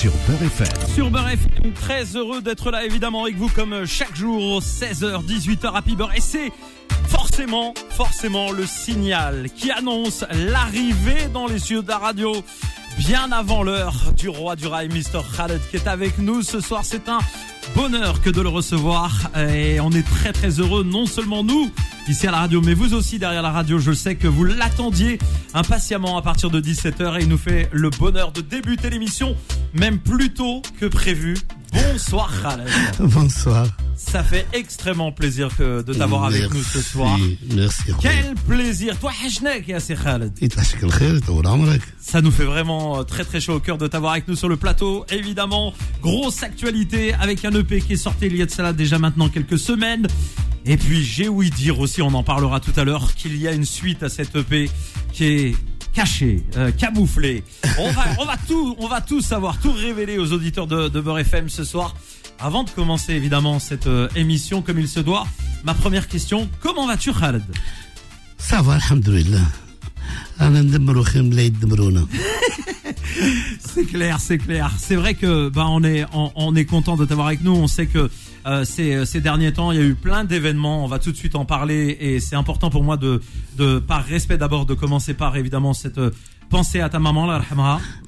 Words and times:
sur 0.00 0.12
Beurre. 0.26 0.88
Sur 0.94 1.10
Beurre 1.10 1.28
très 1.74 2.16
heureux 2.16 2.40
d'être 2.40 2.70
là 2.70 2.86
évidemment 2.86 3.24
avec 3.24 3.36
vous 3.36 3.50
comme 3.50 3.84
chaque 3.84 4.16
jour, 4.16 4.62
16h, 4.62 5.26
18h 5.26 5.74
à 5.74 5.82
Beurre. 5.82 6.14
Et 6.16 6.22
c'est 6.22 6.50
forcément, 7.06 7.74
forcément 7.90 8.50
le 8.50 8.64
signal 8.64 9.50
qui 9.54 9.70
annonce 9.70 10.24
l'arrivée 10.32 11.28
dans 11.34 11.46
les 11.46 11.58
cieux 11.58 11.82
de 11.82 11.88
la 11.88 11.98
radio 11.98 12.32
bien 12.96 13.30
avant 13.30 13.62
l'heure 13.62 14.12
du 14.16 14.30
roi 14.30 14.56
du 14.56 14.68
rail, 14.68 14.88
Mr. 14.88 15.20
Khaled, 15.36 15.60
qui 15.70 15.76
est 15.76 15.86
avec 15.86 16.16
nous 16.16 16.40
ce 16.40 16.60
soir. 16.60 16.80
C'est 16.82 17.10
un 17.10 17.18
bonheur 17.74 18.20
que 18.20 18.30
de 18.30 18.40
le 18.40 18.48
recevoir 18.48 19.30
et 19.54 19.80
on 19.80 19.90
est 19.90 20.06
très 20.06 20.32
très 20.32 20.60
heureux, 20.60 20.84
non 20.84 21.06
seulement 21.06 21.44
nous 21.44 21.70
ici 22.08 22.26
à 22.26 22.30
la 22.30 22.38
radio, 22.38 22.60
mais 22.60 22.74
vous 22.74 22.94
aussi 22.94 23.18
derrière 23.18 23.42
la 23.42 23.50
radio. 23.50 23.78
Je 23.78 23.92
sais 23.92 24.16
que 24.16 24.26
vous 24.26 24.44
l'attendiez 24.44 25.18
impatiemment 25.54 26.16
à 26.18 26.22
partir 26.22 26.50
de 26.50 26.60
17h 26.60 27.18
et 27.18 27.22
il 27.22 27.28
nous 27.28 27.38
fait 27.38 27.68
le 27.72 27.90
bonheur 27.90 28.32
de 28.32 28.40
débuter 28.40 28.90
l'émission, 28.90 29.36
même 29.74 29.98
plus 29.98 30.30
tôt 30.30 30.62
que 30.80 30.86
prévu. 30.86 31.36
Bonsoir 31.72 32.30
Khaled. 32.42 32.68
Bonsoir. 33.00 33.66
Ça 33.96 34.24
fait 34.24 34.46
extrêmement 34.52 35.12
plaisir 35.12 35.54
que 35.56 35.82
de 35.82 35.92
t'avoir 35.92 36.24
avec 36.24 36.52
nous 36.52 36.62
ce 36.62 36.80
soir. 36.80 37.18
Merci. 37.54 37.92
Quel 38.00 38.34
plaisir. 38.46 38.98
Toi, 38.98 39.12
Khaled. 40.02 40.32
Ça 42.00 42.20
nous 42.22 42.30
fait 42.30 42.44
vraiment 42.44 43.00
euh, 43.00 43.02
très 43.02 43.24
très 43.24 43.40
chaud 43.40 43.54
au 43.54 43.60
cœur 43.60 43.78
de 43.78 43.86
t'avoir 43.86 44.12
avec 44.12 44.26
nous 44.26 44.36
sur 44.36 44.48
le 44.48 44.56
plateau. 44.56 45.04
Évidemment, 45.10 45.72
grosse 46.02 46.42
actualité 46.42 47.14
avec 47.14 47.44
un 47.44 47.52
EP 47.52 47.80
qui 47.80 47.92
est 47.92 47.96
sorti 47.96 48.26
il 48.26 48.36
y 48.36 48.42
a 48.42 48.46
de 48.46 48.50
cela 48.50 48.72
déjà 48.72 48.98
maintenant 48.98 49.28
quelques 49.28 49.58
semaines. 49.58 50.06
Et 50.66 50.76
puis 50.76 51.04
j'ai 51.04 51.28
ouï 51.28 51.50
dire 51.50 51.78
aussi, 51.80 52.02
on 52.02 52.14
en 52.14 52.22
parlera 52.22 52.60
tout 52.60 52.72
à 52.76 52.84
l'heure, 52.84 53.14
qu'il 53.14 53.36
y 53.36 53.48
a 53.48 53.52
une 53.52 53.64
suite 53.64 54.02
à 54.02 54.08
cette 54.08 54.34
EP 54.36 54.70
qui 55.12 55.24
est 55.24 55.56
cachée, 55.92 56.44
euh, 56.56 56.70
va, 57.90 58.04
on 58.18 58.24
va 58.24 58.36
tout, 58.36 58.76
on 58.78 58.88
va 58.88 59.00
tout 59.00 59.20
savoir, 59.20 59.58
tout 59.60 59.72
révéler 59.72 60.18
aux 60.18 60.32
auditeurs 60.32 60.66
de, 60.66 60.88
de 60.88 61.00
Beurre 61.00 61.20
FM 61.20 61.48
ce 61.48 61.64
soir. 61.64 61.94
Avant 62.38 62.64
de 62.64 62.70
commencer 62.70 63.12
évidemment 63.12 63.58
cette 63.58 63.86
euh, 63.86 64.08
émission 64.16 64.62
comme 64.62 64.78
il 64.78 64.88
se 64.88 65.00
doit, 65.00 65.26
ma 65.64 65.74
première 65.74 66.08
question, 66.08 66.48
comment 66.60 66.86
vas-tu 66.86 67.12
Khaled? 67.12 67.44
Ça 68.38 68.62
va, 68.62 68.74
alhamdoulilah. 68.74 69.38
c'est 73.60 73.84
clair, 73.84 74.18
c'est 74.20 74.38
clair. 74.38 74.70
C'est 74.78 74.96
vrai 74.96 75.14
que 75.14 75.48
bah 75.48 75.66
on 75.68 75.82
est 75.84 76.04
on, 76.12 76.54
est 76.54 76.64
content 76.64 76.96
de 76.96 77.04
t'avoir 77.04 77.28
avec 77.28 77.42
nous. 77.42 77.52
On 77.52 77.66
sait 77.66 77.86
que 77.86 78.10
euh, 78.46 78.64
ces, 78.64 78.94
euh, 78.94 79.04
ces 79.04 79.20
derniers 79.20 79.52
temps, 79.52 79.72
il 79.72 79.78
y 79.78 79.82
a 79.82 79.84
eu 79.84 79.94
plein 79.94 80.24
d'événements. 80.24 80.84
On 80.84 80.88
va 80.88 80.98
tout 80.98 81.12
de 81.12 81.16
suite 81.16 81.34
en 81.34 81.44
parler 81.44 81.96
et 82.00 82.20
c'est 82.20 82.36
important 82.36 82.70
pour 82.70 82.82
moi 82.82 82.96
de 82.96 83.20
de 83.58 83.78
par 83.78 84.04
respect 84.04 84.38
d'abord 84.38 84.66
de 84.66 84.74
commencer 84.74 85.14
par 85.14 85.36
évidemment 85.36 85.74
cette 85.74 86.00
pensée 86.48 86.80
à 86.80 86.88
ta 86.88 86.98
maman, 86.98 87.26
la 87.26 87.40
oh, 87.52 87.64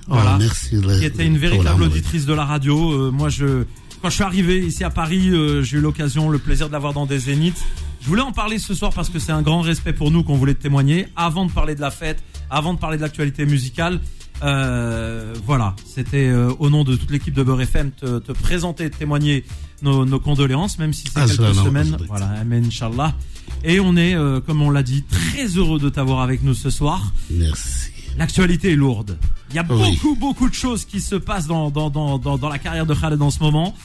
voilà, 0.09 0.37
merci, 0.37 0.81
qui 0.98 1.05
était 1.05 1.25
une 1.25 1.39
véritable 1.39 1.84
auditrice 1.84 2.27
de 2.27 2.34
la 2.34 2.44
radio. 2.44 3.12
moi, 3.12 3.28
je 3.28 3.64
quand 4.03 4.11
je 4.11 4.16
suis 4.16 4.25
arrivé 4.25 4.59
ici 4.59 4.83
à 4.83 4.91
Paris, 4.91 5.31
euh, 5.31 5.62
j'ai 5.62 5.78
eu 5.78 5.81
l'occasion, 5.81 6.28
le 6.28 6.39
plaisir 6.39 6.66
de 6.66 6.72
l'avoir 6.72 6.92
dans 6.92 7.06
des 7.06 7.20
zéniths. 7.20 7.64
Je 8.03 8.08
voulais 8.08 8.22
en 8.22 8.33
parler 8.33 8.58
ce 8.58 8.75
soir 8.75 8.92
parce 8.92 9.08
que 9.08 9.20
c'est 9.20 9.31
un 9.31 9.42
grand 9.42 9.61
respect 9.61 9.92
pour 9.92 10.11
nous 10.11 10.25
qu'on 10.25 10.34
voulait 10.34 10.55
témoigner. 10.55 11.06
Avant 11.14 11.47
de 11.47 11.53
parler 11.53 11.77
de 11.77 11.81
la 11.81 11.92
fête, 11.92 12.20
avant 12.50 12.75
de 12.75 12.78
parler 12.81 12.97
de 12.97 13.03
l'actualité 13.03 13.47
musicale, 13.47 14.00
euh, 14.42 15.34
voilà, 15.47 15.77
c'était 15.86 16.27
euh, 16.27 16.53
au 16.59 16.69
nom 16.69 16.83
de 16.83 16.97
toute 16.97 17.12
l'équipe 17.12 17.33
de 17.33 17.44
Beurre 17.44 17.61
FM 17.61 17.92
te, 17.92 18.19
te 18.19 18.33
présenter, 18.33 18.91
témoigner 18.91 19.44
nos, 19.83 20.05
nos, 20.05 20.19
condoléances, 20.19 20.81
même 20.81 20.92
si 20.92 21.05
c'est 21.05 21.20
ah, 21.20 21.27
quelques 21.27 21.55
semaines. 21.55 21.97
Voilà, 22.09 22.27
amen, 22.41 22.64
Inch'Allah. 22.67 23.14
Et 23.62 23.78
on 23.78 23.97
est, 23.97 24.16
euh, 24.16 24.41
comme 24.41 24.62
on 24.62 24.70
l'a 24.70 24.83
dit, 24.83 25.05
très 25.05 25.47
heureux 25.56 25.78
de 25.78 25.88
t'avoir 25.88 26.22
avec 26.22 26.43
nous 26.43 26.54
ce 26.54 26.71
soir. 26.71 27.12
Merci. 27.31 27.91
L'actualité 28.19 28.72
est 28.72 28.77
lourde. 28.77 29.16
Il 29.50 29.56
y 29.56 29.60
a 29.60 29.62
beaucoup, 29.62 30.16
beaucoup 30.16 30.48
de 30.48 30.54
choses 30.54 30.84
qui 30.84 31.00
se 31.00 31.15
passent 31.15 31.47
dans, 31.47 31.71
dans, 31.71 31.88
dans, 31.88 32.19
dans, 32.19 32.37
dans 32.37 32.48
la 32.48 32.59
carrière 32.59 32.84
de 32.84 32.94
Khaled 32.94 33.22
en 33.22 33.31
ce 33.31 33.38
moment. 33.38 33.77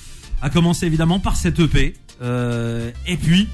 À 0.41 0.49
commencer 0.49 0.87
évidemment 0.87 1.19
par 1.19 1.35
cette 1.35 1.59
EP. 1.59 1.93
Euh, 2.23 2.91
et 3.05 3.15
puis, 3.17 3.47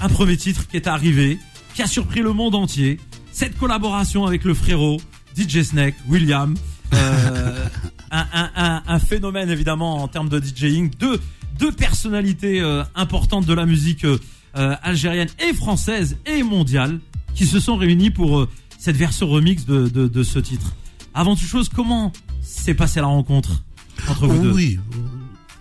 un 0.00 0.08
premier 0.08 0.36
titre 0.36 0.66
qui 0.66 0.76
est 0.76 0.86
arrivé, 0.86 1.38
qui 1.74 1.82
a 1.82 1.86
surpris 1.86 2.20
le 2.20 2.32
monde 2.32 2.54
entier. 2.54 2.98
Cette 3.32 3.56
collaboration 3.58 4.26
avec 4.26 4.44
le 4.44 4.54
frérot, 4.54 4.98
DJ 5.36 5.62
Snake, 5.62 5.94
William. 6.08 6.54
Euh, 6.94 7.66
un, 8.10 8.26
un, 8.32 8.82
un, 8.86 8.98
phénomène 8.98 9.50
évidemment 9.50 10.02
en 10.02 10.08
termes 10.08 10.28
de 10.28 10.40
DJing. 10.40 10.90
Deux, 10.98 11.20
deux 11.58 11.72
personnalités 11.72 12.60
euh, 12.60 12.82
importantes 12.94 13.46
de 13.46 13.54
la 13.54 13.66
musique 13.66 14.04
euh, 14.04 14.18
algérienne 14.54 15.28
et 15.48 15.54
française 15.54 16.16
et 16.26 16.42
mondiale 16.42 16.98
qui 17.34 17.46
se 17.46 17.60
sont 17.60 17.76
réunies 17.76 18.10
pour 18.10 18.48
cette 18.78 18.96
version 18.96 19.28
remix 19.28 19.64
de, 19.66 19.88
de, 19.88 20.08
de 20.08 20.22
ce 20.22 20.38
titre. 20.38 20.74
Avant 21.14 21.36
toute 21.36 21.46
chose, 21.46 21.68
comment 21.68 22.12
s'est 22.42 22.74
passée 22.74 23.00
la 23.00 23.06
rencontre 23.06 23.62
entre 24.08 24.26
vous 24.26 24.42
deux? 24.42 24.52
Oui, 24.52 24.78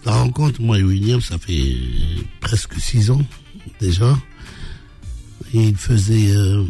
la 0.06 0.14
rencontre, 0.14 0.62
moi 0.62 0.80
et 0.80 0.84
William, 0.84 1.22
ça 1.22 1.38
fait 1.38 1.76
presque 2.40 2.80
six 2.80 3.12
ans 3.12 3.22
déjà. 3.80 4.18
Il 5.54 5.76
faisait 5.76 6.32
euh, 6.36 6.64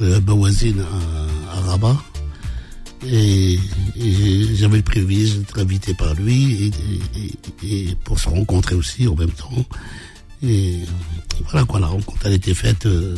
le 0.00 0.20
Bawazine 0.20 0.80
à, 0.80 1.56
à, 1.56 1.60
Rabat. 1.60 1.96
Et, 3.06 3.58
j'avais 4.54 4.78
le 4.78 4.82
privilège 4.82 5.38
d'être 5.38 5.58
invité 5.58 5.92
par 5.94 6.14
lui 6.14 6.70
et, 7.64 7.86
et, 7.88 7.94
pour 8.04 8.18
se 8.18 8.28
rencontrer 8.28 8.74
aussi 8.74 9.06
en 9.08 9.14
même 9.14 9.30
temps. 9.30 9.64
Et 10.42 10.78
voilà 11.50 11.64
quoi, 11.66 11.80
la 11.80 11.88
rencontre, 11.88 12.26
elle 12.26 12.34
était 12.34 12.54
faite 12.54 12.86
euh, 12.86 13.16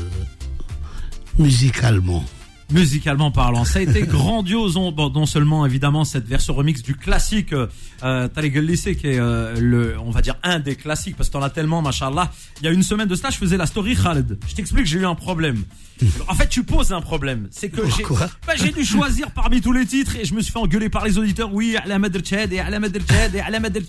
musicalement 1.39 2.25
musicalement 2.71 3.31
parlant. 3.31 3.65
Ça 3.65 3.79
a 3.79 3.83
été 3.83 4.03
grandiose, 4.07 4.75
bon, 4.75 5.11
non 5.11 5.27
seulement 5.27 5.67
évidemment 5.67 6.05
cette 6.05 6.27
version 6.27 6.55
remix 6.55 6.83
du 6.83 6.95
classique 6.95 7.53
euh, 7.53 7.67
euh 8.03 8.29
Lycée 8.37 8.97
qui 8.97 9.09
est 9.09 9.19
euh, 9.19 9.55
le, 9.59 9.99
on 9.99 10.11
va 10.11 10.23
dire 10.23 10.37
un 10.43 10.59
des 10.59 10.77
classiques 10.77 11.17
parce 11.17 11.29
que 11.29 11.35
t'en 11.35 11.43
as 11.43 11.51
tellement, 11.51 11.83
machallah. 11.83 12.31
Il 12.61 12.65
y 12.65 12.69
a 12.69 12.71
une 12.71 12.83
semaine 12.83 13.09
de 13.09 13.15
cela, 13.15 13.31
je 13.31 13.39
faisais 13.39 13.57
la 13.57 13.67
story 13.67 13.97
Khaled. 13.97 14.39
Je 14.47 14.55
t'explique, 14.55 14.87
j'ai 14.87 15.01
eu 15.01 15.07
un 15.07 15.15
problème. 15.15 15.65
En 16.29 16.35
fait, 16.35 16.49
tu 16.49 16.65
poses 16.65 16.93
un 16.93 17.01
problème. 17.01 17.49
C'est 17.51 17.69
que 17.69 17.83
j'ai, 17.97 18.05
bah, 18.47 18.55
j'ai 18.57 18.73
dû 18.73 18.85
choisir 18.85 19.31
parmi 19.31 19.61
tous 19.61 19.73
les 19.73 19.87
titres 19.87 20.17
et 20.17 20.25
je 20.25 20.35
me 20.35 20.41
suis 20.41 20.53
fait 20.53 20.59
engueuler 20.59 20.89
par 20.89 21.05
les 21.05 21.19
auditeurs. 21.19 21.53
Oui, 21.53 21.77
Ala 21.77 21.99
Madr 21.99 22.21
et 22.33 22.61
Ala 22.61 22.81
Madr 22.81 23.01
et 23.35 23.41
Ala 23.41 23.61
Madr 23.61 23.81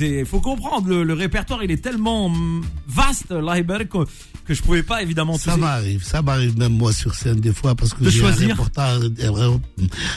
il 0.00 0.26
faut 0.26 0.40
comprendre, 0.40 0.88
le, 0.88 1.02
le, 1.02 1.14
répertoire 1.14 1.62
il 1.64 1.70
est 1.70 1.82
tellement 1.82 2.30
vaste, 2.86 3.28
que, 3.28 4.04
que 4.44 4.54
je 4.54 4.62
pouvais 4.62 4.82
pas 4.82 5.02
évidemment 5.02 5.38
Ça 5.38 5.56
m'arrive, 5.56 6.04
ça 6.04 6.22
m'arrive 6.22 6.58
même 6.58 6.76
moi 6.76 6.92
sur 6.92 7.14
scène 7.14 7.40
des 7.40 7.52
fois 7.52 7.74
parce 7.74 7.94
que 7.94 8.08
j'ai 8.08 8.22
un, 8.24 9.60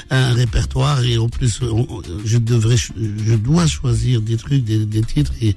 un 0.10 0.34
répertoire 0.34 1.04
et 1.04 1.18
en 1.18 1.30
plus 1.30 1.62
je 2.26 2.38
devrais, 2.38 2.78
je 2.78 3.36
dois 3.36 3.68
choisir 3.68 4.22
des 4.22 4.38
trucs, 4.38 4.64
des, 4.64 4.86
des 4.86 5.02
titres 5.02 5.34
et, 5.42 5.56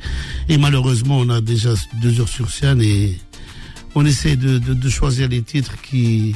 et, 0.49 0.59
malheureusement 0.59 1.19
on 1.19 1.29
a 1.31 1.41
déjà 1.41 1.71
deux 2.01 2.21
heures 2.21 2.29
sur 2.29 2.51
scène 2.51 2.81
et 2.83 3.19
on 3.95 4.05
essaie 4.05 4.37
de, 4.37 4.59
de, 4.59 4.75
de 4.75 4.89
choisir 4.89 5.29
les 5.29 5.43
titres 5.43 5.81
qui 5.83 6.35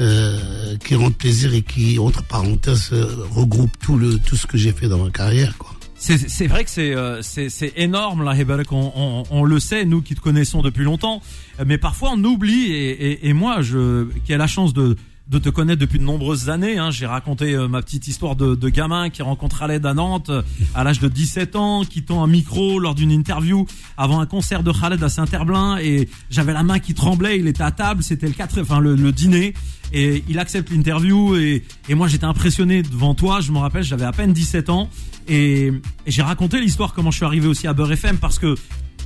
euh, 0.00 0.76
qui 0.76 0.94
rendent 0.94 1.16
plaisir 1.16 1.52
et 1.54 1.62
qui 1.62 1.98
entre 1.98 2.22
parenthèses 2.22 2.90
regroupent 3.32 3.78
tout 3.80 3.96
le 3.98 4.18
tout 4.18 4.36
ce 4.36 4.46
que 4.46 4.56
j'ai 4.56 4.72
fait 4.72 4.88
dans 4.88 5.02
ma 5.04 5.10
carrière 5.10 5.58
quoi. 5.58 5.77
C'est 5.98 6.46
vrai 6.46 6.64
que 6.64 6.70
c'est 6.70 6.94
euh, 6.94 7.22
c'est 7.22 7.72
énorme 7.76 8.22
là, 8.22 8.32
on, 8.70 8.92
on, 8.94 9.22
on, 9.30 9.44
le 9.44 9.58
sait, 9.58 9.84
nous 9.84 10.00
qui 10.00 10.14
te 10.14 10.20
connaissons 10.20 10.62
depuis 10.62 10.84
longtemps, 10.84 11.20
mais 11.66 11.76
parfois 11.76 12.12
on 12.14 12.22
oublie 12.22 12.72
et, 12.72 12.90
et, 12.90 13.28
et 13.28 13.32
moi, 13.32 13.62
je 13.62 14.06
qui 14.24 14.32
ai 14.32 14.36
la 14.36 14.46
chance 14.46 14.72
de 14.72 14.96
de 15.28 15.38
te 15.38 15.50
connaître 15.50 15.80
depuis 15.80 15.98
de 15.98 16.04
nombreuses 16.04 16.48
années. 16.48 16.78
Hein. 16.78 16.90
J'ai 16.90 17.06
raconté 17.06 17.54
euh, 17.54 17.68
ma 17.68 17.82
petite 17.82 18.08
histoire 18.08 18.34
de, 18.34 18.54
de, 18.54 18.68
gamin 18.68 19.10
qui 19.10 19.22
rencontre 19.22 19.58
Khaled 19.58 19.84
à 19.84 19.92
Nantes 19.92 20.30
à 20.74 20.84
l'âge 20.84 21.00
de 21.00 21.08
17 21.08 21.56
ans, 21.56 21.84
qui 21.84 22.02
tend 22.02 22.22
un 22.22 22.26
micro 22.26 22.78
lors 22.78 22.94
d'une 22.94 23.10
interview 23.10 23.66
avant 23.96 24.20
un 24.20 24.26
concert 24.26 24.62
de 24.62 24.72
Khaled 24.72 25.02
à 25.02 25.08
Saint-Herblain 25.08 25.78
et 25.78 26.08
j'avais 26.30 26.54
la 26.54 26.62
main 26.62 26.78
qui 26.78 26.94
tremblait. 26.94 27.38
Il 27.38 27.46
était 27.46 27.62
à 27.62 27.70
table, 27.70 28.02
c'était 28.02 28.26
le 28.26 28.32
4, 28.32 28.62
enfin 28.62 28.80
le, 28.80 28.94
le, 28.94 29.12
dîner 29.12 29.52
et 29.92 30.24
il 30.28 30.38
accepte 30.38 30.70
l'interview 30.70 31.36
et, 31.36 31.62
et 31.88 31.94
moi 31.94 32.08
j'étais 32.08 32.24
impressionné 32.24 32.82
devant 32.82 33.14
toi. 33.14 33.40
Je 33.40 33.52
me 33.52 33.58
rappelle, 33.58 33.82
j'avais 33.82 34.04
à 34.04 34.12
peine 34.12 34.32
17 34.32 34.70
ans 34.70 34.88
et, 35.28 35.66
et 35.66 36.10
j'ai 36.10 36.22
raconté 36.22 36.60
l'histoire 36.60 36.94
comment 36.94 37.10
je 37.10 37.16
suis 37.16 37.26
arrivé 37.26 37.48
aussi 37.48 37.66
à 37.66 37.74
Beurre 37.74 37.92
FM 37.92 38.16
parce 38.16 38.38
que 38.38 38.54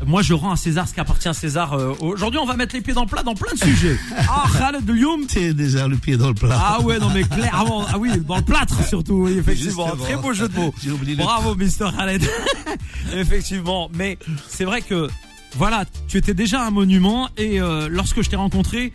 moi, 0.07 0.23
je 0.23 0.35
rends 0.35 0.53
à 0.53 0.57
César 0.57 0.89
ce 0.89 0.95
qui 0.95 1.01
appartient 1.01 1.29
à 1.29 1.33
César. 1.33 1.75
Euh, 1.75 1.95
aujourd'hui, 2.01 2.39
on 2.41 2.47
va 2.47 2.57
mettre 2.57 2.75
les 2.75 2.81
pieds 2.81 2.95
dans 2.95 3.03
le 3.03 3.09
plat 3.09 3.23
dans 3.23 3.35
plein 3.35 3.53
de 3.53 3.59
sujets. 3.59 3.99
Ah, 4.29 4.45
Khaled 4.59 4.89
Lyoum. 4.89 5.27
T'es 5.27 5.53
déjà 5.53 5.87
le 5.89 5.97
pied 5.97 6.17
dans 6.17 6.29
le 6.29 6.35
plat. 6.35 6.59
Ah 6.59 6.81
ouais, 6.81 6.99
non 6.99 7.11
mais 7.11 7.25
clairement. 7.25 7.85
Ah 7.89 7.99
oui, 7.99 8.11
dans 8.27 8.37
le 8.37 8.43
plâtre 8.43 8.87
surtout. 8.87 9.25
Oui, 9.25 9.39
effectivement. 9.39 9.89
Très 9.97 10.17
beau 10.17 10.33
jeu 10.33 10.49
de 10.49 10.55
mots. 10.55 10.75
Bravo, 11.17 11.55
Mister 11.57 11.89
Khaled. 11.97 12.23
effectivement. 13.15 13.91
Mais 13.95 14.19
c'est 14.49 14.65
vrai 14.65 14.81
que, 14.81 15.09
voilà, 15.57 15.85
tu 16.09 16.19
étais 16.19 16.35
déjà 16.35 16.65
un 16.65 16.71
monument 16.71 17.29
et 17.37 17.61
euh, 17.61 17.89
lorsque 17.91 18.23
je 18.23 18.31
t'ai 18.31 18.37
rencontré, 18.37 18.93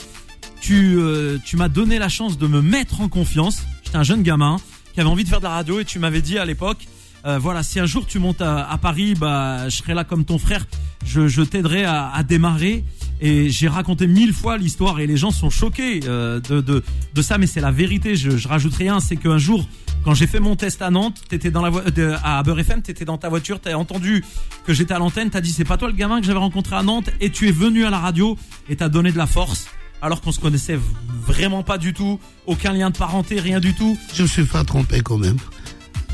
tu, 0.60 0.96
euh, 0.98 1.38
tu 1.46 1.58
m'as 1.58 1.70
donné 1.70 2.00
la 2.00 2.10
chance 2.10 2.38
de 2.38 2.48
me 2.48 2.62
mettre 2.62 3.02
en 3.02 3.10
confiance. 3.10 3.64
J'étais 3.84 3.98
un 3.98 4.04
jeune 4.04 4.24
gamin 4.24 4.58
qui 4.94 5.00
avait 5.02 5.10
envie 5.10 5.24
de 5.24 5.30
faire 5.30 5.40
de 5.40 5.46
la 5.46 5.52
radio 5.52 5.80
et 5.80 5.86
tu 5.86 6.00
m'avais 6.00 6.22
dit 6.22 6.38
à 6.38 6.46
l'époque, 6.46 6.88
euh, 7.26 7.40
voilà, 7.40 7.64
si 7.64 7.80
un 7.80 7.86
jour 7.86 8.06
tu 8.06 8.20
montes 8.20 8.42
à, 8.42 8.78
Paris, 8.82 9.14
bah, 9.16 9.68
je 9.70 9.76
serai 9.78 9.94
là 9.94 10.04
comme 10.04 10.24
ton 10.26 10.38
frère. 10.38 10.66
Je, 11.06 11.28
je 11.28 11.42
t'aiderai 11.42 11.84
à, 11.84 12.10
à, 12.10 12.24
démarrer. 12.24 12.84
Et 13.20 13.50
j'ai 13.50 13.68
raconté 13.68 14.06
mille 14.08 14.32
fois 14.34 14.58
l'histoire 14.58 15.00
et 15.00 15.08
les 15.08 15.18
gens 15.18 15.32
sont 15.32 15.50
choqués 15.50 16.02
euh, 16.06 16.40
de, 16.40 16.62
de, 16.62 16.84
de, 17.14 17.22
ça, 17.22 17.38
mais 17.38 17.48
c'est 17.48 17.62
la 17.62 17.72
vérité. 17.72 18.16
Je, 18.16 18.38
je 18.38 18.48
rajoute 18.48 18.76
rien, 18.76 19.00
c'est 19.00 19.16
qu'un 19.18 19.40
jour 19.40 19.68
Quand 20.06 20.14
j'ai 20.14 20.28
fait 20.28 20.40
mon 20.40 20.56
test 20.56 20.82
à 20.84 20.92
Nantes, 20.92 21.22
t'étais 21.28 21.50
dans 21.50 21.64
la 21.64 21.70
vo- 21.72 21.82
de, 21.82 22.14
à 22.24 22.44
Beurre 22.44 22.60
FM, 22.60 22.82
t'étais 22.84 23.06
dans 23.06 23.18
ta 23.18 23.30
voiture, 23.30 23.60
t'as 23.60 23.74
entendu 23.74 24.24
que 24.66 24.74
j'étais 24.74 24.94
à 24.94 25.00
l'antenne, 25.00 25.32
t'as 25.32 25.42
dit 25.42 25.52
c'est 25.52 25.66
pas 25.66 25.78
toi 25.78 25.88
le 25.88 25.96
gamin 25.96 26.20
que 26.22 26.28
j'avais 26.28 26.38
rencontré 26.40 26.76
à 26.76 26.84
Nantes 26.84 27.10
et 27.20 27.32
tu 27.32 27.48
es 27.48 27.52
venu 27.52 27.86
à 27.86 27.90
la 27.90 28.00
radio 28.00 28.38
et 28.70 28.76
t'as 28.76 28.90
donné 28.90 29.12
de 29.12 29.18
la 29.18 29.26
force 29.28 29.66
alors 30.00 30.22
qu'on 30.22 30.32
se 30.32 30.40
connaissait 30.40 30.78
vraiment 31.26 31.64
pas 31.64 31.80
du 31.80 31.92
tout, 31.94 32.20
aucun 32.46 32.72
lien 32.72 32.92
de 32.92 32.98
parenté, 32.98 33.40
rien 33.40 33.60
du 33.60 33.74
tout. 33.74 33.98
Je 34.14 34.22
me 34.22 34.28
suis 34.28 34.46
fait 34.46 34.64
tromper 34.64 35.02
quand 35.02 35.18
même. 35.18 35.38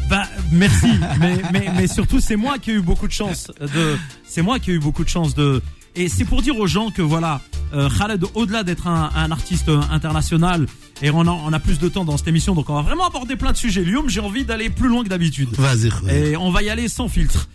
Bah 0.09 0.23
merci, 0.51 0.91
mais, 1.19 1.41
mais, 1.51 1.71
mais 1.75 1.87
surtout 1.87 2.19
c'est 2.19 2.35
moi 2.35 2.59
qui 2.59 2.71
ai 2.71 2.73
eu 2.75 2.81
beaucoup 2.81 3.07
de 3.07 3.11
chance 3.13 3.51
de, 3.59 3.97
c'est 4.25 4.41
moi 4.41 4.59
qui 4.59 4.71
ai 4.71 4.73
eu 4.75 4.79
beaucoup 4.79 5.03
de 5.03 5.09
chance 5.09 5.33
de, 5.33 5.61
et 5.95 6.07
c'est 6.09 6.25
pour 6.25 6.41
dire 6.41 6.57
aux 6.57 6.67
gens 6.67 6.91
que 6.91 7.01
voilà, 7.01 7.41
euh, 7.73 7.89
Khaled 7.89 8.23
au-delà 8.35 8.63
d'être 8.63 8.87
un, 8.87 9.09
un 9.15 9.31
artiste 9.31 9.69
international 9.91 10.67
et 11.01 11.09
on 11.09 11.21
a, 11.21 11.31
on 11.31 11.51
a 11.53 11.59
plus 11.59 11.79
de 11.79 11.87
temps 11.89 12.05
dans 12.05 12.17
cette 12.17 12.27
émission 12.27 12.53
donc 12.53 12.69
on 12.69 12.75
va 12.75 12.81
vraiment 12.81 13.07
aborder 13.07 13.35
plein 13.35 13.51
de 13.51 13.57
sujets. 13.57 13.83
Lyoum, 13.83 14.09
j'ai 14.09 14.19
envie 14.19 14.45
d'aller 14.45 14.69
plus 14.69 14.89
loin 14.89 15.03
que 15.03 15.09
d'habitude 15.09 15.49
Vas-y, 15.57 15.89
et 16.09 16.37
on 16.37 16.51
va 16.51 16.61
y 16.63 16.69
aller 16.69 16.87
sans 16.87 17.07
filtre. 17.07 17.47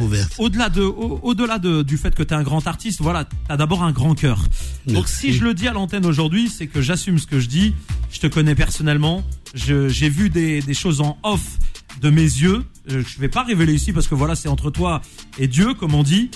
Ouverte. 0.00 0.34
au-delà 0.38 0.68
de, 0.68 0.82
au- 0.82 1.20
au-delà 1.22 1.58
de, 1.58 1.82
du 1.82 1.96
fait 1.96 2.14
que 2.14 2.22
tu 2.22 2.34
es 2.34 2.36
un 2.36 2.42
grand 2.42 2.66
artiste, 2.66 3.00
voilà, 3.02 3.24
t'as 3.48 3.56
d'abord 3.56 3.82
un 3.82 3.92
grand 3.92 4.14
cœur. 4.14 4.44
Donc 4.86 5.08
si 5.08 5.32
je 5.32 5.42
le 5.44 5.54
dis 5.54 5.66
à 5.68 5.72
l'antenne 5.72 6.06
aujourd'hui, 6.06 6.48
c'est 6.48 6.66
que 6.66 6.80
j'assume 6.80 7.18
ce 7.18 7.26
que 7.26 7.40
je 7.40 7.48
dis. 7.48 7.74
Je 8.12 8.20
te 8.20 8.26
connais 8.26 8.54
personnellement. 8.54 9.24
Je, 9.54 9.88
j'ai 9.88 10.08
vu 10.08 10.30
des, 10.30 10.60
des 10.62 10.74
choses 10.74 11.00
en 11.00 11.18
off 11.22 11.58
de 12.00 12.10
mes 12.10 12.22
yeux. 12.22 12.64
Euh, 12.90 13.02
Je 13.06 13.18
vais 13.20 13.28
pas 13.28 13.42
révéler 13.42 13.74
ici 13.74 13.92
parce 13.92 14.06
que 14.06 14.14
voilà, 14.14 14.34
c'est 14.36 14.48
entre 14.48 14.70
toi 14.70 15.00
et 15.38 15.48
Dieu, 15.48 15.74
comme 15.74 15.94
on 15.94 16.02
dit. 16.02 16.30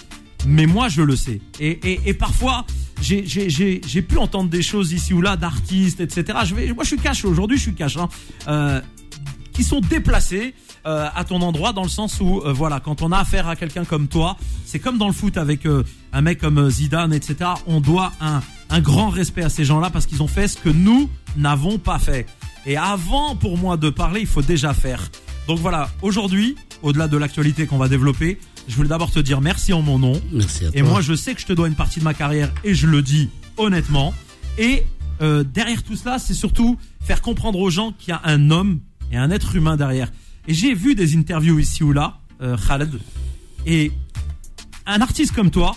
Mais 0.47 0.67
moi, 0.67 0.89
je 0.89 1.01
le 1.01 1.17
sais. 1.17 1.41
Et, 1.59 1.71
et, 1.93 2.01
et 2.07 2.13
parfois, 2.15 2.67
j'ai, 3.01 3.25
j'ai, 3.27 3.49
j'ai, 3.49 3.81
j'ai 3.87 4.03
pu 4.03 4.19
entendre 4.19 4.51
des 4.51 4.61
choses 4.63 4.93
ici 4.93 5.15
ou 5.15 5.23
là 5.23 5.37
d'artistes, 5.37 6.01
etc. 6.01 6.39
Je 6.45 6.55
vais, 6.55 6.73
moi, 6.73 6.85
je 6.85 6.89
suis 6.89 6.99
cash 6.99 7.25
aujourd'hui. 7.25 7.57
Je 7.57 7.63
suis 7.63 7.75
cash. 7.75 7.97
Hein. 7.97 8.09
Euh, 8.49 8.81
qui 9.53 9.63
sont 9.65 9.81
déplacés 9.81 10.53
euh, 10.87 11.07
à 11.15 11.25
ton 11.25 11.41
endroit 11.43 11.73
dans 11.73 11.83
le 11.83 11.89
sens 11.89 12.21
où 12.21 12.41
euh, 12.45 12.53
voilà 12.53 12.81
quand 12.81 13.03
on 13.03 13.11
a 13.13 13.19
affaire 13.19 13.49
à 13.49 13.57
quelqu'un 13.57 13.85
comme 13.85 14.09
toi 14.09 14.37
c'est 14.67 14.79
comme 14.79 14.99
dans 14.99 15.07
le 15.07 15.13
foot 15.13 15.37
avec 15.37 15.65
euh, 15.67 15.83
un 16.13 16.21
mec 16.21 16.39
comme 16.41 16.59
euh, 16.59 16.71
Zidane 16.71 17.13
etc 17.13 17.51
on 17.67 17.81
doit 17.81 18.13
un, 18.21 18.41
un 18.71 18.81
grand 18.81 19.09
respect 19.09 19.43
à 19.43 19.49
ces 19.49 19.65
gens 19.65 19.81
là 19.81 19.91
parce 19.91 20.07
qu'ils 20.07 20.23
ont 20.23 20.29
fait 20.29 20.49
ce 20.49 20.57
que 20.59 20.69
nous 20.69 21.09
n'avons 21.37 21.79
pas 21.79 21.99
fait 21.99 22.27
et 22.67 22.77
avant 22.77 23.35
pour 23.37 23.57
moi 23.59 23.77
de 23.77 23.91
parler 23.91 24.21
il 24.21 24.27
faut 24.27 24.43
déjà 24.43 24.75
faire 24.75 25.11
donc 25.49 25.59
voilà 25.59 25.89
aujourd'hui 26.03 26.57
au-delà 26.83 27.09
de 27.09 27.17
l'actualité 27.17 27.67
qu'on 27.67 27.79
va 27.79 27.89
développer 27.89 28.39
je 28.69 28.77
voulais 28.77 28.89
d'abord 28.89 29.11
te 29.11 29.19
dire 29.21 29.41
merci 29.41 29.73
en 29.73 29.83
mon 29.83 29.99
nom 29.99 30.21
Merci 30.33 30.65
à 30.67 30.71
toi. 30.71 30.79
et 30.79 30.83
moi, 30.83 31.03
je 31.03 31.13
sais 31.15 31.35
que 31.35 31.41
je 31.43 31.47
te 31.47 31.53
dois 31.53 31.69
une 31.69 31.75
partie 31.75 31.99
de 32.01 32.05
ma 32.05 32.15
carrière 32.15 32.51
et 32.65 32.75
je 32.75 32.87
le 32.87 33.03
dis 33.03 33.29
honnêtement. 33.59 34.15
Et 34.57 34.85
euh, 35.21 35.45
derrière 35.45 35.83
tout 35.83 35.97
cela, 35.97 36.19
c'est 36.19 36.33
surtout 36.33 36.79
faire 37.03 37.21
comprendre 37.21 37.59
aux 37.59 37.69
gens 37.69 37.93
qu'il 37.93 38.09
y 38.09 38.13
a 38.13 38.23
un 38.25 38.51
homme 38.51 38.81
et 39.13 39.19
un 39.19 39.31
être 39.31 39.55
humain 39.55 39.77
derrière. 39.77 40.11
Et 40.47 40.55
j'ai 40.55 40.75
vu 40.75 40.95
des 40.95 41.17
interviews 41.17 41.59
ici 41.59 41.83
ou 41.83 41.93
là, 41.93 42.19
euh, 42.43 42.57
Khaled, 42.57 43.01
et 43.67 43.93
un 44.87 45.01
artiste 45.01 45.33
comme 45.33 45.51
toi 45.51 45.75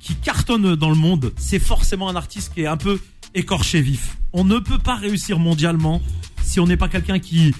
qui 0.00 0.14
cartonne 0.14 0.74
dans 0.76 0.88
le 0.88 0.96
monde, 0.96 1.32
c'est 1.36 1.58
forcément 1.58 2.08
un 2.08 2.16
artiste 2.16 2.54
qui 2.54 2.62
est 2.62 2.66
un 2.66 2.78
peu 2.78 2.98
écorché 3.34 3.82
vif. 3.82 4.16
On 4.32 4.44
ne 4.44 4.58
peut 4.58 4.78
pas 4.78 4.96
réussir 4.96 5.38
mondialement 5.38 6.00
si 6.42 6.60
on 6.60 6.66
n'est 6.66 6.76
pas 6.76 6.88
quelqu'un 6.88 7.18
qui 7.18 7.54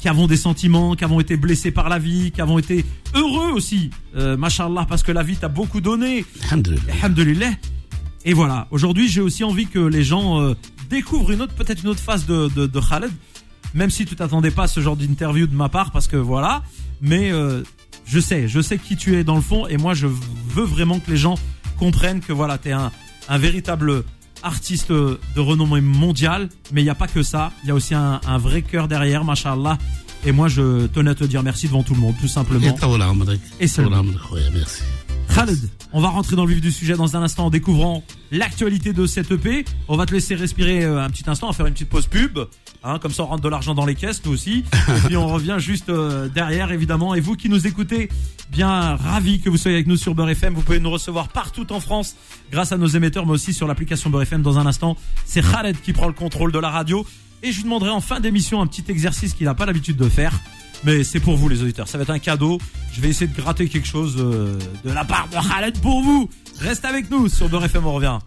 qui 0.00 0.08
avons 0.08 0.26
des 0.26 0.38
sentiments, 0.38 0.94
qui 0.94 1.04
avons 1.04 1.20
été 1.20 1.36
blessés 1.36 1.70
par 1.70 1.90
la 1.90 1.98
vie, 1.98 2.30
qui 2.30 2.40
avons 2.40 2.58
été 2.58 2.86
heureux 3.14 3.50
aussi, 3.52 3.90
euh, 4.16 4.34
machallah, 4.34 4.86
parce 4.88 5.02
que 5.02 5.12
la 5.12 5.22
vie 5.22 5.36
t'a 5.36 5.48
beaucoup 5.48 5.82
donné. 5.82 6.24
Alhamdulillah. 7.02 7.50
Et 8.24 8.32
voilà, 8.32 8.66
aujourd'hui 8.70 9.08
j'ai 9.08 9.20
aussi 9.20 9.44
envie 9.44 9.66
que 9.66 9.78
les 9.78 10.02
gens 10.02 10.40
euh, 10.40 10.54
découvrent 10.88 11.32
une 11.32 11.42
autre, 11.42 11.54
peut-être 11.54 11.82
une 11.82 11.90
autre 11.90 12.00
phase 12.00 12.24
de, 12.26 12.48
de, 12.48 12.66
de 12.66 12.80
Khaled, 12.80 13.10
même 13.74 13.90
si 13.90 14.04
tu 14.04 14.16
t'attendais 14.16 14.50
pas 14.50 14.64
à 14.64 14.68
ce 14.68 14.80
genre 14.80 14.96
d'interview 14.96 15.46
de 15.46 15.54
ma 15.54 15.68
part, 15.68 15.90
parce 15.90 16.06
que 16.06 16.16
voilà. 16.16 16.62
Mais 17.00 17.30
euh, 17.32 17.62
je 18.06 18.20
sais, 18.20 18.48
je 18.48 18.60
sais 18.60 18.78
qui 18.78 18.96
tu 18.96 19.16
es 19.16 19.24
dans 19.24 19.36
le 19.36 19.42
fond, 19.42 19.66
et 19.66 19.76
moi 19.76 19.94
je 19.94 20.06
veux 20.06 20.64
vraiment 20.64 20.98
que 20.98 21.10
les 21.10 21.16
gens 21.16 21.36
comprennent 21.78 22.20
que 22.20 22.32
voilà, 22.32 22.58
t'es 22.58 22.72
un, 22.72 22.90
un 23.28 23.38
véritable 23.38 24.04
artiste 24.42 24.90
de 24.90 25.18
renommée 25.36 25.80
mondiale, 25.80 26.48
mais 26.72 26.80
il 26.80 26.84
n'y 26.84 26.90
a 26.90 26.94
pas 26.94 27.08
que 27.08 27.22
ça, 27.22 27.52
il 27.62 27.68
y 27.68 27.70
a 27.70 27.74
aussi 27.74 27.94
un, 27.94 28.20
un 28.26 28.38
vrai 28.38 28.62
cœur 28.62 28.88
derrière, 28.88 29.24
machallah. 29.24 29.78
Et 30.26 30.32
moi 30.32 30.48
je 30.48 30.86
tenais 30.88 31.10
à 31.10 31.14
te 31.14 31.24
dire 31.24 31.42
merci 31.42 31.66
devant 31.66 31.82
tout 31.82 31.94
le 31.94 32.00
monde, 32.00 32.14
tout 32.20 32.28
simplement. 32.28 32.60
Et 33.58 33.66
c'est 33.66 33.82
merci. 34.52 34.82
Khaled, 35.34 35.58
on 35.92 36.00
va 36.00 36.08
rentrer 36.08 36.36
dans 36.36 36.44
le 36.44 36.52
vif 36.52 36.60
du 36.60 36.72
sujet 36.72 36.94
dans 36.94 37.16
un 37.16 37.22
instant 37.22 37.46
en 37.46 37.50
découvrant 37.50 38.02
l'actualité 38.32 38.92
de 38.92 39.06
cette 39.06 39.30
EP. 39.30 39.64
On 39.88 39.96
va 39.96 40.04
te 40.04 40.12
laisser 40.12 40.34
respirer 40.34 40.84
euh, 40.84 41.02
un 41.02 41.08
petit 41.08 41.22
instant, 41.30 41.46
on 41.46 41.50
va 41.50 41.56
faire 41.56 41.66
une 41.66 41.72
petite 41.72 41.88
pause 41.88 42.06
pub. 42.06 42.38
Hein, 42.82 42.98
comme 42.98 43.12
ça 43.12 43.24
on 43.24 43.26
rentre 43.26 43.42
de 43.42 43.48
l'argent 43.48 43.74
dans 43.74 43.84
les 43.84 43.94
caisses, 43.94 44.22
nous 44.24 44.32
aussi. 44.32 44.64
Et 44.88 45.06
puis 45.06 45.16
on 45.16 45.28
revient 45.28 45.56
juste 45.58 45.90
euh, 45.90 46.28
derrière, 46.28 46.72
évidemment. 46.72 47.14
Et 47.14 47.20
vous 47.20 47.36
qui 47.36 47.48
nous 47.48 47.66
écoutez, 47.66 48.08
bien 48.50 48.96
ravi 48.96 49.40
que 49.40 49.50
vous 49.50 49.58
soyez 49.58 49.76
avec 49.76 49.86
nous 49.86 49.96
sur 49.96 50.14
Beurre 50.14 50.30
FM. 50.30 50.54
Vous 50.54 50.62
pouvez 50.62 50.80
nous 50.80 50.90
recevoir 50.90 51.28
partout 51.28 51.70
en 51.72 51.80
France 51.80 52.16
grâce 52.50 52.72
à 52.72 52.78
nos 52.78 52.86
émetteurs, 52.86 53.26
mais 53.26 53.32
aussi 53.32 53.52
sur 53.52 53.66
l'application 53.66 54.08
Beurre 54.08 54.22
FM. 54.22 54.42
Dans 54.42 54.58
un 54.58 54.66
instant, 54.66 54.96
c'est 55.26 55.42
Khaled 55.42 55.80
qui 55.80 55.92
prend 55.92 56.06
le 56.06 56.14
contrôle 56.14 56.52
de 56.52 56.58
la 56.58 56.70
radio. 56.70 57.06
Et 57.42 57.52
je 57.52 57.56
lui 57.58 57.64
demanderai 57.64 57.90
en 57.90 58.00
fin 58.00 58.20
d'émission 58.20 58.60
un 58.60 58.66
petit 58.66 58.84
exercice 58.88 59.34
qu'il 59.34 59.46
n'a 59.46 59.54
pas 59.54 59.66
l'habitude 59.66 59.96
de 59.96 60.08
faire. 60.08 60.38
Mais 60.84 61.04
c'est 61.04 61.20
pour 61.20 61.36
vous 61.36 61.48
les 61.48 61.62
auditeurs, 61.62 61.88
ça 61.88 61.98
va 61.98 62.02
être 62.02 62.10
un 62.10 62.18
cadeau. 62.18 62.58
Je 62.92 63.02
vais 63.02 63.08
essayer 63.08 63.26
de 63.26 63.36
gratter 63.36 63.68
quelque 63.68 63.86
chose 63.86 64.16
euh, 64.18 64.58
de 64.84 64.90
la 64.90 65.04
part 65.04 65.28
de 65.28 65.36
Khaled 65.36 65.78
pour 65.80 66.02
vous. 66.02 66.30
Reste 66.58 66.86
avec 66.86 67.10
nous 67.10 67.28
sur 67.28 67.48
Beurre 67.48 67.66
FM, 67.66 67.86
on 67.86 67.92
revient. 67.92 68.18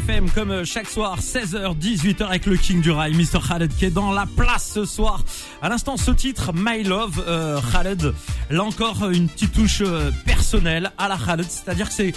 FM, 0.00 0.30
comme 0.30 0.50
euh, 0.50 0.64
chaque 0.64 0.88
soir, 0.88 1.20
16h, 1.20 1.76
18h 1.78 2.24
avec 2.24 2.46
le 2.46 2.56
King 2.56 2.80
du 2.80 2.90
Rail, 2.90 3.12
Mr. 3.14 3.38
Khaled, 3.46 3.74
qui 3.76 3.84
est 3.84 3.90
dans 3.90 4.12
la 4.12 4.24
place 4.24 4.72
ce 4.74 4.84
soir. 4.86 5.24
À 5.60 5.68
l'instant, 5.68 5.96
ce 5.98 6.10
titre, 6.10 6.52
My 6.54 6.82
Love, 6.82 7.22
euh, 7.26 7.60
Khaled, 7.72 8.14
là 8.48 8.64
encore, 8.64 9.02
euh, 9.02 9.10
une 9.12 9.28
petite 9.28 9.52
touche 9.52 9.82
euh, 9.82 10.10
personnelle 10.24 10.90
à 10.96 11.06
la 11.08 11.18
Khaled, 11.18 11.44
c'est-à-dire 11.48 11.88
que 11.88 11.94
c'est 11.94 12.14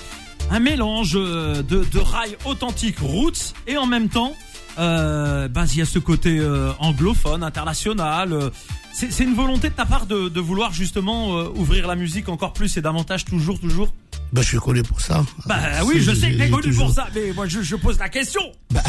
un 0.49 0.59
mélange 0.59 1.13
de, 1.13 1.61
de 1.63 1.99
rail 1.99 2.37
authentique 2.45 2.99
roots 2.99 3.53
et 3.67 3.75
en 3.77 3.85
même 3.85 4.07
temps, 4.07 4.33
euh, 4.79 5.47
bah, 5.49 5.65
il 5.71 5.77
y 5.79 5.81
a 5.81 5.85
ce 5.85 5.99
côté 5.99 6.41
anglophone, 6.79 7.43
international. 7.43 8.31
euh, 8.33 8.49
c'est 8.93 9.23
une 9.23 9.33
volonté 9.35 9.69
de 9.69 9.73
ta 9.75 9.85
part 9.85 10.05
de, 10.05 10.29
de 10.29 10.39
vouloir 10.39 10.71
justement 10.71 11.31
ouvrir 11.55 11.87
la 11.87 11.95
musique 11.95 12.29
encore 12.29 12.53
plus 12.53 12.77
et 12.77 12.81
davantage, 12.81 13.25
toujours, 13.25 13.59
toujours? 13.59 13.89
Bah, 14.33 14.41
je 14.41 14.47
suis 14.47 14.57
connu 14.57 14.81
pour 14.83 14.99
ça. 14.99 15.23
bah 15.45 15.55
Ah, 15.61 15.85
oui, 15.85 16.01
je 16.01 16.11
sais 16.13 16.31
que 16.31 16.37
t'es 16.37 16.49
connu 16.49 16.63
toujours- 16.63 16.87
pour 16.87 16.95
ça, 16.95 17.07
mais 17.15 17.31
moi 17.33 17.47
je, 17.47 17.61
je 17.61 17.75
pose 17.75 17.97
la 17.99 18.09
question. 18.09 18.41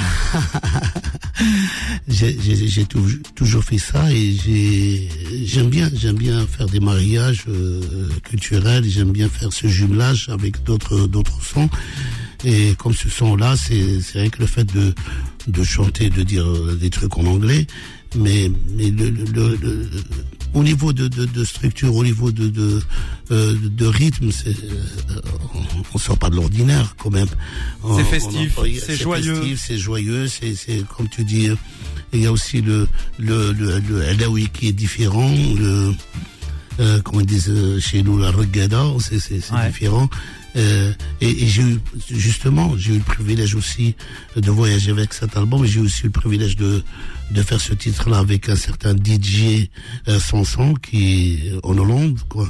J'ai 2.09 2.39
j'ai- 2.41 2.69
j'ai 2.69 2.85
tou- 2.85 3.19
toujours 3.35 3.65
fait 3.65 3.79
ça 3.79 4.11
et 4.13 4.37
j'ai 4.45 5.09
j'aime 5.45 5.69
bien 5.69 5.91
j'aime 5.95 6.17
bien 6.17 6.47
faire 6.47 6.67
des 6.67 6.81
mariages 6.81 7.45
euh, 7.49 8.09
culturels. 8.23 8.85
J'aime 8.89 9.11
bien 9.11 9.29
faire 9.29 9.53
ce 9.53 9.67
jumelage 9.67 10.29
avec 10.29 10.63
d'autres 10.63 11.07
d'autres 11.07 11.43
sons. 11.45 11.69
Et 12.45 12.75
comme 12.77 12.95
ce 12.95 13.09
son-là, 13.09 13.57
c'est 13.57 14.01
c'est 14.01 14.21
rien 14.21 14.31
que 14.31 14.39
le 14.41 14.47
fait 14.47 14.65
de 14.73 14.95
de 15.49 15.65
chanter, 15.65 16.09
de 16.09 16.23
dire 16.23 16.47
euh, 16.49 16.79
des 16.81 16.89
trucs 16.91 17.19
en 17.19 17.25
anglais, 17.27 17.67
mais 18.17 18.51
mais 18.77 18.91
le, 18.91 19.11
le- 19.11 19.57
le- 19.61 19.91
au 20.55 20.63
niveau 20.63 20.93
de, 20.93 21.09
de, 21.09 21.25
de 21.27 21.45
structure, 21.45 21.95
au 21.95 22.05
niveau 22.05 22.31
de 22.31 22.49
de, 22.49 22.81
euh, 23.31 23.55
de 23.63 23.87
rythme, 23.87 24.31
c'est 24.31 24.49
euh, 24.51 25.21
on, 25.55 25.83
on 25.95 25.99
sort 25.99 26.17
pas 26.19 26.31
de 26.31 26.37
l'ordinaire 26.37 26.95
quand 26.99 27.11
même. 27.11 27.29
On 27.83 27.99
festif, 28.05 28.59
c'est 28.85 28.97
joyeux. 28.97 29.35
festif, 29.35 29.63
c'est 29.67 29.79
joyeux, 29.79 30.29
c'est 30.29 30.55
c'est 30.55 30.85
comme 30.97 31.09
tu 31.09 31.25
dis. 31.25 31.49
Il 32.13 32.21
y 32.21 32.27
a 32.27 32.33
aussi 32.33 32.61
le 32.63 32.87
le 33.19 33.53
le, 33.53 33.81
le 33.81 34.03
qui 34.49 34.69
est 34.69 34.73
différent. 34.73 35.31
Le 35.59 35.93
euh, 36.81 37.01
comment 37.03 37.21
ils 37.21 37.27
disent 37.27 37.49
euh, 37.51 37.79
chez 37.81 38.03
nous 38.03 38.19
la 38.19 38.31
c'est 39.01 39.19
c'est 39.19 39.41
c'est 39.41 39.53
Ouais. 39.55 39.69
différent. 39.69 40.09
Euh, 40.57 40.93
et 41.21 41.47
j'ai 41.47 41.63
eu 41.63 41.81
justement 42.11 42.77
j'ai 42.77 42.93
eu 42.93 42.99
le 42.99 43.05
privilège 43.05 43.55
aussi 43.55 43.97
de 44.37 44.51
voyager 44.51 44.91
avec 44.91 45.13
cet 45.13 45.37
album. 45.37 45.65
J'ai 45.65 45.81
aussi 45.81 46.05
le 46.05 46.11
privilège 46.11 46.57
de 46.57 46.83
de 47.31 47.43
faire 47.43 47.61
ce 47.61 47.75
titre-là 47.75 48.19
avec 48.19 48.49
un 48.49 48.57
certain 48.57 48.95
DJ 48.95 49.69
euh, 50.09 50.21
Sanson 50.21 50.75
qui 50.75 51.35
est 51.35 51.53
en 51.63 51.77
Hollande 51.79 52.21
quoi. 52.29 52.49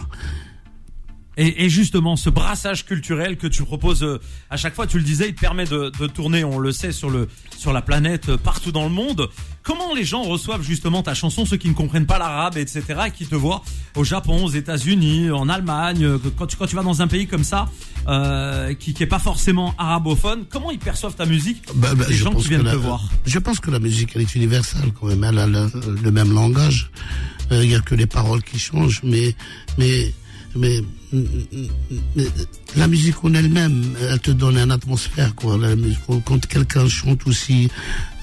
Et, 1.36 1.64
et, 1.64 1.68
justement, 1.68 2.16
ce 2.16 2.30
brassage 2.30 2.84
culturel 2.84 3.36
que 3.36 3.46
tu 3.46 3.64
proposes 3.64 4.02
euh, 4.02 4.20
à 4.50 4.56
chaque 4.56 4.74
fois, 4.74 4.86
tu 4.86 4.98
le 4.98 5.04
disais, 5.04 5.28
il 5.28 5.34
te 5.34 5.40
permet 5.40 5.64
de, 5.64 5.90
de, 5.98 6.06
tourner, 6.06 6.44
on 6.44 6.58
le 6.58 6.72
sait, 6.72 6.92
sur 6.92 7.10
le 7.10 7.28
sur 7.56 7.72
la 7.72 7.82
planète, 7.82 8.28
euh, 8.28 8.36
partout 8.36 8.72
dans 8.72 8.84
le 8.84 8.90
monde. 8.90 9.28
Comment 9.62 9.94
les 9.94 10.04
gens 10.04 10.22
reçoivent 10.22 10.62
justement 10.62 11.02
ta 11.02 11.14
chanson, 11.14 11.46
ceux 11.46 11.56
qui 11.56 11.68
ne 11.68 11.74
comprennent 11.74 12.06
pas 12.06 12.18
l'arabe, 12.18 12.58
etc., 12.58 12.82
et 13.06 13.10
qui 13.10 13.26
te 13.26 13.34
voient 13.34 13.62
au 13.96 14.04
Japon, 14.04 14.44
aux 14.44 14.50
États-Unis, 14.50 15.30
en 15.30 15.48
Allemagne, 15.48 16.04
euh, 16.04 16.18
quand 16.36 16.46
tu 16.46 16.56
quand 16.56 16.66
tu 16.66 16.76
vas 16.76 16.82
dans 16.82 17.00
un 17.00 17.08
pays 17.08 17.26
comme 17.26 17.44
ça, 17.44 17.70
euh, 18.06 18.74
qui 18.74 18.92
qui 18.92 19.02
est 19.02 19.06
pas 19.06 19.18
forcément 19.18 19.74
arabophone, 19.78 20.44
comment 20.50 20.70
ils 20.70 20.78
perçoivent 20.78 21.14
ta 21.14 21.24
musique 21.24 21.62
bah, 21.74 21.94
bah, 21.94 22.04
Les 22.08 22.14
gens 22.14 22.34
qui 22.34 22.48
viennent 22.48 22.62
la, 22.62 22.72
te 22.72 22.76
voir. 22.76 23.08
Je 23.24 23.38
pense 23.38 23.60
que 23.60 23.70
la 23.70 23.80
musique 23.80 24.10
elle 24.14 24.22
est 24.22 24.34
universelle 24.34 24.92
quand 24.92 25.06
même, 25.06 25.24
elle 25.24 25.38
a 25.38 25.46
le, 25.46 25.70
le 26.02 26.10
même 26.10 26.32
langage. 26.34 26.90
Il 27.50 27.70
y 27.70 27.74
a 27.74 27.80
que 27.80 27.94
les 27.94 28.06
paroles 28.06 28.42
qui 28.42 28.58
changent, 28.58 29.00
mais 29.04 29.34
mais 29.78 30.12
mais, 30.56 30.80
la 32.76 32.88
musique 32.88 33.22
en 33.24 33.34
elle-même, 33.34 33.94
elle 34.00 34.18
te 34.20 34.30
donne 34.30 34.56
une 34.58 34.70
atmosphère. 34.70 35.34
Quoi. 35.34 35.56
La 35.58 35.76
musique, 35.76 35.98
quand 36.24 36.44
quelqu'un 36.46 36.88
chante 36.88 37.26
aussi, 37.26 37.68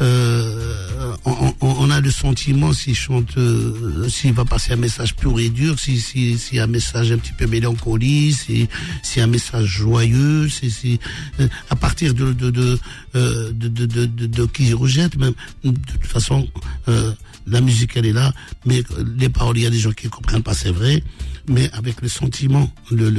euh, 0.01 1.13
on, 1.25 1.53
on, 1.61 1.89
a 1.89 2.01
le 2.01 2.11
sentiment 2.11 2.73
s'il 2.73 2.95
chante, 2.95 3.37
euh, 3.37 4.09
s'il 4.09 4.33
va 4.33 4.43
passer 4.45 4.73
un 4.73 4.77
message 4.77 5.15
pur 5.15 5.39
et 5.39 5.49
dur, 5.49 5.79
si 5.79 5.99
si, 5.99 6.37
si 6.37 6.59
un 6.59 6.67
message 6.67 7.11
un 7.11 7.17
petit 7.17 7.33
peu 7.33 7.47
mélancolique, 7.47 8.35
si, 8.35 8.67
si 9.03 9.21
un 9.21 9.27
message 9.27 9.67
joyeux, 9.67 10.49
si, 10.49 10.69
si 10.69 10.99
euh, 11.39 11.47
à 11.69 11.75
partir 11.75 12.13
de 12.13 12.33
de 12.33 12.49
de, 12.49 12.79
euh, 13.15 13.51
de, 13.53 13.67
de, 13.67 13.85
de, 13.85 14.05
de, 14.05 14.45
qui 14.45 14.73
rejette, 14.73 15.17
même 15.17 15.33
de 15.63 15.71
toute 15.71 16.05
façon. 16.05 16.47
Euh, 16.87 17.13
la 17.47 17.61
musique 17.61 17.91
elle 17.95 18.05
est 18.05 18.13
là, 18.13 18.33
mais 18.65 18.83
les 19.17 19.29
paroles, 19.29 19.57
il 19.57 19.63
y 19.63 19.67
a 19.67 19.69
des 19.69 19.79
gens 19.79 19.91
qui 19.91 20.07
comprennent 20.09 20.43
pas, 20.43 20.53
c'est 20.53 20.71
vrai, 20.71 21.03
mais 21.51 21.69
avec 21.73 22.01
le 22.01 22.07
sentiment, 22.07 22.69
le 22.89 23.09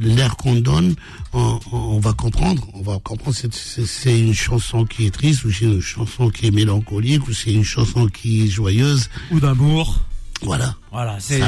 l'air 0.00 0.36
qu'on 0.36 0.56
donne, 0.56 0.94
on, 1.32 1.58
on, 1.72 2.00
va 2.00 2.12
comprendre, 2.12 2.66
on 2.74 2.82
va 2.82 2.98
comprendre 2.98 3.36
c'est 3.36 4.18
une 4.18 4.34
chanson 4.34 4.84
qui 4.84 5.06
est 5.06 5.10
triste, 5.10 5.44
ou 5.44 5.52
c'est 5.52 5.64
une 5.64 5.80
chanson 5.80 6.30
qui 6.30 6.46
est 6.46 6.50
mélancolique, 6.50 7.26
ou 7.28 7.32
c'est 7.32 7.52
une 7.52 7.64
chanson 7.64 8.08
qui 8.08 8.44
est 8.44 8.46
joyeuse. 8.48 9.08
Ou 9.30 9.40
d'amour. 9.40 10.00
Voilà. 10.42 10.76
Voilà, 10.92 11.16
c'est 11.18 11.40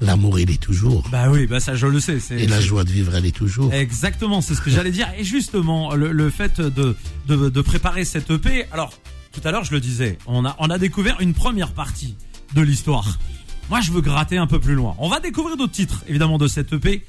l'amour 0.00 0.38
il 0.38 0.50
est 0.50 0.60
toujours. 0.62 1.08
Bah 1.10 1.28
oui, 1.30 1.46
bah 1.46 1.58
ça 1.60 1.74
je 1.74 1.86
le 1.86 1.98
sais. 2.00 2.18
Et 2.30 2.46
la 2.46 2.60
joie 2.60 2.84
de 2.84 2.90
vivre 2.90 3.14
elle 3.14 3.26
est 3.26 3.34
toujours. 3.34 3.72
Exactement, 3.72 4.40
c'est 4.40 4.54
ce 4.54 4.60
que 4.60 4.70
j'allais 4.70 4.92
dire. 4.92 5.08
Et 5.18 5.24
justement, 5.24 5.94
le, 5.94 6.12
le 6.12 6.30
fait 6.30 6.60
de, 6.60 6.96
de, 7.26 7.48
de 7.48 7.60
préparer 7.60 8.04
cette 8.04 8.30
EP, 8.30 8.66
alors 8.72 8.92
tout 9.32 9.46
à 9.46 9.50
l'heure, 9.50 9.64
je 9.64 9.72
le 9.72 9.80
disais, 9.80 10.16
on 10.26 10.46
a, 10.46 10.56
on 10.60 10.70
a 10.70 10.78
découvert 10.78 11.20
une 11.20 11.34
première 11.34 11.72
partie 11.72 12.14
de 12.54 12.62
l'histoire. 12.62 13.18
Moi, 13.68 13.80
je 13.80 13.90
veux 13.90 14.00
gratter 14.00 14.38
un 14.38 14.46
peu 14.46 14.60
plus 14.60 14.74
loin. 14.74 14.94
On 14.98 15.08
va 15.08 15.18
découvrir 15.20 15.56
d'autres 15.56 15.72
titres, 15.72 16.04
évidemment, 16.06 16.38
de 16.38 16.46
cette 16.46 16.72
EP. 16.72 17.04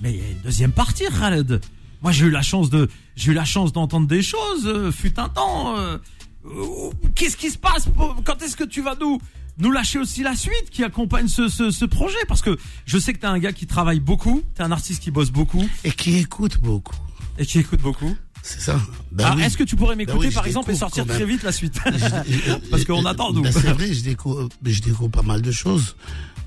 Mais 0.00 0.12
il 0.12 0.16
y 0.16 0.22
a 0.24 0.30
une 0.30 0.40
deuxième 0.40 0.72
partie, 0.72 1.04
Khaled. 1.18 1.60
Moi, 2.02 2.12
j'ai 2.12 2.26
eu 2.26 2.30
la 2.30 2.42
chance 2.42 2.70
de, 2.70 2.88
j'ai 3.16 3.32
eu 3.32 3.34
la 3.34 3.44
chance 3.44 3.72
d'entendre 3.72 4.06
des 4.06 4.22
choses, 4.22 4.66
euh, 4.66 4.90
fut 4.90 5.18
un 5.20 5.28
temps. 5.28 5.76
Euh, 5.76 5.98
euh, 6.46 6.90
Qu'est-ce 7.14 7.36
qui 7.36 7.50
se 7.50 7.58
passe? 7.58 7.88
Quand 8.24 8.40
est-ce 8.42 8.56
que 8.56 8.64
tu 8.64 8.80
vas 8.80 8.94
nous, 8.98 9.20
nous 9.58 9.70
lâcher 9.70 9.98
aussi 9.98 10.22
la 10.22 10.34
suite 10.34 10.70
qui 10.70 10.82
accompagne 10.82 11.28
ce, 11.28 11.48
ce, 11.48 11.70
ce 11.70 11.84
projet? 11.84 12.16
Parce 12.26 12.40
que 12.40 12.56
je 12.86 12.98
sais 12.98 13.12
que 13.12 13.18
t'es 13.18 13.26
un 13.26 13.38
gars 13.38 13.52
qui 13.52 13.66
travaille 13.66 14.00
beaucoup, 14.00 14.42
t'es 14.54 14.62
un 14.62 14.72
artiste 14.72 15.02
qui 15.02 15.10
bosse 15.10 15.30
beaucoup. 15.30 15.68
Et 15.84 15.90
qui 15.90 16.16
écoute 16.16 16.58
beaucoup. 16.62 16.96
Et 17.36 17.44
qui 17.44 17.58
écoute 17.58 17.80
beaucoup. 17.82 18.16
C'est 18.42 18.60
ça. 18.60 18.80
Ben 19.12 19.24
ah, 19.28 19.34
oui. 19.36 19.42
Est-ce 19.42 19.56
que 19.56 19.64
tu 19.64 19.76
pourrais 19.76 19.96
m'écouter 19.96 20.18
ben 20.18 20.26
oui, 20.28 20.34
par 20.34 20.46
exemple 20.46 20.70
et 20.70 20.74
sortir 20.74 21.06
très 21.06 21.24
vite 21.24 21.42
la 21.42 21.52
suite 21.52 21.78
Parce 22.70 22.84
qu'on 22.84 23.04
attend 23.04 23.32
nous. 23.32 23.42
Ben 23.42 23.52
c'est 23.52 23.72
vrai, 23.72 23.92
je 23.92 24.02
découvre, 24.02 24.48
je 24.64 24.80
découvre 24.80 25.10
pas 25.10 25.22
mal 25.22 25.42
de 25.42 25.50
choses. 25.50 25.96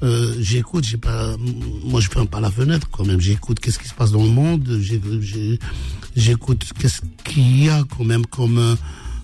Euh, 0.03 0.35
j'écoute, 0.39 0.83
j'ai 0.83 0.97
pas, 0.97 1.35
moi 1.83 2.01
je 2.01 2.09
ferme 2.09 2.27
pas 2.27 2.39
la 2.39 2.49
fenêtre 2.49 2.87
quand 2.91 3.05
même. 3.05 3.21
J'écoute 3.21 3.59
qu'est-ce 3.59 3.77
qui 3.77 3.87
se 3.87 3.93
passe 3.93 4.11
dans 4.11 4.23
le 4.23 4.29
monde. 4.29 4.79
J'écoute 6.15 6.65
qu'est-ce 6.79 7.01
qu'il 7.23 7.63
y 7.63 7.69
a 7.69 7.83
quand 7.83 8.03
même 8.03 8.25
comme 8.25 8.77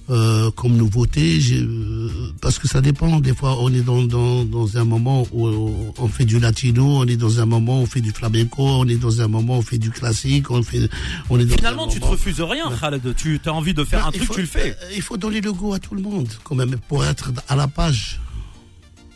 euh, 0.10 0.52
comme 0.52 0.78
nouveauté, 0.78 1.38
euh, 1.52 2.10
parce 2.42 2.60
que 2.60 2.68
ça 2.68 2.80
dépend. 2.80 3.20
Des 3.20 3.34
fois, 3.34 3.58
on 3.60 3.74
est 3.74 3.82
dans, 3.82 4.04
dans, 4.04 4.46
dans 4.46 4.78
un 4.78 4.86
moment 4.86 5.28
où 5.34 5.94
on 5.98 6.08
fait 6.08 6.24
du 6.24 6.40
latino, 6.40 7.00
on 7.00 7.06
est 7.06 7.18
dans 7.18 7.42
un 7.42 7.46
moment 7.46 7.80
où 7.80 7.84
on 7.84 7.86
fait 7.86 8.02
du 8.02 8.12
flamenco, 8.12 8.64
on 8.64 8.88
est 8.88 8.96
dans 8.96 9.22
un 9.22 9.28
moment 9.28 9.56
où 9.56 9.60
on 9.60 9.62
fait 9.62 9.78
du 9.78 9.92
classique, 9.92 10.50
on 10.50 10.64
fait, 10.64 10.90
on 11.30 11.40
est 11.40 11.46
dans 11.46 11.56
Finalement, 11.58 11.88
tu 11.88 12.00
te 12.00 12.06
refuses 12.06 12.42
rien, 12.42 12.72
Khaled. 12.80 13.16
Tu 13.16 13.40
as 13.46 13.54
envie 13.54 13.74
de 13.74 13.84
faire 13.84 14.02
ben, 14.02 14.08
un 14.08 14.12
truc, 14.12 14.24
faut, 14.24 14.34
tu 14.36 14.42
le 14.42 14.48
fais. 14.48 14.78
Il 14.96 15.02
faut 15.02 15.18
donner 15.18 15.42
le 15.42 15.52
goût 15.52 15.74
à 15.74 15.80
tout 15.80 15.94
le 15.94 16.02
monde, 16.02 16.30
quand 16.44 16.56
même, 16.56 16.78
pour 16.88 17.04
être 17.04 17.32
à 17.50 17.56
la 17.56 17.68
page. 17.68 18.22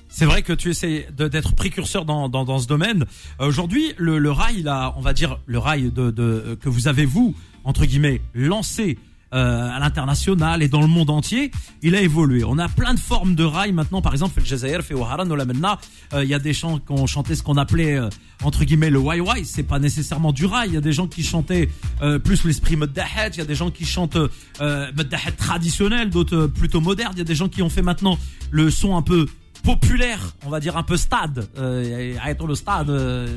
C'est 0.10 0.26
vrai 0.26 0.42
que 0.42 0.52
tu 0.52 0.70
essaies 0.72 1.08
d'être 1.18 1.56
précurseur 1.56 2.04
dans, 2.04 2.28
dans, 2.28 2.44
dans, 2.44 2.60
ce 2.60 2.68
domaine. 2.68 3.06
Euh, 3.40 3.48
Aujourd'hui, 3.48 3.94
le, 3.98 4.20
le 4.20 4.32
rail, 4.32 4.62
là, 4.62 4.94
on 4.98 5.02
va 5.02 5.14
dire 5.14 5.40
le 5.46 5.58
rail 5.58 5.90
de, 5.90 6.12
de 6.12 6.58
que 6.62 6.68
vous 6.68 6.90
avez 6.90 7.06
vous 7.06 7.34
entre 7.64 7.86
guillemets 7.86 8.22
lancé 8.34 8.98
euh, 9.34 9.70
à 9.70 9.80
l'international 9.80 10.62
et 10.62 10.68
dans 10.68 10.82
le 10.82 10.88
monde 10.88 11.10
entier, 11.10 11.52
il 11.82 11.96
a 11.96 12.02
évolué. 12.02 12.44
On 12.44 12.58
a 12.58 12.68
plein 12.68 12.94
de 12.94 13.00
formes 13.00 13.36
de 13.36 13.44
rail 13.44 13.72
maintenant. 13.72 14.02
Par 14.02 14.14
exemple, 14.14 14.40
le 14.40 14.46
Jazair, 14.46 14.82
fait 14.82 15.00
Haran, 15.00 15.26
il 15.26 16.28
y 16.28 16.34
a 16.34 16.40
des 16.40 16.54
gens 16.54 16.80
qui 16.80 16.92
ont 16.92 17.08
chanté 17.08 17.36
ce 17.36 17.44
qu'on 17.44 17.58
appelait 17.58 17.98
euh, 17.98 18.10
entre 18.44 18.64
guillemets 18.64 18.90
le 18.90 19.00
wai. 19.00 19.22
C'est 19.44 19.64
pas 19.64 19.80
nécessairement 19.80 20.32
du 20.32 20.46
rail. 20.46 20.70
Il 20.70 20.74
y 20.74 20.78
a 20.78 20.82
des 20.82 20.94
gens 20.94 21.08
qui 21.08 21.24
chantaient 21.24 21.70
euh, 22.02 22.20
plus 22.20 22.44
l'esprit 22.44 22.76
Meddahet. 22.76 23.30
Il 23.34 23.38
y 23.38 23.42
a 23.42 23.46
des 23.46 23.56
gens 23.56 23.72
qui 23.72 23.86
chantent 23.86 24.18
euh, 24.62 24.92
Meddahet 24.96 25.32
traditionnel, 25.32 26.10
d'autres 26.10 26.48
plutôt 26.48 26.82
modernes. 26.82 27.14
Il 27.16 27.20
y 27.20 27.22
a 27.22 27.26
des 27.26 27.36
gens 27.36 27.50
qui 27.50 27.62
ont 27.62 27.70
fait 27.70 27.82
maintenant 27.82 28.18
le 28.52 28.70
son 28.70 28.96
un 28.96 29.02
peu 29.02 29.28
populaire, 29.64 30.20
on 30.46 30.50
va 30.50 30.60
dire 30.60 30.78
un 30.78 30.84
peu 30.84 30.98
stade. 30.98 31.48
Euh, 31.58 32.16
le 32.48 32.56
stade. 32.56 32.90
Euh, 32.90 33.28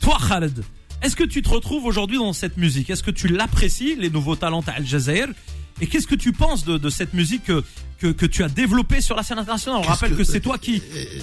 toi, 0.00 0.18
Khaled, 0.28 0.62
est-ce 1.02 1.16
que 1.16 1.24
tu 1.24 1.42
te 1.42 1.48
retrouves 1.48 1.84
aujourd'hui 1.84 2.18
dans 2.18 2.32
cette 2.32 2.56
musique? 2.56 2.90
Est-ce 2.90 3.02
que 3.02 3.10
tu 3.10 3.28
l'apprécies, 3.28 3.96
les 3.96 4.10
nouveaux 4.10 4.36
talents 4.36 4.64
à 4.66 4.72
Al 4.72 4.86
Jazeera? 4.86 5.32
Et 5.80 5.86
qu'est-ce 5.86 6.06
que 6.06 6.14
tu 6.14 6.32
penses 6.32 6.64
de, 6.64 6.78
de 6.78 6.88
cette 6.88 7.14
musique 7.14 7.44
que, 7.44 7.64
que, 7.98 8.06
que, 8.06 8.26
tu 8.26 8.44
as 8.44 8.48
développée 8.48 9.00
sur 9.00 9.16
la 9.16 9.24
scène 9.24 9.38
internationale? 9.38 9.80
On 9.84 9.88
rappelle 9.88 10.12
que, 10.12 10.18
que 10.18 10.24
c'est 10.24 10.40
toi 10.40 10.56
qui, 10.56 10.80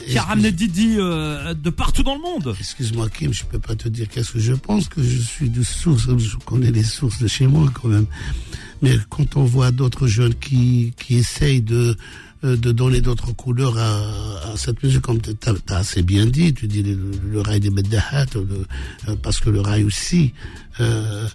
qui 0.08 0.18
a 0.18 0.24
ramené 0.24 0.52
Didi 0.52 0.96
euh, 0.98 1.54
de 1.54 1.70
partout 1.70 2.04
dans 2.04 2.16
le 2.16 2.22
monde. 2.22 2.54
Excuse-moi 2.60 3.10
Kim, 3.10 3.34
je 3.34 3.46
peux 3.46 3.60
pas 3.60 3.76
te 3.76 3.88
dire 3.88 4.10
qu'est-ce 4.10 4.34
que 4.34 4.40
je 4.40 4.54
pense, 4.54 4.90
que 4.90 5.02
je 5.02 5.20
suis 5.20 5.50
de 5.50 5.64
source, 5.64 6.08
je 6.18 6.36
connais 6.46 6.72
les 6.72 6.84
sources 6.84 7.20
de 7.20 7.28
chez 7.28 7.48
moi 7.48 7.72
quand 7.74 7.88
même. 7.88 8.08
Mais 8.82 8.96
quand 9.10 9.38
on 9.38 9.44
voit 9.44 9.72
d'autres 9.72 10.08
jeunes 10.08 10.36
qui, 10.36 10.94
qui 10.98 11.16
essayent 11.16 11.62
de 11.62 11.96
euh, 12.44 12.58
de 12.58 12.72
donner 12.72 13.02
d'autres 13.02 13.34
couleurs 13.34 13.78
à, 13.78 14.52
à, 14.52 14.58
cette 14.58 14.82
musique, 14.84 15.02
comme 15.02 15.22
tu 15.22 15.32
as, 15.46 15.76
assez 15.76 16.02
bien 16.02 16.26
dit, 16.26 16.54
tu 16.54 16.68
dis 16.68 16.82
le, 16.82 16.98
le 17.32 17.42
rail 17.42 17.60
des 17.60 17.70
Meddahat, 17.70 18.26
euh, 18.36 19.16
parce 19.22 19.40
que 19.40 19.50
le 19.50 19.62
rail 19.62 19.84
aussi, 19.84 20.34
euh, 20.80 21.28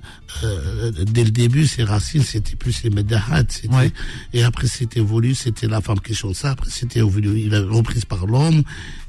euh, 0.42 0.90
dès 1.04 1.25
le 1.25 1.30
début, 1.30 1.66
ses 1.66 1.84
racines, 1.84 2.22
c'était 2.22 2.56
plus 2.56 2.82
les 2.82 2.90
Meddahat, 2.90 3.44
ouais. 3.70 3.92
et 4.32 4.42
après 4.42 4.66
c'était 4.66 5.00
évolué, 5.00 5.34
c'était 5.34 5.68
la 5.68 5.80
femme 5.80 6.00
qui 6.00 6.14
chante 6.14 6.34
ça, 6.34 6.50
après 6.50 6.70
c'était 6.70 7.00
il 7.00 7.54
a 7.54 7.60
reprise 7.62 8.04
par 8.04 8.26
l'homme, 8.26 8.62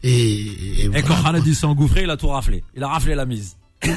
et, 0.03 0.11
et, 0.11 0.83
et 0.83 0.87
voilà, 0.87 1.01
quand 1.01 1.23
Khaled 1.23 1.53
s'est 1.53 1.65
engouffré, 1.65 2.03
il 2.03 2.09
a 2.09 2.17
tout 2.17 2.27
raflé, 2.27 2.63
il 2.75 2.83
a 2.83 2.87
raflé 2.87 3.15
la 3.15 3.25
mise. 3.25 3.55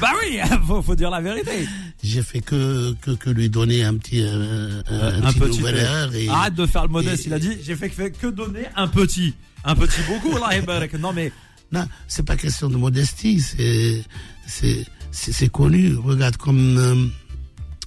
bah 0.00 0.10
oui, 0.20 0.38
faut, 0.66 0.82
faut 0.82 0.94
dire 0.94 1.10
la 1.10 1.20
vérité. 1.20 1.66
J'ai 2.02 2.22
fait 2.22 2.40
que, 2.40 2.94
que, 3.00 3.12
que 3.12 3.30
lui 3.30 3.48
donner 3.48 3.84
un 3.84 3.94
petit 3.94 4.22
euh, 4.22 4.82
un, 4.88 5.00
un, 5.00 5.22
un 5.24 5.32
petit, 5.32 5.40
petit 5.40 5.58
nouvel 5.58 5.76
air 5.76 6.14
et 6.14 6.28
arrête 6.28 6.54
de 6.54 6.66
faire 6.66 6.82
le 6.82 6.88
modeste. 6.88 7.24
Et, 7.24 7.28
il 7.28 7.32
a 7.32 7.38
dit 7.38 7.56
j'ai 7.62 7.76
fait 7.76 7.90
que, 7.90 8.08
que 8.08 8.26
donner 8.26 8.64
un 8.76 8.88
petit, 8.88 9.34
un 9.64 9.74
petit 9.76 10.00
beaucoup. 10.08 10.36
Là, 10.36 10.50
non 10.98 11.12
mais 11.12 11.32
non, 11.72 11.86
c'est 12.08 12.24
pas 12.24 12.36
question 12.36 12.68
de 12.68 12.76
modestie, 12.76 13.40
c'est 13.40 14.04
c'est 14.46 14.84
c'est 15.10 15.48
connu. 15.48 15.94
Regarde 15.94 16.36
comme 16.36 16.76
euh, 16.78 17.06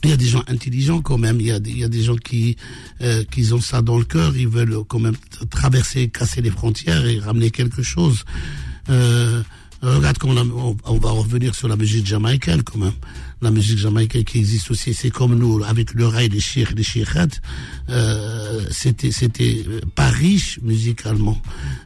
il 0.04 0.10
y 0.10 0.14
a 0.14 0.18
des 0.18 0.28
gens 0.28 0.44
intelligents 0.48 1.02
quand 1.02 1.18
même. 1.18 1.40
Il 1.40 1.48
y 1.48 1.52
a 1.52 1.60
des, 1.60 1.72
il 1.72 1.80
y 1.80 1.84
a 1.84 1.90
des 1.90 2.04
gens 2.04 2.16
qui 2.16 2.58
euh, 3.02 3.24
qui 3.32 3.52
ont 3.54 3.62
ça 3.62 3.82
dans 3.82 3.98
le 3.98 4.06
cœur. 4.06 4.36
Ils 4.36 4.48
veulent 4.48 4.84
quand 4.88 5.00
même 5.00 5.16
traverser, 5.50 6.10
casser 6.10 6.42
les 6.42 6.52
frontières 6.52 7.06
et 7.06 7.20
ramener 7.20 7.52
quelque 7.52 7.84
chose. 7.84 8.24
Euh, 8.90 9.44
Regarde 9.82 10.18
comment 10.18 10.42
on, 10.42 10.76
on, 10.86 10.98
va 10.98 11.12
revenir 11.12 11.54
sur 11.54 11.68
la 11.68 11.76
musique 11.76 12.06
jamaïcaine 12.06 12.64
quand 12.64 12.80
même. 12.80 12.94
La 13.42 13.52
musique 13.52 13.78
jamaïcaine 13.78 14.24
qui 14.24 14.40
existe 14.40 14.72
aussi, 14.72 14.96
c'est 14.96 15.12
comme 15.12 15.36
nous, 15.36 15.64
avec 15.64 15.94
le 15.94 16.08
rail 16.08 16.30
des 16.30 16.40
chirs, 16.40 16.74
des 16.74 16.82
chirats, 16.84 17.28
euh, 17.90 18.66
c'était, 18.72 19.12
c'était 19.12 19.64
pas 19.94 20.10
riche 20.10 20.60
musicalement. 20.64 21.40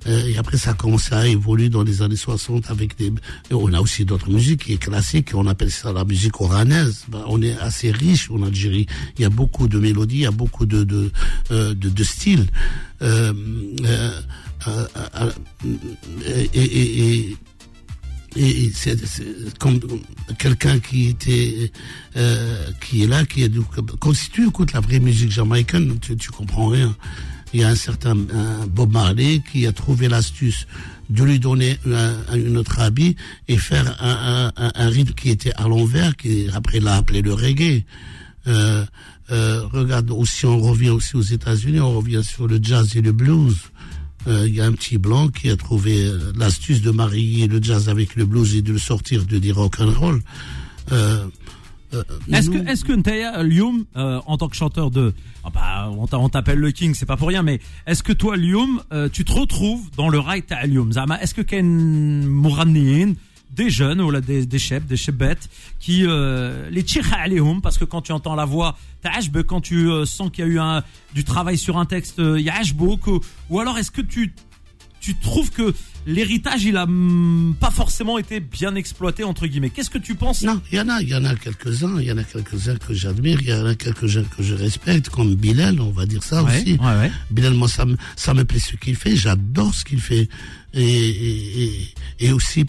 Euh, 0.08 0.28
et 0.28 0.38
après, 0.38 0.58
ça 0.58 0.72
a 0.72 0.74
commencé 0.74 1.14
à 1.14 1.28
évoluer 1.28 1.68
dans 1.68 1.84
les 1.84 2.02
années 2.02 2.16
60 2.16 2.72
avec 2.72 2.98
des, 2.98 3.12
on 3.52 3.74
a 3.74 3.82
aussi 3.82 4.06
d'autres 4.06 4.30
musiques 4.30 4.66
qui 4.66 4.74
est 4.74 4.78
classique, 4.78 5.32
on 5.34 5.46
appelle 5.48 5.72
ça 5.72 5.92
la 5.92 6.06
musique 6.06 6.40
oranaise. 6.40 7.06
Ben, 7.10 7.24
on 7.28 7.42
est 7.42 7.58
assez 7.58 7.92
riche 7.92 8.32
en 8.32 8.44
Algérie. 8.44 8.88
Il 9.18 9.22
y 9.22 9.26
a 9.26 9.30
beaucoup 9.30 9.68
de 9.68 9.78
mélodies, 9.78 10.18
il 10.18 10.22
y 10.22 10.26
a 10.26 10.32
beaucoup 10.32 10.66
de, 10.66 10.84
de, 10.84 11.12
euh, 11.52 11.74
de, 11.74 11.90
de 11.90 12.04
styles. 12.04 12.48
Euh, 13.02 13.34
euh, 13.88 14.88
et 18.36 18.72
c'est 18.74 18.98
comme 19.60 19.80
quelqu'un 20.38 20.80
qui 20.80 21.10
était 21.10 21.72
euh, 22.16 22.66
qui 22.80 23.04
est 23.04 23.08
là 23.08 23.26
qui 23.26 23.44
est 23.44 23.50
du, 23.50 23.62
quand 24.00 24.14
si 24.14 24.30
tu 24.30 24.48
écoutes 24.48 24.74
la 24.74 24.80
vraie 24.80 25.00
musique 25.00 25.32
jamaïcaine 25.32 26.00
tu, 26.00 26.16
tu 26.16 26.30
comprends 26.32 26.68
rien 26.68 26.96
il 27.54 27.60
y 27.60 27.64
a 27.64 27.70
un 27.70 27.76
certain 27.76 28.12
un 28.34 28.68
Bob 28.68 28.94
Marley 28.94 29.42
qui 29.52 29.68
a 29.68 29.74
trouvé 29.74 30.08
l'astuce 30.08 30.66
de 31.12 31.24
lui 31.24 31.40
donner 31.40 31.78
un, 31.86 32.36
une 32.36 32.58
autre 32.58 32.80
habit 32.80 33.16
et 33.48 33.58
faire 33.58 33.98
un, 34.02 34.52
un, 34.56 34.72
un 34.74 34.88
rythme 34.88 35.14
qui 35.14 35.30
était 35.30 35.54
à 35.56 35.68
l'envers, 35.68 36.16
qui 36.16 36.48
après 36.54 36.80
l'a 36.80 36.96
appelé 36.96 37.22
le 37.22 37.34
reggae. 37.34 37.84
Euh, 38.48 38.86
euh, 39.32 39.64
regarde 39.72 40.10
aussi, 40.12 40.46
on 40.46 40.60
revient 40.60 40.90
aussi 40.90 41.16
aux 41.16 41.22
États-Unis, 41.22 41.80
on 41.80 41.98
revient 41.98 42.24
sur 42.24 42.48
le 42.48 42.60
jazz 42.62 42.96
et 42.96 43.02
le 43.02 43.12
blues. 43.12 43.58
Euh, 44.28 44.48
Il 44.48 44.54
y 44.56 44.62
a 44.62 44.66
un 44.66 44.72
petit 44.74 44.98
blanc 44.98 45.30
qui 45.30 45.50
a 45.50 45.56
trouvé 45.58 46.06
euh, 46.06 46.32
l'astuce 46.38 46.82
de 46.82 46.92
marier 46.92 47.48
le 47.48 47.62
jazz 47.62 47.90
avec 47.90 48.16
le 48.16 48.26
blues 48.26 48.56
et 48.56 48.62
de 48.62 48.72
le 48.74 48.80
sortir 48.80 49.26
de 49.26 49.38
dire 49.40 49.56
rock 49.56 49.80
and 49.80 49.92
roll. 50.00 50.22
Euh, 50.92 51.26
euh, 51.94 52.04
Est-ce 52.32 52.50
que, 52.50 52.58
est-ce 52.70 52.86
que 52.86 52.94
Ntaya 52.94 53.44
Lyoum, 53.44 53.86
euh, 53.98 54.20
en 54.26 54.38
tant 54.38 54.48
que 54.48 54.56
chanteur 54.56 54.92
de, 54.92 55.14
ah 55.44 55.50
bah, 55.54 55.90
on 55.98 56.08
t'a- 56.08 56.20
on 56.20 56.30
t'appelle 56.30 56.60
le 56.60 56.72
King, 56.72 56.94
c'est 56.94 57.06
pas 57.06 57.18
pour 57.18 57.28
rien, 57.28 57.44
mais 57.44 57.60
est-ce 57.88 58.02
que 58.04 58.14
toi, 58.14 58.36
euh, 58.94 59.10
tu 59.12 59.26
te 59.26 59.32
retrouves 59.34 59.90
dans 59.98 60.08
le 60.10 60.20
rail 60.20 60.44
ta 60.44 60.66
Lyoum 60.66 60.94
Zama, 60.94 61.20
est-ce 61.22 61.34
que 61.34 61.42
Ken 61.42 62.26
Mouraniyin, 62.28 63.16
des 63.54 63.70
jeunes 63.70 64.02
ou 64.02 64.12
des, 64.22 64.46
des 64.46 64.60
chefs, 64.60 64.86
des 64.86 64.98
chebettes, 64.98 65.50
qui 65.80 66.06
euh, 66.06 66.70
les 66.70 66.84
tirent 66.84 67.14
aléhum 67.14 67.62
parce 67.62 67.78
que 67.78 67.86
quand 67.86 68.02
tu 68.02 68.12
entends 68.12 68.36
la 68.36 68.46
voix, 68.46 68.78
quand 69.44 69.62
tu 69.62 69.90
euh, 69.90 70.06
sens 70.06 70.30
qu'il 70.32 70.46
y 70.46 70.48
a 70.48 70.52
eu 70.52 70.60
un, 70.60 70.84
du 71.14 71.24
travail 71.24 71.58
sur 71.58 71.78
un 71.78 71.86
texte, 71.86 72.20
euh, 72.20 72.40
yajbo, 72.40 72.98
que- 72.98 73.20
ou 73.50 73.60
alors 73.60 73.78
est-ce 73.78 73.92
que 73.92 74.02
tu 74.02 74.34
tu 75.02 75.16
trouves 75.16 75.50
que 75.52 75.74
l'héritage 76.08 76.64
il 76.64 76.78
a 76.78 76.84
hum, 76.84 77.56
pas 77.60 77.70
forcément 77.72 78.18
été 78.18 78.40
bien 78.40 78.74
exploité 78.76 79.24
entre 79.24 79.46
guillemets 79.48 79.70
Qu'est-ce 79.70 79.90
que 79.90 79.98
tu 79.98 80.16
penses? 80.16 80.42
Non, 80.44 80.62
il 80.72 80.78
y 80.78 80.82
en 80.82 80.88
a, 80.90 81.02
il 81.02 81.10
y 81.10 81.16
en 81.16 81.26
a 81.26 81.36
quelques-uns, 81.36 82.00
il 82.00 82.08
y 82.08 82.12
en 82.12 82.18
a 82.18 82.24
quelques-uns 82.24 82.78
que 82.78 82.94
j'admire, 82.94 83.40
il 83.42 83.50
y 83.50 83.54
en 83.54 83.66
a 83.66 83.76
quelques-uns 83.76 84.24
que 84.24 84.42
je 84.44 84.54
respecte, 84.56 85.10
comme 85.10 85.36
Bilal, 85.36 85.82
on 85.82 85.92
va 85.92 86.06
dire 86.06 86.24
ça 86.24 86.44
Ouais, 86.44 86.62
aussi. 86.62 86.74
ouais, 86.74 86.98
ouais. 86.98 87.12
Bilal, 87.32 87.54
moi, 87.56 87.68
ça 87.68 87.86
me, 87.86 87.98
ça 88.16 88.34
me 88.34 88.46
plaît 88.46 88.60
ce 88.60 88.76
qu'il 88.78 88.96
fait, 88.96 89.16
j'adore 89.16 89.74
ce 89.74 89.84
qu'il 89.86 90.00
fait. 90.02 90.30
Et, 90.74 91.10
et, 91.10 91.94
et, 92.20 92.32
aussi, 92.32 92.66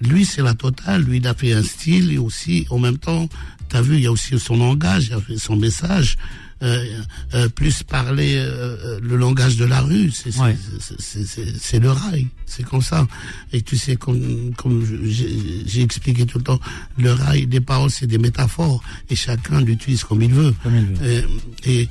lui, 0.00 0.24
c'est 0.24 0.42
la 0.42 0.54
totale, 0.54 1.02
lui, 1.02 1.16
il 1.18 1.26
a 1.26 1.34
fait 1.34 1.52
un 1.54 1.62
style, 1.62 2.12
et 2.12 2.18
aussi, 2.18 2.66
en 2.70 2.78
même 2.78 2.98
temps, 2.98 3.28
t'as 3.68 3.80
vu, 3.82 3.96
il 3.96 4.02
y 4.02 4.06
a 4.06 4.12
aussi 4.12 4.38
son 4.38 4.56
langage, 4.56 5.06
il 5.08 5.14
a 5.14 5.20
fait 5.20 5.38
son 5.38 5.56
message. 5.56 6.16
Euh, 6.60 6.84
euh, 7.34 7.48
plus 7.48 7.84
parler 7.84 8.34
euh, 8.36 8.98
le 9.00 9.14
langage 9.16 9.56
de 9.58 9.64
la 9.64 9.80
rue, 9.80 10.10
c'est 10.10 10.32
c'est- 10.32 10.40
Ouais. 10.40 10.56
c'est- 10.80 11.00
c'est- 11.00 11.24
c'est 11.24 11.56
c'est 11.56 11.78
le 11.78 11.92
rail, 11.92 12.26
c'est 12.46 12.64
comme 12.64 12.82
ça. 12.82 13.06
Et 13.52 13.62
tu 13.62 13.76
sais, 13.76 13.94
comme, 13.94 14.52
comme 14.56 14.84
j'ai 15.04 15.82
expliqué 15.82 16.26
tout 16.26 16.38
le 16.38 16.44
temps, 16.44 16.58
le 16.98 17.12
rail, 17.12 17.46
des 17.46 17.60
paroles, 17.60 17.90
c'est 17.92 18.08
des 18.08 18.18
métaphores, 18.18 18.82
et 19.08 19.14
chacun 19.14 19.60
l'utilise 19.60 20.02
comme 20.02 20.20
il 20.20 20.34
veut. 20.34 20.52
Comme 20.64 20.74
il 20.76 20.84
veut. 20.96 21.24
Et- 21.64 21.88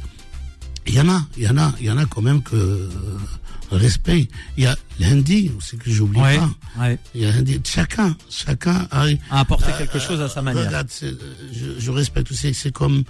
il 0.85 0.93
y 0.95 0.99
en 0.99 1.07
a, 1.09 1.25
il 1.37 1.43
y 1.43 1.47
en 1.49 1.57
a, 1.57 1.73
il 1.79 1.85
y 1.85 1.91
en 1.91 1.97
a 1.97 2.05
quand 2.05 2.21
même 2.21 2.41
que 2.41 2.55
euh, 2.57 2.89
respect. 3.71 4.27
Il 4.57 4.63
y 4.63 4.67
a 4.67 4.75
l'hindi 4.99 5.51
aussi 5.57 5.77
que 5.77 5.89
j'oublie 5.91 6.19
Ouais, 6.19 6.37
pas. 6.37 6.49
ouais. 6.79 6.99
Il 7.15 7.21
y 7.21 7.25
a 7.25 7.31
l'hindi. 7.31 7.59
Chacun, 7.65 8.15
chacun 8.29 8.87
a, 8.91 9.05
À 9.29 9.39
apporter 9.41 9.71
quelque 9.77 9.99
chose 9.99 10.19
à 10.21 10.27
sa 10.29 10.41
manière. 10.41 10.65
Regarde, 10.67 10.87
c'est- 10.89 11.15
je, 11.53 11.79
je 11.79 11.91
respecte 11.91 12.31
aussi, 12.31 12.53
c'est 12.53 12.71
comme 12.73 13.03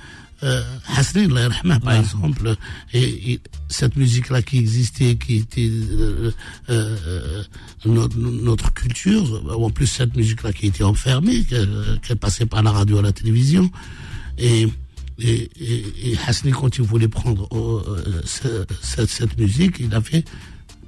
euh, 0.44 0.62
Hasrin, 0.96 1.36
Allah 1.36 1.80
par 1.80 1.94
exemple, 2.00 2.56
et, 2.94 3.32
et 3.34 3.40
cette 3.70 3.96
musique-là 3.96 4.42
qui 4.42 4.58
existait, 4.60 5.16
qui 5.16 5.36
était 5.38 5.70
euh, 5.70 6.32
euh, 6.70 7.44
notre, 7.86 8.18
notre 8.18 8.74
culture, 8.74 9.44
en 9.60 9.70
plus 9.70 9.88
cette 9.88 10.16
musique-là 10.16 10.54
qui 10.54 10.68
était 10.68 10.84
enfermée, 10.84 11.44
qu'elle 11.44 12.00
qu'elle 12.04 12.18
passait 12.18 12.46
par 12.46 12.62
la 12.64 12.72
radio 12.72 13.00
à 13.00 13.02
la 13.02 13.12
télévision, 13.14 13.70
et 14.38 14.68
et, 15.20 15.50
et, 15.60 16.12
et 16.12 16.18
Hasni, 16.28 16.52
quand 16.52 16.78
il 16.78 16.84
voulait 16.84 17.08
prendre 17.08 17.48
euh, 17.52 18.22
ce- 18.24 18.66
cette, 18.84 19.10
cette 19.10 19.38
musique, 19.40 19.78
il 19.80 19.94
a 19.96 20.02
fait 20.02 20.24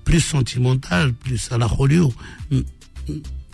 plus 0.03 0.19
sentimental, 0.19 1.13
plus 1.13 1.51
à 1.51 1.57
la 1.57 1.67
Hollywood. 1.79 2.13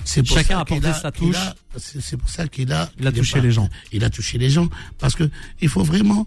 C'est 0.07 0.21
pour 0.24 0.38
Chacun 0.38 0.63
ça 0.63 0.89
a 0.89 0.93
sa 0.93 1.12
touche. 1.12 1.35
a- 1.35 1.55
C'est 1.77 2.15
pour 2.15 2.29
ça 2.29 2.47
qu'il 2.47 2.71
a. 2.71 2.89
Il 3.00 3.07
a 3.07 3.12
touché 3.12 3.41
les 3.41 3.51
gens. 3.51 3.67
Il 3.91 4.03
a 4.05 4.09
touché 4.09 4.38
les 4.38 4.50
gens 4.51 4.69
parce 5.00 5.15
que 5.15 5.29
il 5.62 5.67
faut 5.67 5.83
vraiment 5.83 6.25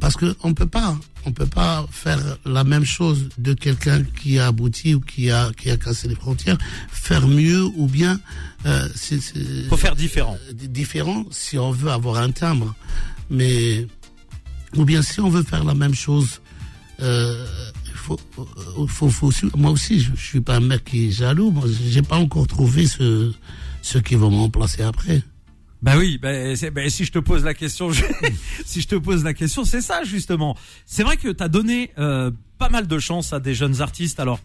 parce 0.00 0.16
que 0.16 0.34
on 0.42 0.54
peut 0.54 0.66
pas 0.66 0.98
on 1.26 1.32
peut 1.32 1.46
pas 1.46 1.86
faire 1.90 2.18
la 2.46 2.64
même 2.64 2.86
chose 2.86 3.28
de 3.38 3.52
quelqu'un 3.52 4.02
qui 4.02 4.38
a 4.38 4.46
abouti 4.46 4.94
ou 4.94 5.00
qui 5.00 5.30
a 5.30 5.52
qui 5.56 5.70
a 5.70 5.76
cassé 5.76 6.08
les 6.08 6.14
frontières 6.14 6.56
faire 6.90 7.28
mieux 7.28 7.62
ou 7.76 7.86
bien 7.86 8.18
euh, 8.66 8.88
Faut 9.68 9.76
faire 9.76 9.94
différent. 9.94 10.38
euh, 10.48 10.52
différent 10.54 11.26
si 11.30 11.58
on 11.58 11.70
veut 11.70 11.90
avoir 11.90 12.16
un 12.16 12.30
timbre 12.32 12.74
mais 13.30 13.86
ou 14.74 14.84
bien 14.86 15.02
si 15.02 15.20
on 15.20 15.28
veut 15.28 15.42
faire 15.44 15.64
la 15.64 15.74
même 15.74 15.94
chose 15.94 16.40
euh, 17.00 17.46
faut, 18.04 18.20
euh, 18.38 18.86
faut, 18.86 19.08
faut 19.08 19.26
aussi- 19.28 19.46
moi 19.56 19.70
aussi 19.70 20.00
je, 20.00 20.10
je 20.14 20.24
suis 20.30 20.40
pas 20.40 20.56
un 20.56 20.60
mec 20.60 20.84
qui 20.84 21.06
est 21.08 21.10
jaloux. 21.10 21.50
Moi 21.50 21.64
j'ai 21.92 22.02
pas 22.02 22.16
encore 22.16 22.46
trouvé 22.46 22.86
ce 22.86 23.32
ceux 23.82 24.00
qui 24.00 24.14
vont 24.14 24.30
me 24.30 24.36
remplacer 24.36 24.82
après 24.82 25.22
Bah 25.84 25.98
oui, 25.98 26.16
bah, 26.16 26.30
bah, 26.72 26.88
si 26.88 27.04
je 27.04 27.12
te 27.12 27.18
pose 27.18 27.44
la 27.44 27.52
question, 27.52 27.90
si 28.64 28.80
je 28.80 28.88
te 28.88 28.94
pose 28.94 29.22
la 29.22 29.34
question, 29.34 29.66
c'est 29.66 29.82
ça 29.82 30.02
justement. 30.02 30.56
C'est 30.86 31.02
vrai 31.02 31.18
que 31.18 31.28
tu 31.28 31.44
as 31.44 31.48
donné 31.48 31.90
euh, 31.98 32.30
pas 32.56 32.70
mal 32.70 32.86
de 32.86 32.98
chance 32.98 33.34
à 33.34 33.38
des 33.38 33.54
jeunes 33.54 33.82
artistes. 33.82 34.18
Alors, 34.18 34.40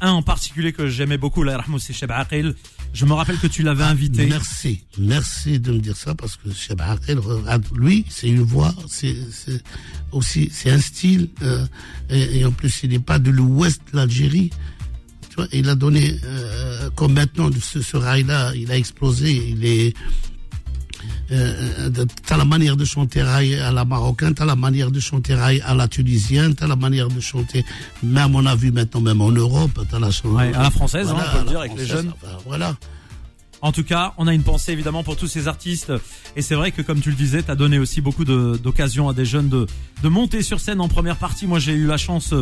un 0.00 0.12
en 0.12 0.22
particulier 0.22 0.72
que 0.72 0.86
j'aimais 0.86 1.18
beaucoup, 1.18 1.42
la 1.42 1.60
c'est 1.80 1.92
Cheb 1.92 2.12
Aqil. 2.12 2.54
Je 2.92 3.04
me 3.04 3.14
rappelle 3.14 3.36
que 3.38 3.48
tu 3.48 3.64
l'avais 3.64 3.82
invité. 3.82 4.26
Merci, 4.26 4.84
merci 4.96 5.58
de 5.58 5.72
me 5.72 5.80
dire 5.80 5.96
ça 5.96 6.14
parce 6.14 6.36
que 6.36 6.52
Cheb 6.52 6.80
Aqil, 6.80 7.18
lui, 7.74 8.04
c'est 8.08 8.28
une 8.28 8.42
voix, 8.42 8.72
c'est 8.86 9.16
aussi, 10.12 10.50
c'est 10.52 10.70
un 10.70 10.80
style, 10.80 11.30
euh, 11.42 11.66
et, 12.10 12.44
en 12.44 12.52
plus, 12.52 12.84
il 12.84 12.90
n'est 12.90 13.00
pas 13.00 13.18
de 13.18 13.32
l'ouest 13.32 13.82
de 13.90 13.96
l'Algérie. 13.96 14.50
Il 15.52 15.68
a 15.68 15.74
donné, 15.74 16.16
euh, 16.22 16.90
comme 16.90 17.14
maintenant, 17.14 17.50
ce, 17.60 17.82
ce 17.82 17.96
rail-là, 17.96 18.52
il 18.54 18.70
a 18.70 18.76
explosé, 18.76 19.32
il 19.32 19.66
est, 19.66 19.92
euh, 21.32 21.88
de- 21.90 22.06
t'as 22.26 22.36
la 22.36 22.44
manière 22.44 22.76
de 22.76 22.84
chanter 22.84 23.22
rail 23.22 23.54
à 23.56 23.72
la 23.72 23.84
marocaine, 23.84 24.34
t'as 24.34 24.44
la 24.44 24.56
manière 24.56 24.90
de 24.90 25.00
chanter 25.00 25.34
rail 25.34 25.60
à 25.64 25.74
la 25.74 25.88
tunisienne, 25.88 26.54
t'as 26.54 26.66
la 26.66 26.76
manière 26.76 27.08
de 27.08 27.20
chanter, 27.20 27.64
même 28.02 28.34
on 28.34 28.46
a 28.46 28.54
vu 28.54 28.70
maintenant, 28.72 29.00
même 29.00 29.20
en 29.20 29.30
Europe, 29.30 29.78
t'as 29.90 29.98
la 29.98 30.10
chanson. 30.10 30.34
Ouais, 30.36 30.52
à 30.54 30.62
la 30.64 30.70
française, 30.70 31.08
hein, 31.10 31.16
on 31.18 31.32
peut 31.38 31.44
le 31.44 31.48
dire, 31.50 31.60
avec 31.60 31.76
les 31.76 31.86
jeunes. 31.86 32.12
enfin, 32.22 32.32
voilà. 32.46 32.76
En 33.62 33.72
tout 33.72 33.84
cas, 33.84 34.12
on 34.18 34.26
a 34.28 34.34
une 34.34 34.42
pensée 34.42 34.72
évidemment 34.72 35.02
pour 35.02 35.16
tous 35.16 35.26
ces 35.26 35.48
artistes. 35.48 35.90
Et 36.36 36.42
c'est 36.42 36.54
vrai 36.54 36.72
que 36.72 36.82
comme 36.82 37.00
tu 37.00 37.08
le 37.08 37.16
disais, 37.16 37.42
tu 37.42 37.50
as 37.50 37.54
donné 37.56 37.78
aussi 37.78 38.00
beaucoup 38.02 38.24
de- 38.24 38.60
d'occasions 38.62 39.08
à 39.08 39.14
des 39.14 39.24
jeunes 39.24 39.48
de, 39.48 39.66
de 40.02 40.08
monter 40.08 40.42
sur 40.42 40.60
scène 40.60 40.80
en 40.80 40.88
première 40.88 41.16
partie. 41.16 41.46
Moi, 41.46 41.58
j'ai 41.58 41.72
eu 41.72 41.86
la 41.86 41.96
chance 41.96 42.34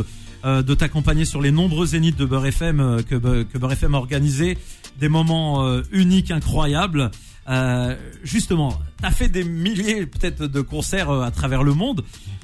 euh, 0.45 0.63
de 0.63 0.75
t'accompagner 0.75 1.25
sur 1.25 1.41
les 1.41 1.53
nombreux 1.53 1.87
zéniths 1.87 2.19
de 2.19 2.25
Beurre 2.27 2.47
FM 2.47 2.81
euh, 2.81 3.03
que, 3.03 3.45
que 3.45 3.59
Beurre 3.59 3.73
FM 3.73 3.95
a 3.95 3.99
organisé. 3.99 4.59
Des 4.99 5.09
moments 5.09 5.65
euh, 5.65 5.83
uniques, 5.93 6.31
incroyables. 6.33 7.11
Euh, 7.50 7.96
justement, 8.24 8.80
tu 9.00 9.06
as 9.06 9.12
fait 9.12 9.30
des 9.30 9.44
milliers 9.44 10.06
peut-être 10.06 10.46
de 10.46 10.62
concerts 10.62 11.10
euh, 11.10 11.22
à 11.24 11.32
travers 11.32 11.64
le 11.64 11.74
monde. 11.74 12.04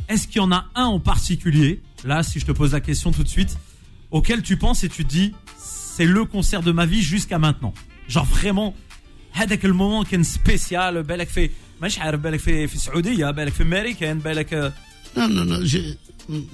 Est-ce 0.10 0.28
qu'il 0.28 0.38
y 0.38 0.44
en 0.44 0.52
a 0.52 0.66
un 0.76 0.86
en 0.86 1.00
particulier, 1.00 1.82
là, 2.04 2.24
si 2.24 2.40
je 2.40 2.46
te 2.46 2.52
pose 2.52 2.74
la 2.74 2.82
question 2.82 3.12
tout 3.12 3.24
de 3.24 3.28
suite, 3.28 3.58
auquel 4.12 4.42
tu 4.42 4.58
penses 4.58 4.84
et 4.84 4.90
tu 4.90 5.04
te 5.06 5.10
dis, 5.10 5.34
c'est 5.58 6.06
le 6.06 6.26
concert 6.26 6.62
de 6.62 6.72
ma 6.72 6.86
vie 6.86 7.02
jusqu'à 7.02 7.40
maintenant 7.40 7.74
genre 8.08 8.26
vraiment 8.26 8.74
هذاك 9.34 9.66
المومون 9.66 10.06
كان 10.06 10.24
سبيسيال 10.24 11.04
بالك 11.04 11.28
في 11.28 11.50
مش 11.82 12.00
عارف 12.00 12.20
بالك 12.20 12.40
في 12.40 12.68
في 12.68 12.76
السعوديه 12.76 13.32
بالك 13.32 13.54
في 13.54 13.64
امريكان 13.64 14.20
بالك 14.20 14.74
Non, 15.18 15.30
non, 15.30 15.46
non, 15.46 15.66
j'ai, 15.66 15.98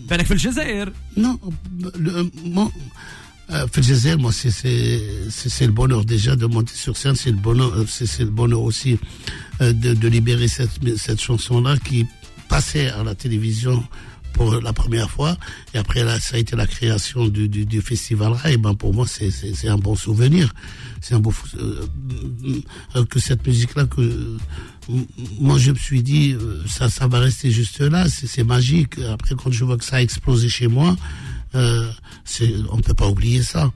بالك 0.09 0.25
في 0.25 0.31
الجزائر 0.31 0.93
non, 1.17 1.37
le, 1.95 2.31
mon, 2.45 2.71
euh, 3.50 4.16
moi, 4.18 4.32
c'est, 4.32 5.66
le 5.66 5.72
bonheur 5.72 6.04
déjà 6.04 6.36
de 6.36 6.46
monter 6.46 6.74
sur 6.74 6.96
scène, 6.96 7.14
c'est 7.14 7.30
le 7.30 7.36
bonheur, 7.36 7.72
euh, 7.74 7.84
c'est, 7.86 8.24
le 8.24 8.30
bonheur 8.30 8.62
aussi 8.62 8.98
euh, 9.60 9.72
de, 9.72 9.94
de 9.94 10.08
libérer 10.08 10.48
cette, 10.48 10.70
cette 10.96 11.20
chanson-là 11.20 11.76
qui 11.78 12.06
passait 12.48 12.88
à 12.90 13.04
la 13.04 13.14
télévision 13.14 13.82
pour 14.36 14.60
la 14.60 14.72
première 14.74 15.10
fois, 15.10 15.36
et 15.72 15.78
après 15.78 16.04
là, 16.04 16.20
ça 16.20 16.36
a 16.36 16.38
été 16.38 16.56
la 16.56 16.66
création 16.66 17.26
du, 17.26 17.48
du, 17.48 17.64
du 17.64 17.80
festival 17.80 18.32
Rai. 18.32 18.58
Ben 18.58 18.74
pour 18.74 18.92
moi, 18.92 19.06
c'est, 19.06 19.68
un 19.68 19.78
bon 19.78 19.96
souvenir. 19.96 20.52
C'est 21.00 21.14
un 21.14 21.20
beau 21.20 21.32
euh, 21.58 21.86
euh, 22.96 23.04
que 23.06 23.18
cette 23.18 23.46
musique-là 23.46 23.86
que 23.86 24.36
moi 25.40 25.58
je 25.58 25.72
me 25.72 25.76
suis 25.76 26.02
dit 26.02 26.36
ça, 26.68 26.88
ça 26.90 27.06
va 27.08 27.18
rester 27.18 27.50
juste 27.50 27.80
là. 27.80 28.06
C'est 28.08 28.44
magique. 28.44 28.98
Après, 29.10 29.34
quand 29.34 29.50
je 29.50 29.64
vois 29.64 29.78
que 29.78 29.84
ça 29.84 29.96
a 29.96 30.02
explosé 30.02 30.48
chez 30.48 30.68
moi, 30.68 30.96
euh, 31.56 31.90
on 32.70 32.76
ne 32.76 32.82
peut 32.82 32.94
pas 32.94 33.08
oublier 33.08 33.42
ça. 33.42 33.72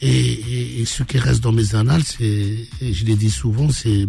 Et, 0.00 0.84
ce 0.86 1.02
qui 1.02 1.18
reste 1.18 1.40
dans 1.40 1.52
mes 1.52 1.74
annales, 1.74 2.02
c'est, 2.04 2.66
je 2.80 3.04
l'ai 3.04 3.16
dit 3.16 3.30
souvent, 3.30 3.70
c'est 3.70 4.08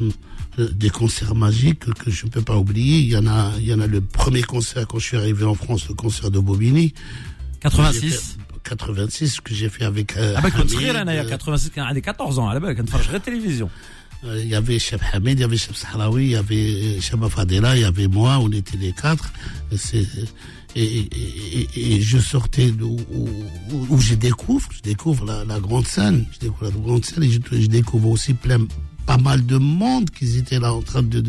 hum, 0.00 0.12
euh, 0.58 0.68
des 0.72 0.90
concerts 0.90 1.34
magiques 1.34 1.92
que 1.94 2.10
je 2.10 2.26
ne 2.26 2.30
peux 2.30 2.42
pas 2.42 2.56
oublier. 2.56 2.98
Il 2.98 3.08
y 3.08 3.16
en 3.16 3.26
a, 3.26 3.52
il 3.58 3.66
y 3.66 3.74
en 3.74 3.80
a 3.80 3.86
le 3.86 4.00
premier 4.00 4.42
concert 4.42 4.86
quand 4.86 4.98
je 4.98 5.04
suis 5.04 5.16
arrivé 5.16 5.44
en 5.44 5.54
France, 5.54 5.88
le 5.88 5.94
concert 5.94 6.30
de 6.30 6.38
Bobigny. 6.38 6.94
86. 7.60 8.38
86 8.68 9.40
que 9.40 9.54
j'ai 9.54 9.68
fait 9.68 9.84
avec. 9.84 10.16
Euh, 10.16 10.36
avec 10.36 10.54
Hamid, 10.54 10.74
euh, 10.74 11.28
86, 11.28 11.70
quand 11.74 11.86
j'avais 11.86 12.02
14 12.02 12.38
ans, 12.38 12.48
à 12.48 12.54
la 12.54 12.60
base, 12.60 12.76
quand 12.76 13.02
je 13.02 13.12
la 13.12 13.20
télévision. 13.20 13.70
Euh, 14.24 14.40
il 14.42 14.48
y 14.48 14.54
avait 14.54 14.78
Cheb 14.78 15.00
Hamid, 15.12 15.38
il 15.38 15.42
y 15.42 15.44
avait 15.44 15.56
Cheb 15.56 15.74
Sahraoui, 15.74 16.24
il 16.24 16.30
y 16.32 16.36
avait 16.36 17.00
Cheb 17.00 17.24
Fadela, 17.28 17.76
il 17.76 17.82
y 17.82 17.84
avait 17.84 18.08
moi, 18.08 18.38
on 18.40 18.50
était 18.50 18.76
les 18.76 18.92
quatre. 18.92 19.32
C'est 19.76 20.06
et, 20.76 20.84
et, 21.00 21.68
et- 21.96 22.00
je 22.00 22.18
sortais 22.18 22.70
où, 22.80 22.96
où- 23.12 23.86
où 23.88 23.98
je 24.00 24.14
découvre, 24.14 24.68
je 24.76 24.80
découvre 24.82 25.24
la, 25.24 25.44
la 25.44 25.58
grande 25.60 25.86
scène, 25.86 26.26
je 26.32 26.38
découvre 26.38 26.64
la 26.66 26.70
grande 26.78 27.04
scène 27.04 27.24
et 27.24 27.30
je, 27.30 27.38
je 27.50 27.66
découvre 27.66 28.08
aussi 28.10 28.34
plein 28.34 28.66
pas 29.06 29.16
mal 29.16 29.44
de 29.46 29.56
monde 29.56 30.10
qui 30.10 30.36
étaient 30.36 30.60
là 30.60 30.72
en 30.74 30.82
train 30.82 31.02
de 31.02 31.22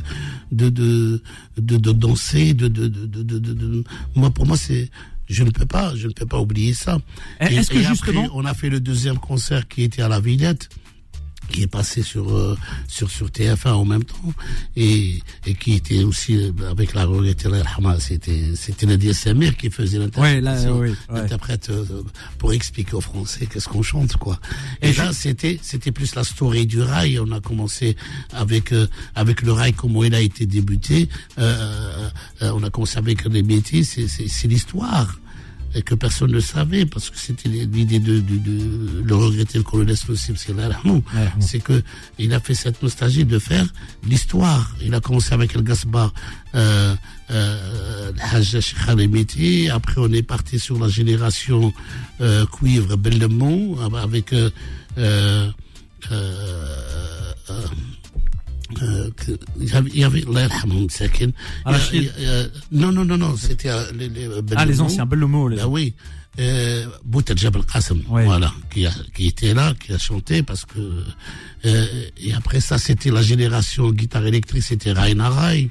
de 0.52 0.70
de 0.70 1.22
de, 1.58 1.78
de 1.78 1.92
danser, 1.94 2.54
de 2.54 2.68
de, 2.68 2.88
de, 2.88 3.06
de, 3.06 3.24
de, 3.24 3.40
de- 3.40 3.54
de- 3.54 3.84
moi 4.16 4.30
pour 4.30 4.46
moi 4.46 4.58
c'est 4.58 4.90
je 5.30 5.44
ne 5.44 5.52
peux 5.52 5.66
pas, 5.68 5.96
je 5.96 6.08
ne 6.08 6.14
peux 6.14 6.26
pas 6.26 6.40
oublier 6.40 6.74
ça. 6.74 6.98
Eh, 7.40 7.46
est-ce 7.56 7.70
que 7.70 7.78
après, 7.78 7.90
justement- 7.90 8.30
on 8.34 8.46
a 8.46 8.54
fait 8.56 8.70
le 8.70 8.80
deuxième 8.80 9.20
concert 9.20 9.68
qui 9.68 9.84
était 9.84 10.02
à 10.02 10.08
la 10.10 10.20
Villette 10.20 10.70
qui 11.50 11.64
est 11.64 11.68
passé 11.68 12.04
sur 12.04 12.36
euh, 12.36 12.58
sur 12.88 13.10
sur 13.10 13.28
TF1 13.28 13.72
en 13.72 13.86
même 13.86 14.04
temps. 14.04 14.34
Et 14.76 15.20
et 15.46 15.54
qui 15.56 15.74
était 15.74 16.04
aussi 16.04 16.38
euh, 16.38 16.52
avec 16.70 16.94
la 16.94 17.06
Rahma 17.06 18.00
c'était 18.00 18.52
c'était 18.56 18.86
Nadia 18.86 19.14
Samir 19.14 19.58
qui 19.58 19.70
faisait 19.70 20.00
l'interprétation. 20.00 20.80
Oui, 20.80 20.90
ouais. 20.90 20.96
l'interprète 21.22 21.70
euh, 21.70 21.86
pour 22.38 22.54
expliquer 22.54 22.96
aux 22.96 23.02
Français 23.02 23.48
qu'est-ce 23.48 23.68
qu'on 23.68 23.82
chante 23.82 24.18
quoi. 24.18 24.40
Et, 24.82 24.90
Et 24.90 24.94
là 24.94 25.12
c'était 25.14 25.60
c'était 25.62 25.92
plus 25.92 26.16
la 26.16 26.24
story 26.24 26.66
du 26.66 26.82
rail. 26.82 27.20
On 27.20 27.32
a 27.32 27.40
commencé 27.40 27.96
avec 28.34 28.72
euh, 28.72 28.88
avec 29.16 29.42
le 29.42 29.52
rail 29.52 29.74
comment 29.74 30.04
il 30.04 30.16
a 30.16 30.22
été 30.22 30.46
débuté. 30.46 31.10
Euh, 31.38 32.10
euh, 32.42 32.52
on 32.54 32.64
a 32.64 32.70
commencé 32.70 32.98
avec 32.98 33.26
les 33.26 33.44
métiers 33.44 33.84
c'est 33.84 34.08
c'est 34.08 34.28
c'est 34.28 34.48
l'histoire 34.48 35.20
et 35.76 35.82
que 35.82 35.96
personne 35.96 36.32
ne 36.32 36.40
savait 36.40 36.86
parce 36.86 37.10
que 37.10 37.18
c'était 37.18 37.50
l'idée 37.50 38.00
de, 38.00 38.20
de, 38.20 38.38
de 38.38 39.02
le 39.04 39.16
regretter 39.16 39.58
le 39.58 39.64
colonel 39.64 39.96
non. 40.86 41.04
Ouais. 41.16 41.30
c'est 41.40 41.60
que 41.60 41.82
il 42.18 42.34
a 42.34 42.40
fait 42.40 42.54
cette 42.54 42.82
nostalgie 42.82 43.26
de 43.26 43.40
faire 43.40 43.66
l'histoire. 44.08 44.76
Il 44.82 44.94
a 44.94 45.00
commencé 45.00 45.34
avec 45.34 45.56
El 45.56 45.64
Gasbar, 45.64 46.14
euh, 46.56 46.96
euh. 47.32 48.12
Après, 49.72 49.96
on 49.98 50.12
est 50.12 50.24
parti 50.24 50.60
sur 50.60 50.80
la 50.80 50.88
génération 50.88 51.74
euh, 52.22 52.46
cuivre 52.46 52.96
Bellemont 52.96 53.78
avec 53.96 54.34
euh, 54.34 54.50
euh, 54.98 55.50
il 59.60 59.96
y 59.96 60.04
avait, 60.04 60.24
Sakin. 60.90 61.30
Ah, 61.66 61.76
non, 62.72 62.92
non, 62.92 63.06
non, 63.06 63.18
non, 63.18 63.36
c'était 63.38 63.70
euh, 63.70 63.92
les, 63.94 64.10
les, 64.10 64.28
Ah, 64.56 64.66
les 64.66 64.80
anciens, 64.82 65.06
bel 65.06 65.20
mot. 65.20 65.48
Les... 65.48 65.58
Ben 65.58 65.66
oui. 65.68 65.94
Euh, 66.40 66.86
Bouta 67.04 67.36
Jabal 67.36 67.64
Qassem, 67.66 68.02
Ouais. 68.08 68.24
voilà, 68.24 68.54
qui, 68.72 68.86
a, 68.86 68.92
qui 69.14 69.28
était 69.28 69.54
là, 69.54 69.74
qui 69.74 69.92
a 69.92 69.98
chanté 69.98 70.42
parce 70.44 70.64
que 70.64 70.80
euh, 71.66 71.86
et 72.18 72.34
après 72.34 72.62
ça 72.62 72.78
c'était 72.78 73.12
la 73.12 73.22
génération 73.22 73.92
guitare 73.92 74.26
électrique, 74.26 74.64
c'était 74.64 74.94
Raina 74.94 75.30
Rai. 75.30 75.70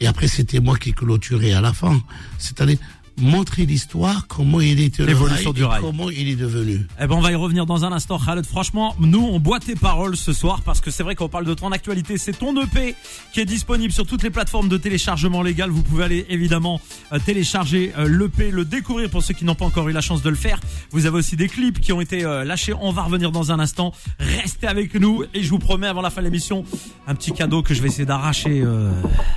Et 0.00 0.06
après 0.08 0.26
c'était 0.26 0.58
moi 0.58 0.76
qui 0.78 0.92
clôturais 0.92 1.52
à 1.52 1.60
la 1.60 1.72
fin. 1.72 2.02
C'est-à-dire 2.38 2.78
montrer 3.20 3.66
l'histoire, 3.66 4.26
comment 4.26 4.60
il 4.60 4.80
était 4.80 5.04
L'évolution 5.04 5.50
rail 5.50 5.54
du 5.54 5.64
rail. 5.64 5.80
comment 5.80 6.10
il 6.10 6.28
est 6.28 6.36
devenu. 6.36 6.86
Eh 7.00 7.06
ben, 7.06 7.14
on 7.14 7.20
va 7.20 7.30
y 7.32 7.34
revenir 7.34 7.66
dans 7.66 7.84
un 7.84 7.92
instant, 7.92 8.18
Khaled. 8.18 8.46
Franchement, 8.46 8.94
nous, 8.98 9.20
on 9.30 9.38
boit 9.38 9.60
tes 9.60 9.74
paroles 9.74 10.16
ce 10.16 10.32
soir 10.32 10.62
parce 10.62 10.80
que 10.80 10.90
c'est 10.90 11.02
vrai 11.02 11.14
qu'on 11.14 11.28
parle 11.28 11.44
de 11.44 11.54
ton 11.54 11.70
actualité. 11.72 12.18
C'est 12.18 12.32
ton 12.32 12.60
EP 12.60 12.94
qui 13.32 13.40
est 13.40 13.44
disponible 13.44 13.92
sur 13.92 14.06
toutes 14.06 14.22
les 14.22 14.30
plateformes 14.30 14.68
de 14.68 14.76
téléchargement 14.76 15.42
légal. 15.42 15.70
Vous 15.70 15.82
pouvez 15.82 16.04
aller 16.04 16.26
évidemment 16.28 16.80
euh, 17.12 17.18
télécharger 17.24 17.92
euh, 17.98 18.08
l'EP, 18.08 18.50
le 18.50 18.64
découvrir 18.64 19.10
pour 19.10 19.22
ceux 19.22 19.34
qui 19.34 19.44
n'ont 19.44 19.54
pas 19.54 19.64
encore 19.66 19.88
eu 19.88 19.92
la 19.92 20.00
chance 20.00 20.22
de 20.22 20.30
le 20.30 20.36
faire. 20.36 20.58
Vous 20.90 21.06
avez 21.06 21.18
aussi 21.18 21.36
des 21.36 21.48
clips 21.48 21.80
qui 21.80 21.92
ont 21.92 22.00
été 22.00 22.24
euh, 22.24 22.44
lâchés. 22.44 22.74
On 22.80 22.92
va 22.92 23.02
revenir 23.02 23.30
dans 23.32 23.52
un 23.52 23.60
instant. 23.60 23.92
Restez 24.18 24.66
avec 24.66 24.94
nous 24.94 25.24
et 25.34 25.42
je 25.42 25.50
vous 25.50 25.58
promets 25.58 25.86
avant 25.86 26.02
la 26.02 26.10
fin 26.10 26.20
de 26.20 26.26
l'émission 26.26 26.64
un 27.06 27.14
petit 27.14 27.32
cadeau 27.32 27.62
que 27.62 27.74
je 27.74 27.82
vais 27.82 27.88
essayer 27.88 28.06
d'arracher 28.06 28.62
euh, 28.64 28.90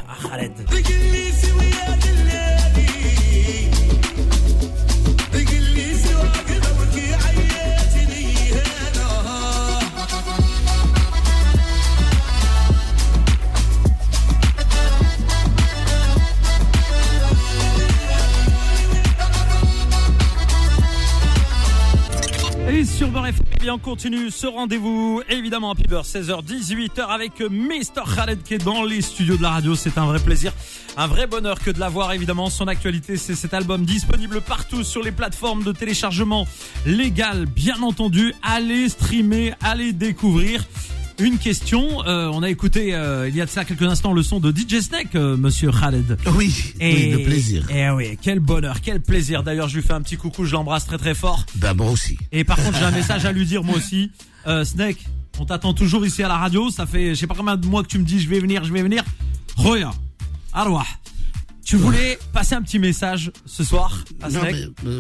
à 0.10 0.30
Khaled. 0.30 0.54
Sur 22.86 23.10
Beurre 23.10 23.28
bien, 23.60 23.76
on 23.76 23.80
continue 23.80 24.30
ce 24.30 24.48
rendez-vous. 24.48 25.22
Évidemment, 25.30 25.72
Happy 25.72 25.84
Beurre, 25.84 26.04
16h, 26.04 26.44
18h 26.44 27.02
avec 27.08 27.40
Mr. 27.40 28.04
Khaled 28.16 28.44
qui 28.44 28.56
est 28.56 28.64
dans 28.64 28.84
les 28.84 29.02
studios 29.02 29.38
de 29.38 29.42
la 29.42 29.52
radio. 29.52 29.76
C'est 29.76 29.98
un 29.98 30.06
vrai 30.06 30.20
plaisir, 30.20 30.54
un 30.98 31.08
vrai 31.08 31.26
bonheur 31.26 31.60
que 31.60 31.72
de 31.72 31.80
l'avoir. 31.80 32.14
Évidemment, 32.14 32.50
son 32.50 32.68
actualité, 32.68 33.18
c'est 33.18 33.36
cet 33.36 33.54
album 33.54 33.86
disponible 33.86 34.42
partout 34.42 34.84
sur 34.84 35.02
les 35.02 35.12
plateformes 35.12 35.64
de 35.64 35.72
téléchargement 35.72 36.48
légal, 36.86 37.46
bien 37.46 37.82
entendu. 37.82 38.34
Allez 38.44 38.90
streamer, 38.90 39.54
allez 39.62 39.94
découvrir. 39.94 40.66
Une 41.18 41.38
question, 41.38 42.06
euh, 42.06 42.30
on 42.34 42.44
a 42.44 42.50
écouté 42.50 42.94
euh, 42.94 43.30
il 43.30 43.36
y 43.36 43.42
a 43.42 43.46
de 43.46 43.50
ça 43.50 43.64
quelques 43.64 43.84
instants 43.84 44.12
le 44.12 44.22
son 44.22 44.42
de 44.42 44.52
DJ 44.52 44.82
Snake, 44.82 45.16
euh, 45.16 45.38
monsieur 45.38 45.72
Khaled. 45.72 46.18
Oui, 46.36 46.54
oui, 46.82 47.12
le 47.12 47.24
plaisir. 47.24 47.70
Et 47.72 47.90
oui, 47.90 48.18
quel 48.22 48.42
bonheur, 48.42 48.82
quel 48.82 49.02
plaisir. 49.02 49.42
D'ailleurs, 49.42 49.70
je 49.70 49.78
lui 49.78 49.82
fais 49.82 49.94
un 49.94 50.02
petit 50.02 50.18
coucou, 50.18 50.44
je 50.44 50.52
l'embrasse 50.52 50.86
très 50.86 50.98
très 50.98 51.16
fort. 51.16 51.46
Ben 51.56 51.74
moi 51.74 51.90
aussi. 51.90 52.18
Et 52.34 52.44
par 52.44 52.58
contre, 52.58 52.78
j'ai 52.78 52.84
un 52.84 52.92
message 52.92 53.26
à 53.26 53.32
lui 53.32 53.46
dire 53.46 53.64
moi 53.64 53.78
aussi. 53.78 54.12
Euh, 54.46 54.66
Snake, 54.66 55.06
on 55.40 55.46
t'attend 55.46 55.74
toujours 55.74 56.06
ici 56.06 56.22
à 56.22 56.28
la 56.28 56.38
radio. 56.38 56.70
Ça 56.70 56.86
fait, 56.86 57.16
je 57.16 57.20
sais 57.22 57.28
pas 57.28 57.36
combien 57.36 57.56
de 57.56 57.66
mois 57.66 57.82
que 57.84 57.88
tu 57.88 57.98
me 57.98 58.04
dis 58.04 58.20
je 58.20 58.28
vais 58.30 58.40
venir, 58.40 58.66
je 58.66 58.74
vais 58.74 58.84
venir. 58.84 59.04
Roya, 59.56 59.92
Arwah. 60.52 60.86
Tu 61.64 61.78
voulais 61.78 62.20
passer 62.34 62.56
un 62.56 62.62
petit 62.62 62.78
message 62.78 63.32
ce 63.46 63.64
soir 63.64 64.04
à 64.22 64.30
Non, 64.30 64.42
Snake 64.42 64.56
mais, 64.84 64.92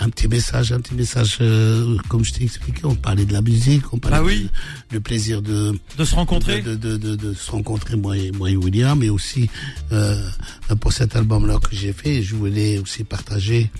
un 0.00 0.10
petit 0.10 0.28
message, 0.28 0.72
un 0.72 0.80
petit 0.80 0.94
message, 0.94 1.38
euh, 1.40 1.96
comme 2.08 2.24
je 2.24 2.32
t'ai 2.32 2.44
expliqué, 2.44 2.80
on 2.84 2.94
parlait 2.94 3.24
de 3.24 3.32
la 3.32 3.40
musique, 3.42 3.92
on 3.92 3.98
parlait 3.98 4.18
Bah 4.18 4.24
oui. 4.24 4.48
de, 4.90 4.94
le 4.96 5.00
plaisir 5.00 5.40
de, 5.42 5.78
de 5.96 6.04
se 6.04 6.14
rencontrer. 6.14 6.62
de, 6.62 6.74
de, 6.74 6.96
de, 6.96 7.16
de 7.16 7.34
se 7.34 7.50
rencontrer 7.50 7.96
moi 7.96 8.16
et, 8.16 8.30
moi 8.32 8.50
et 8.50 8.56
William, 8.56 8.98
mais 8.98 9.08
aussi 9.08 9.48
euh, 9.92 10.20
pour 10.80 10.92
cet 10.92 11.16
album-là 11.16 11.58
que 11.58 11.74
j'ai 11.74 11.92
fait, 11.92 12.22
je 12.22 12.34
voulais 12.34 12.78
aussi 12.78 13.04
partager 13.04 13.70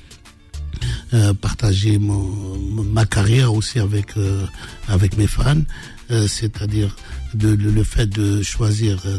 euh, 1.15 1.35
partager 1.35 1.99
mon, 1.99 2.59
ma 2.85 3.05
carrière 3.07 3.53
aussi 3.55 3.79
avec 3.81 4.17
euh, 4.17 4.45
avec 4.87 5.17
mes 5.17 5.27
fans, 5.27 5.63
euh, 6.11 6.29
c'est-à-dire 6.29 6.95
de, 7.35 7.49
le, 7.49 7.71
le 7.71 7.83
fait 7.85 8.07
de 8.07 8.43
choisir 8.43 9.03
euh, 9.07 9.19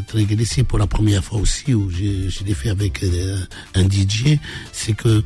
pour 0.64 0.78
la 0.78 0.86
première 0.86 1.22
fois 1.24 1.38
aussi 1.40 1.74
où 1.74 1.90
j'ai 1.90 2.30
je 2.30 2.44
l'ai 2.44 2.54
fait 2.54 2.70
avec 2.70 3.02
euh, 3.02 3.38
un 3.74 3.82
DJ, 3.88 4.38
c'est 4.72 4.94
que 4.94 5.22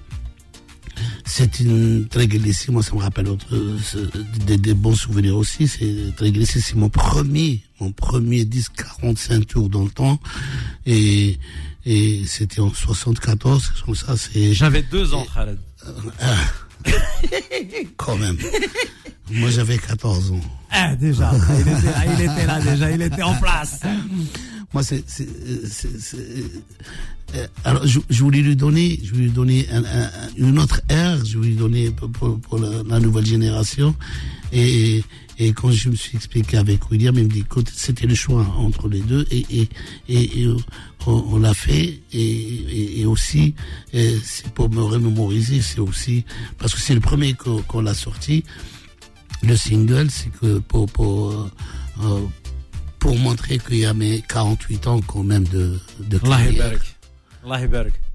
c'est 1.24 1.60
une 1.60 2.06
très 2.08 2.26
glissée, 2.26 2.72
moi 2.72 2.82
ça 2.82 2.94
me 2.94 3.00
rappelle 3.00 3.28
autre, 3.28 3.46
des, 4.46 4.56
des 4.56 4.74
bons 4.74 4.94
souvenirs 4.94 5.36
aussi. 5.36 5.68
C'est 5.68 6.14
très 6.16 6.30
glissé, 6.32 6.60
c'est 6.60 6.76
mon 6.76 6.88
premier, 6.88 7.62
mon 7.80 7.92
premier 7.92 8.44
disque 8.44 8.84
45 9.00 9.46
tours 9.46 9.68
dans 9.68 9.84
le 9.84 9.90
temps, 9.90 10.18
et 10.86 11.38
et 11.86 12.22
c'était 12.26 12.60
en 12.60 12.72
74, 12.72 13.72
comme 13.84 13.94
ça, 13.94 14.16
c'est 14.16 14.54
J'avais 14.54 14.82
deux 14.82 15.12
ans, 15.12 15.26
Khaled. 15.34 15.58
quand 17.96 18.16
même. 18.16 18.38
moi 19.30 19.50
j'avais 19.50 19.78
14 19.78 20.32
ans. 20.32 20.40
Ah, 20.70 20.96
déjà. 20.96 21.30
Il 21.54 21.68
était 21.68 21.86
là, 21.86 22.04
il 22.06 22.20
était 22.20 22.46
là 22.46 22.60
déjà, 22.60 22.90
il 22.90 23.02
était 23.02 23.22
en 23.22 23.34
place. 23.34 23.80
Moi, 24.72 24.82
c'est, 24.82 25.04
euh, 27.34 27.46
alors, 27.64 27.86
je, 27.86 28.00
je 28.10 28.22
voulais 28.22 28.40
lui 28.42 28.56
donner, 28.56 29.00
je 29.02 29.10
voulais 29.10 29.24
lui 29.24 29.30
donner 29.32 29.66
un- 29.70 29.84
un- 29.84 30.10
une 30.36 30.58
autre 30.58 30.80
ère, 30.88 31.24
je 31.24 31.36
voulais 31.36 31.50
lui 31.50 31.56
donner 31.56 31.90
pour, 31.90 32.10
pour, 32.10 32.40
pour 32.40 32.58
la, 32.58 32.82
la 32.84 33.00
nouvelle 33.00 33.26
génération. 33.26 33.94
Et, 34.52 35.02
et 35.38 35.52
quand 35.52 35.72
je 35.72 35.88
me 35.88 35.96
suis 35.96 36.16
expliqué 36.16 36.56
avec 36.58 36.88
William, 36.90 37.16
il 37.18 37.24
me 37.24 37.28
dit, 37.28 37.40
écoute, 37.40 37.68
c'était 37.74 38.06
le 38.06 38.14
choix 38.14 38.46
entre 38.56 38.88
les 38.88 39.00
deux, 39.00 39.26
et, 39.32 39.44
et, 39.50 39.68
et, 40.08 40.42
et 40.42 40.48
on, 41.06 41.12
on 41.34 41.38
l'a 41.38 41.54
fait, 41.54 42.00
et, 42.12 43.04
aussi, 43.04 43.54
euh, 43.94 44.16
c'est 44.24 44.48
pour 44.54 44.70
me 44.70 44.80
remémoriser, 44.82 45.60
c'est 45.60 45.80
aussi, 45.80 46.24
parce 46.56 46.72
que 46.74 46.80
c'est 46.80 46.94
le 46.94 47.00
premier 47.00 47.34
qu'on, 47.34 47.62
qu'on 47.62 47.84
a 47.86 47.94
sorti, 47.94 48.44
le 49.42 49.56
single, 49.56 50.08
c'est 50.10 50.30
que 50.40 50.58
pour, 50.60 50.86
pour, 50.86 51.32
euh, 51.32 51.50
euh, 52.04 52.20
pour 53.00 53.18
montrer 53.18 53.58
qu'il 53.58 53.78
y 53.78 53.84
a 53.84 53.92
mes 53.92 54.22
48 54.28 54.86
ans 54.86 55.00
quand 55.06 55.24
même 55.24 55.44
de, 55.48 55.78
de. 56.08 56.18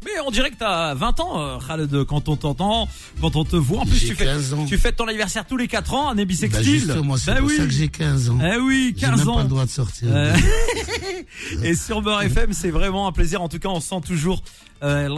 Mais 0.04 0.12
on 0.26 0.32
dirait 0.32 0.50
que 0.50 0.58
t'as 0.58 0.94
20 0.94 1.20
ans, 1.20 1.42
euh, 1.42 1.58
Khaled, 1.65 2.04
quand 2.06 2.30
on 2.30 2.36
t'entend, 2.36 2.88
quand 3.22 3.36
on 3.36 3.44
te 3.44 3.56
voit. 3.56 3.82
En 3.82 3.86
plus, 3.86 4.00
tu 4.00 4.15
fais, 4.15 4.28
tu 4.68 4.78
fêtes 4.78 4.96
ton 4.96 5.08
anniversaire 5.08 5.46
tous 5.46 5.58
les 5.58 5.68
4 5.68 5.94
ans, 5.94 6.10
année 6.10 6.26
bissextile. 6.26 6.88
Bah 6.88 7.15
c'est 7.18 7.32
bah 7.32 7.39
pour 7.39 7.48
oui. 7.48 7.58
ça 7.58 7.65
que 7.65 7.72
j'ai 7.72 7.89
15 7.89 8.30
ans. 8.30 8.39
Eh 8.42 8.58
oui, 8.58 8.96
15 9.00 9.20
même 9.20 9.30
ans. 9.30 9.36
pas 9.36 9.44
le 9.44 9.50
droit 9.50 9.65
de 9.65 9.70
sortir. 9.70 10.08
Euh, 10.12 10.36
et 11.63 11.76
sur 11.76 12.02
Beurre 12.02 12.24
FM, 12.24 12.54
c'est 12.54 12.72
vraiment 12.72 13.08
un 13.08 13.12
plaisir. 13.12 13.42
En 13.42 13.50
tout 13.50 13.60
cas, 13.60 13.70
on 13.70 13.80
sent 13.80 14.02
toujours 14.06 14.42
euh, 14.84 15.10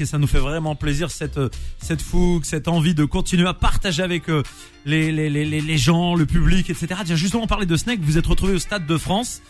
et 0.00 0.06
ça 0.06 0.18
nous 0.18 0.26
fait 0.26 0.38
vraiment 0.38 0.74
plaisir 0.74 1.10
cette 1.10 1.38
euh, 1.38 1.48
cette 1.78 2.02
fougue, 2.02 2.44
cette 2.44 2.66
envie 2.68 2.94
de 2.94 3.04
continuer 3.04 3.46
à 3.46 3.54
partager 3.54 4.02
avec 4.02 4.28
euh, 4.28 4.42
les, 4.86 5.12
les, 5.12 5.30
les, 5.30 5.44
les, 5.44 5.78
gens, 5.78 6.14
le 6.14 6.26
public, 6.26 6.68
etc. 6.68 7.00
Tiens, 7.04 7.16
justement, 7.16 7.46
on 7.50 7.64
de 7.64 7.76
Snake, 7.76 8.00
vous 8.02 8.18
êtes 8.18 8.26
retrouvé 8.26 8.54
au 8.54 8.58
Stade 8.58 8.86
de 8.86 8.98
France. 8.98 9.40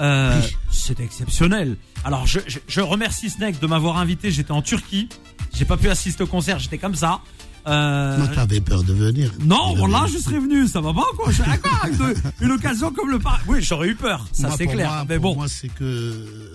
Euh, 0.00 0.40
Oui. 0.42 0.56
C'était 0.70 1.04
exceptionnel. 1.04 1.76
Alors, 2.04 2.26
je, 2.26 2.40
je, 2.46 2.58
je 2.66 2.80
remercie 2.80 3.30
Snake 3.30 3.60
de 3.60 3.66
m'avoir 3.66 3.98
invité. 3.98 4.30
J'étais 4.30 4.50
en 4.52 4.62
Turquie. 4.62 5.08
J'ai 5.54 5.64
pas 5.64 5.76
pu 5.76 5.88
assister 5.88 6.22
au 6.22 6.26
concert. 6.26 6.58
J'étais 6.58 6.78
comme 6.78 6.94
ça. 6.94 7.20
Euh, 7.68 8.18
Moi, 8.18 8.26
t'avais 8.28 8.60
peur 8.60 8.82
de 8.82 8.92
venir. 8.92 9.30
non, 9.44 9.74
De 9.74 9.78
bon, 9.78 9.86
là, 9.86 10.06
je 10.12 10.18
serais 10.18 10.40
venu, 10.40 10.66
ça 10.66 10.80
va 10.80 10.92
pas, 10.92 11.04
quoi. 11.16 11.30
Je 11.30 11.42
suis 11.42 11.44
d'accord 11.44 11.86
de- 12.08 12.16
une 12.44 12.50
occasion 12.52 12.90
comme 12.92 13.10
le 13.10 13.20
par... 13.20 13.40
Oui, 13.46 13.62
j'aurais 13.62 13.88
eu 13.88 13.94
peur, 13.94 14.26
ça 14.32 14.50
c'est 14.56 14.64
pour 14.64 14.72
clair. 14.74 14.88
moi- 14.88 15.04
mais 15.08 15.14
pour 15.20 15.34
bon, 15.34 15.40
Moi, 15.40 15.48
c'est 15.48 15.68
que 15.68 15.84
euh, 15.84 16.52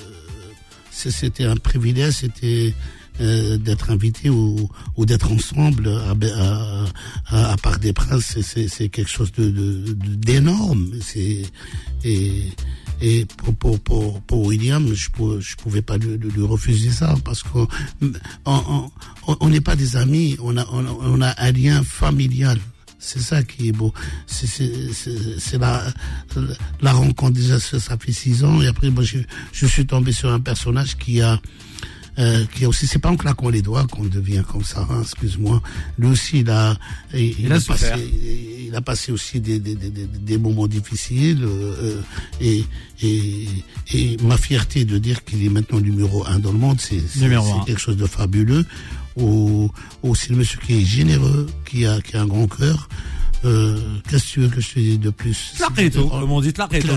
c'est- 0.92 1.12
c'était 1.12 1.46
un 1.46 1.56
privilège, 1.56 2.14
c'était 2.16 2.74
euh, 3.22 3.58
d'être 3.58 3.90
invité 3.90 4.30
ou, 4.30 4.70
ou 4.98 5.06
d'être 5.06 5.32
ensemble 5.32 5.88
à, 5.88 6.12
à, 6.12 6.86
à, 7.30 7.52
à 7.54 7.58
Parc 7.58 7.80
des 7.80 7.94
Princes. 7.94 8.26
c'est- 8.26 8.42
C'est 8.42 8.68
c'est 8.68 8.90
quelque 8.90 9.10
chose 9.10 9.32
de 9.32 9.50
de- 9.50 9.94
de- 9.94 10.16
d'énorme. 10.16 10.90
C'est 11.00 11.44
et 12.04 12.52
et 13.02 13.26
pour, 13.26 13.56
pour, 13.56 13.80
pour, 13.80 14.22
pour 14.22 14.46
William, 14.46 14.94
je 14.94 15.10
pou- 15.10 15.40
je 15.40 15.56
pouvais 15.56 15.82
pas 15.82 15.98
lui, 15.98 16.18
lui 16.18 16.44
refuser 16.46 16.90
ça 16.92 17.16
parce 17.24 17.44
qu'on 17.44 17.68
on 18.46 18.90
on- 19.28 19.38
on 19.40 19.50
n'est 19.50 19.62
pas 19.62 19.76
des 19.76 19.96
amis, 19.98 20.38
on 20.42 20.58
a 20.58 20.66
on 20.72 20.86
on 20.86 21.22
a 21.22 21.34
un 21.38 21.52
lien 21.52 21.84
familial. 21.84 22.60
C'est 23.00 23.20
ça 23.22 23.44
qui 23.44 23.68
est 23.70 23.72
beau. 23.72 23.94
C'est 24.26 25.58
la 25.60 25.84
la 26.82 26.94
rencontre 26.94 27.34
déjà 27.34 27.60
ça 27.60 27.98
fait 28.00 28.12
six 28.12 28.44
ans 28.44 28.62
et 28.62 28.68
après 28.68 28.90
moi 28.90 29.04
je 29.04 29.20
je 29.54 29.66
suis 29.68 29.86
tombé 29.86 30.12
sur 30.12 30.32
un 30.32 30.40
personnage 30.40 30.98
qui 30.98 31.22
a 31.22 31.40
euh, 32.20 32.46
qui 32.54 32.66
a 32.66 32.70
aussi 32.70 32.88
c'est 32.88 33.00
pas 33.00 33.10
en 33.10 33.16
claquant 33.18 33.50
les 33.50 33.62
doigts 33.62 33.86
qu'on 33.88 34.06
devient 34.06 34.44
comme 34.52 34.64
ça. 34.64 34.88
hein, 34.90 35.02
Excuse-moi. 35.02 35.62
Lui 36.00 36.08
aussi 36.10 36.40
il 36.40 36.50
a 36.50 36.76
il, 37.14 37.36
Il 37.40 37.52
a 37.54 37.60
passé 37.68 37.86
il 38.68 38.76
a 38.76 38.82
passé 38.82 39.12
aussi 39.12 39.40
des 39.40 39.60
des 39.60 39.76
des, 39.76 39.90
des- 39.90 40.38
moments 40.38 40.68
difficiles 40.68 41.42
euh, 41.44 42.02
et 42.42 42.64
et 43.02 43.46
et 43.94 44.18
ma 44.24 44.38
fierté 44.38 44.84
de 44.86 44.98
dire 44.98 45.24
qu'il 45.24 45.44
est 45.46 45.50
maintenant 45.50 45.80
numéro 45.80 46.26
un 46.28 46.40
dans 46.40 46.52
le 46.52 46.58
monde 46.60 46.80
c'est 46.82 47.00
c'est 47.08 47.20
c'est 47.60 47.66
quelque 47.66 47.82
chose 47.82 47.98
de 47.98 48.06
fabuleux. 48.08 48.66
Ou 49.20 49.72
aussi 50.04 50.30
le 50.30 50.36
monsieur 50.36 50.60
qui 50.64 50.74
est 50.80 50.86
généreux, 50.86 51.48
qui 51.66 51.86
a 51.88 52.00
qui 52.02 52.16
a 52.18 52.22
un 52.22 52.28
grand 52.28 52.48
cœur. 52.48 52.88
Euh, 53.46 53.78
Qu'est-ce 54.10 54.24
que 54.26 54.30
tu 54.30 54.40
veux 54.42 54.48
que 54.50 54.60
je 54.62 54.74
te 54.74 54.80
dise 54.80 55.00
de 55.00 55.10
plus 55.10 55.54
Tlaqueto, 55.58 56.08
comme 56.10 56.32
on 56.32 56.42
dit, 56.42 56.54
Tlaqueto, 56.54 56.88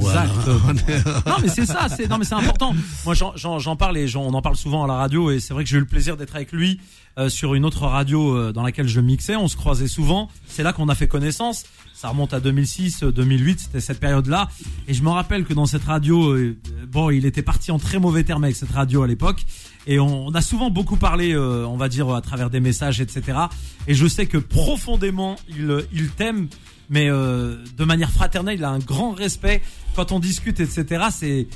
voilà. 0.00 0.24
Exact. 0.24 0.46
non, 1.26 1.34
mais 1.42 1.48
c'est 1.48 1.66
ça, 1.66 1.88
c'est, 1.94 2.08
non, 2.08 2.18
mais 2.18 2.24
c'est 2.24 2.34
important. 2.34 2.74
Moi, 3.04 3.14
j'en, 3.14 3.76
parle 3.76 3.98
et 3.98 4.06
j'en- 4.08 4.22
on 4.22 4.32
en 4.34 4.42
parle 4.42 4.56
souvent 4.56 4.84
à 4.84 4.86
la 4.86 4.94
radio 4.94 5.30
et 5.30 5.40
c'est 5.40 5.54
vrai 5.54 5.64
que 5.64 5.70
j'ai 5.70 5.76
eu 5.76 5.80
le 5.80 5.86
plaisir 5.86 6.16
d'être 6.16 6.36
avec 6.36 6.52
lui, 6.52 6.80
euh, 7.18 7.28
sur 7.28 7.54
une 7.54 7.64
autre 7.64 7.82
radio 7.86 8.36
euh, 8.36 8.52
dans 8.52 8.62
laquelle 8.62 8.88
je 8.88 9.00
mixais. 9.00 9.36
On 9.36 9.48
se 9.48 9.56
croisait 9.56 9.88
souvent. 9.88 10.30
C'est 10.46 10.62
là 10.62 10.72
qu'on 10.72 10.88
a 10.88 10.94
fait 10.94 11.08
connaissance. 11.08 11.64
Ça 11.94 12.10
remonte 12.10 12.32
à 12.34 12.40
2006, 12.40 13.02
euh, 13.04 13.10
2008, 13.12 13.58
c'était 13.60 13.80
cette 13.80 14.00
période-là. 14.00 14.48
Et 14.86 14.94
je 14.94 15.02
me 15.02 15.08
rappelle 15.08 15.44
que 15.44 15.54
dans 15.54 15.66
cette 15.66 15.84
radio, 15.84 16.32
euh, 16.34 16.56
bon, 16.88 17.10
il 17.10 17.24
était 17.26 17.42
parti 17.42 17.70
en 17.70 17.78
très 17.78 17.98
mauvais 17.98 18.22
termes 18.22 18.44
avec 18.44 18.54
cette 18.56 18.70
radio 18.70 19.02
à 19.02 19.06
l'époque. 19.06 19.44
Et 19.86 19.98
on, 20.00 20.26
on 20.26 20.34
a 20.34 20.40
souvent 20.40 20.70
beaucoup 20.70 20.96
parlé, 20.96 21.32
euh, 21.32 21.64
on 21.66 21.76
va 21.76 21.88
dire, 21.88 22.10
à 22.10 22.20
travers 22.20 22.50
des 22.50 22.60
messages, 22.60 23.00
etc. 23.00 23.38
Et 23.86 23.94
je 23.94 24.06
sais 24.06 24.26
que 24.26 24.38
profondément, 24.38 25.36
il, 25.48 25.84
il 25.92 26.10
t'aime, 26.10 26.48
mais 26.90 27.08
euh, 27.08 27.56
de 27.76 27.84
manière 27.84 28.10
fraternelle, 28.10 28.58
il 28.58 28.64
a 28.64 28.70
un 28.70 28.78
grand 28.78 29.12
respect. 29.12 29.62
Quand 29.94 30.12
on 30.12 30.18
discute, 30.20 30.60
etc. 30.60 31.06
C'est, 31.10 31.46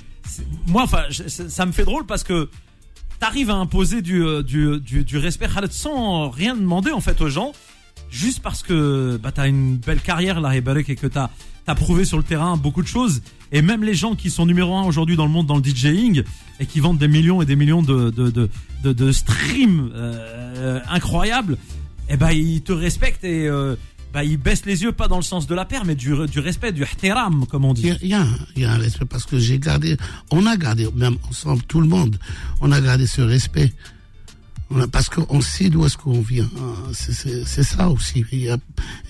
moi, 0.67 0.85
enfin, 0.85 1.05
ça 1.11 1.67
me 1.67 1.73
fait 1.73 1.85
drôle 1.85 2.07
parce 2.07 2.23
que 2.23 2.49
t'arrives 3.19 3.51
à 3.51 3.57
imposer 3.57 4.01
du, 4.01 4.25
euh, 4.25 4.43
du, 4.43 4.81
du, 4.81 5.05
du 5.05 5.19
respect 5.19 5.49
sans 5.71 6.31
rien 6.31 6.55
demander 6.57 6.91
en 6.91 7.01
fait 7.01 7.21
aux 7.21 7.29
gens, 7.29 7.53
juste 8.11 8.41
parce 8.41 8.63
que 8.63 9.19
bah, 9.23 9.33
t'as 9.33 9.49
une 9.49 9.77
belle 9.77 10.01
carrière 10.01 10.41
là, 10.41 10.57
et 10.57 10.63
que 10.63 11.07
t'as 11.07 11.31
as 11.67 11.75
prouvé 11.75 12.05
sur 12.05 12.17
le 12.17 12.25
terrain 12.25 12.57
beaucoup 12.57 12.83
de 12.83 12.89
choses. 12.89 13.23
Et 13.53 13.63
même 13.63 13.83
les 13.83 13.95
gens 13.95 14.15
qui 14.15 14.31
sont 14.31 14.47
numéro 14.47 14.77
un 14.77 14.85
aujourd'hui 14.85 15.17
dans 15.17 15.27
le 15.27 15.33
monde 15.33 15.47
dans 15.47 15.57
le 15.57 15.63
DJing 15.63 16.23
et 16.61 16.67
qui 16.67 16.81
vendent 16.81 16.99
des 16.99 17.09
millions 17.09 17.43
et 17.43 17.47
des 17.47 17.57
millions 17.57 17.83
de, 17.83 18.11
de, 18.11 18.31
de, 18.31 18.93
de, 18.93 19.13
streams 19.13 19.91
euh, 19.95 20.81
incroyables, 20.89 21.57
eh 22.09 22.17
ben 22.17 22.31
ils 22.31 22.63
te 22.63 22.73
respectent 22.73 23.25
et 23.25 23.49
euh, 23.49 23.75
bah, 24.13 24.25
ils 24.25 24.37
baissent 24.37 24.67
les 24.67 24.83
yeux 24.83 24.93
pas 24.93 25.09
dans 25.09 25.17
le 25.17 25.23
sens 25.23 25.47
de 25.47 25.55
la 25.55 25.65
paire, 25.65 25.85
mais 25.85 25.95
du, 25.95 26.15
du 26.29 26.39
respect, 26.39 26.73
du 26.73 26.83
ihtiram 26.83 27.47
comme 27.47 27.65
on 27.65 27.73
dit. 27.73 27.93
il 28.03 28.09
y, 28.09 28.15
a, 28.15 28.27
il 28.57 28.63
y 28.63 28.65
a 28.65 28.73
un 28.73 28.79
respect 28.79 29.05
parce 29.05 29.25
que 29.25 29.39
j'ai 29.39 29.59
gardé, 29.59 29.97
on 30.31 30.47
a 30.47 30.57
gardé, 30.57 30.89
même 30.95 31.17
ensemble, 31.29 31.63
tout 31.63 31.81
le 31.81 31.89
monde, 31.89 32.17
on 32.61 32.71
a 32.71 32.81
gardé 32.81 33.07
ce 33.07 33.21
respect. 33.21 33.73
Parce 34.93 35.09
qu'on 35.09 35.41
sait 35.41 35.69
d'où 35.69 35.85
est-ce 35.85 35.97
qu'on 35.97 36.21
vient. 36.21 36.49
hein. 36.59 36.93
C'est- 36.93 37.45
ça 37.65 37.89
aussi. 37.89 38.25
Il 38.31 38.39
y 38.43 38.49
a, 38.49 38.57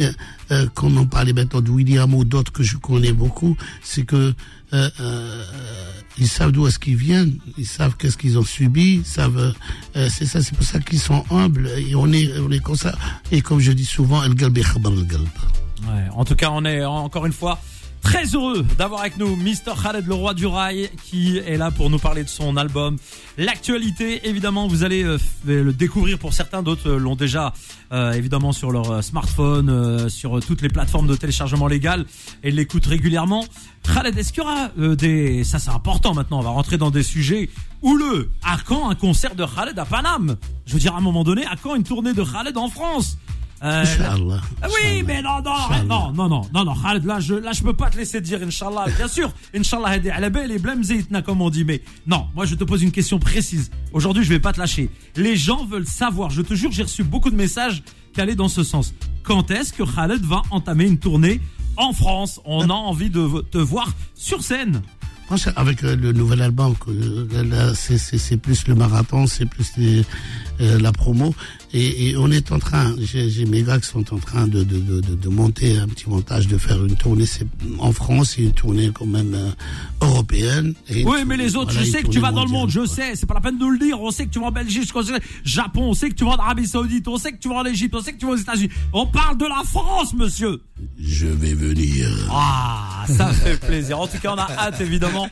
euh, 0.00 0.12
euh, 0.52 0.66
on 0.82 1.04
parlait 1.06 1.34
maintenant 1.34 1.60
de 1.60 1.70
William 1.70 2.12
ou 2.14 2.24
d'autres 2.24 2.50
que 2.50 2.62
je 2.62 2.76
connais 2.78 3.12
beaucoup, 3.12 3.56
c'est 3.82 4.04
que 4.04 4.32
euh, 4.72 4.90
euh, 5.00 5.44
ils 6.16 6.28
savent 6.28 6.52
d'où 6.52 6.66
est-ce 6.66 6.78
qu'ils 6.78 6.96
viennent, 6.96 7.36
ils 7.58 7.66
savent 7.66 7.96
qu'est-ce 7.98 8.16
qu'ils 8.16 8.38
ont 8.38 8.42
subi, 8.44 9.02
savent. 9.04 9.54
euh, 9.96 10.08
c'est 10.10 10.24
ça, 10.26 10.40
c'est 10.42 10.54
pour 10.54 10.64
ça 10.64 10.80
qu'ils 10.80 10.98
sont 11.00 11.24
humbles 11.30 11.68
et 11.76 11.94
on 11.94 12.10
est, 12.12 12.38
on 12.38 12.50
est 12.50 12.60
comme 12.60 12.76
ça. 12.76 12.96
Et 13.30 13.42
comme 13.42 13.60
je 13.60 13.72
dis 13.72 13.84
souvent, 13.84 14.22
el 14.24 14.34
galb 14.34 14.56
el 14.56 14.64
galb. 15.06 15.28
Ouais, 15.88 16.08
en 16.14 16.24
tout 16.24 16.36
cas, 16.36 16.50
on 16.52 16.64
est 16.64 16.84
encore 16.84 17.26
une 17.26 17.32
fois 17.32 17.58
très 18.02 18.24
heureux 18.34 18.64
d'avoir 18.78 19.00
avec 19.00 19.16
nous 19.18 19.36
Mr. 19.36 19.72
Khaled, 19.82 20.06
le 20.06 20.14
roi 20.14 20.34
du 20.34 20.46
rail, 20.46 20.90
qui 21.04 21.38
est 21.38 21.56
là 21.56 21.70
pour 21.70 21.90
nous 21.90 21.98
parler 21.98 22.24
de 22.24 22.28
son 22.28 22.56
album. 22.56 22.96
L'actualité, 23.38 24.28
évidemment, 24.28 24.68
vous 24.68 24.84
allez 24.84 25.02
euh, 25.04 25.16
f- 25.18 25.22
le 25.46 25.72
découvrir 25.72 26.18
pour 26.18 26.32
certains, 26.32 26.62
d'autres 26.62 26.90
euh, 26.90 26.98
l'ont 26.98 27.16
déjà 27.16 27.52
euh, 27.92 28.12
évidemment 28.12 28.52
sur 28.52 28.70
leur 28.70 28.90
euh, 28.90 29.02
smartphone, 29.02 29.68
euh, 29.70 30.08
sur 30.08 30.38
euh, 30.38 30.40
toutes 30.40 30.62
les 30.62 30.68
plateformes 30.68 31.06
de 31.06 31.16
téléchargement 31.16 31.66
légal 31.66 32.04
et 32.42 32.50
l'écoutent 32.50 32.86
régulièrement. 32.86 33.44
Khaled, 33.94 34.16
est-ce 34.18 34.32
qu'il 34.32 34.42
y 34.42 34.46
aura 34.46 34.70
euh, 34.78 34.94
des... 34.96 35.44
Ça 35.44 35.58
c'est 35.58 35.70
important 35.70 36.14
maintenant, 36.14 36.38
on 36.40 36.42
va 36.42 36.50
rentrer 36.50 36.76
dans 36.78 36.90
des 36.90 37.02
sujets 37.02 37.48
houleux. 37.82 38.30
À 38.42 38.56
quand 38.64 38.90
un 38.90 38.94
concert 38.94 39.34
de 39.34 39.44
Khaled 39.44 39.78
à 39.78 39.84
Paname? 39.84 40.36
Je 40.66 40.74
veux 40.74 40.80
dire, 40.80 40.94
à 40.94 40.98
un 40.98 41.02
moment 41.02 41.24
donné, 41.24 41.44
à 41.46 41.56
quand 41.62 41.74
une 41.74 41.82
tournée 41.84 42.12
de 42.12 42.22
Khaled 42.22 42.56
en 42.56 42.68
France? 42.68 43.16
Euh, 43.62 43.82
Inch'Allah. 43.82 44.40
ah 44.62 44.66
oui, 44.72 45.02
mais 45.06 45.20
non, 45.20 45.42
non, 45.44 45.52
non, 45.84 46.12
non, 46.14 46.28
non, 46.28 46.42
non, 46.54 46.64
non, 46.64 46.74
Khaled, 46.74 47.04
là, 47.04 47.20
je, 47.20 47.34
là, 47.34 47.52
je 47.52 47.62
peux 47.62 47.74
pas 47.74 47.90
te 47.90 47.98
laisser 47.98 48.22
dire, 48.22 48.40
Inch'Allah, 48.42 48.86
bien 48.96 49.06
sûr, 49.06 49.30
Inch'Allah, 49.54 49.88
hadi 49.90 50.08
ala 50.08 50.30
belle 50.30 50.50
et 50.50 50.58
blême 50.58 50.82
zaytna, 50.82 51.20
comme 51.20 51.42
on 51.42 51.50
dit, 51.50 51.64
mais 51.64 51.82
non, 52.06 52.26
moi, 52.34 52.46
je 52.46 52.54
te 52.54 52.64
pose 52.64 52.82
une 52.82 52.90
question 52.92 53.18
précise. 53.18 53.70
Aujourd'hui, 53.92 54.24
je 54.24 54.30
vais 54.30 54.40
pas 54.40 54.54
te 54.54 54.58
lâcher. 54.58 54.88
Les 55.16 55.36
gens 55.36 55.66
veulent 55.66 55.86
savoir, 55.86 56.30
je 56.30 56.40
te 56.40 56.54
jure, 56.54 56.72
j'ai 56.72 56.84
reçu 56.84 57.04
beaucoup 57.04 57.30
de 57.30 57.36
messages 57.36 57.82
qui 58.14 58.20
allaient 58.22 58.34
dans 58.34 58.48
ce 58.48 58.62
sens. 58.64 58.94
Quand 59.24 59.50
est-ce 59.50 59.74
que 59.74 59.82
Khaled 59.82 60.24
va 60.24 60.40
entamer 60.50 60.86
une 60.86 60.98
tournée 60.98 61.40
en 61.76 61.92
France? 61.92 62.40
On 62.46 62.70
a 62.70 62.74
envie 62.74 63.10
de 63.10 63.42
te 63.50 63.58
voir 63.58 63.92
sur 64.14 64.42
scène. 64.42 64.80
Avec 65.54 65.84
euh, 65.84 65.94
le 65.94 66.10
nouvel 66.10 66.42
album, 66.42 66.74
euh, 66.88 67.72
c'est- 67.76 68.36
plus 68.36 68.66
le 68.66 68.74
marathon, 68.74 69.28
c'est 69.28 69.46
plus 69.46 69.70
les- 69.76 70.04
euh, 70.60 70.80
la 70.80 70.90
promo. 70.90 71.32
Et, 71.72 72.08
et 72.10 72.16
on 72.16 72.28
est 72.32 72.50
en 72.50 72.58
train, 72.58 72.96
j'ai 73.00 73.44
mes 73.46 73.62
gars 73.62 73.78
qui 73.78 73.86
sont 73.88 74.12
en 74.12 74.18
train 74.18 74.48
de, 74.48 74.64
de, 74.64 74.78
de, 74.80 75.00
de, 75.14 75.28
monter 75.28 75.78
un 75.78 75.86
petit 75.86 76.08
montage, 76.10 76.48
de 76.48 76.58
faire 76.58 76.84
une 76.84 76.96
tournée 76.96 77.26
en 77.78 77.92
France, 77.92 78.36
et 78.38 78.42
une 78.42 78.52
tournée 78.52 78.90
quand 78.92 79.06
même 79.06 79.34
euh, 79.34 79.50
européenne. 80.00 80.74
Oui, 80.90 81.18
mais 81.24 81.36
les 81.36 81.54
autres, 81.54 81.70
voilà, 81.72 81.86
je 81.86 81.90
sais 81.92 82.02
que 82.02 82.08
tu 82.08 82.18
vas 82.18 82.32
dans 82.32 82.44
le 82.44 82.50
monde, 82.50 82.70
je 82.70 82.80
quoi. 82.80 82.88
sais, 82.88 83.14
c'est 83.14 83.26
pas 83.26 83.34
la 83.34 83.40
peine 83.40 83.58
de 83.58 83.66
le 83.66 83.78
dire. 83.78 84.00
On 84.00 84.10
sait 84.10 84.26
que 84.26 84.30
tu 84.32 84.40
vas 84.40 84.46
en 84.46 84.50
Belgique, 84.50 84.90
on 84.94 85.02
sait- 85.04 85.12
Japon, 85.44 85.82
on 85.90 85.94
sait 85.94 86.08
que 86.08 86.14
tu 86.14 86.24
vas 86.24 86.32
en 86.32 86.36
Arabie 86.38 86.66
Saoudite, 86.66 87.06
on 87.06 87.18
sait 87.18 87.30
que 87.32 87.38
tu 87.38 87.48
vas 87.48 87.56
en 87.56 87.64
Égypte, 87.64 87.94
on 87.94 88.02
sait 88.02 88.14
que 88.14 88.18
tu 88.18 88.26
vas 88.26 88.32
aux 88.32 88.36
États-Unis. 88.36 88.70
On 88.92 89.06
parle 89.06 89.38
de 89.38 89.46
la 89.46 89.62
France, 89.64 90.12
monsieur. 90.14 90.60
Je 90.98 91.26
vais 91.26 91.54
venir. 91.54 92.08
Ah, 92.32 93.04
ça 93.06 93.32
fait 93.32 93.60
plaisir. 93.60 94.00
En 94.00 94.06
tout 94.08 94.18
cas, 94.18 94.32
on 94.34 94.38
a 94.38 94.50
hâte 94.50 94.80
évidemment 94.80 95.28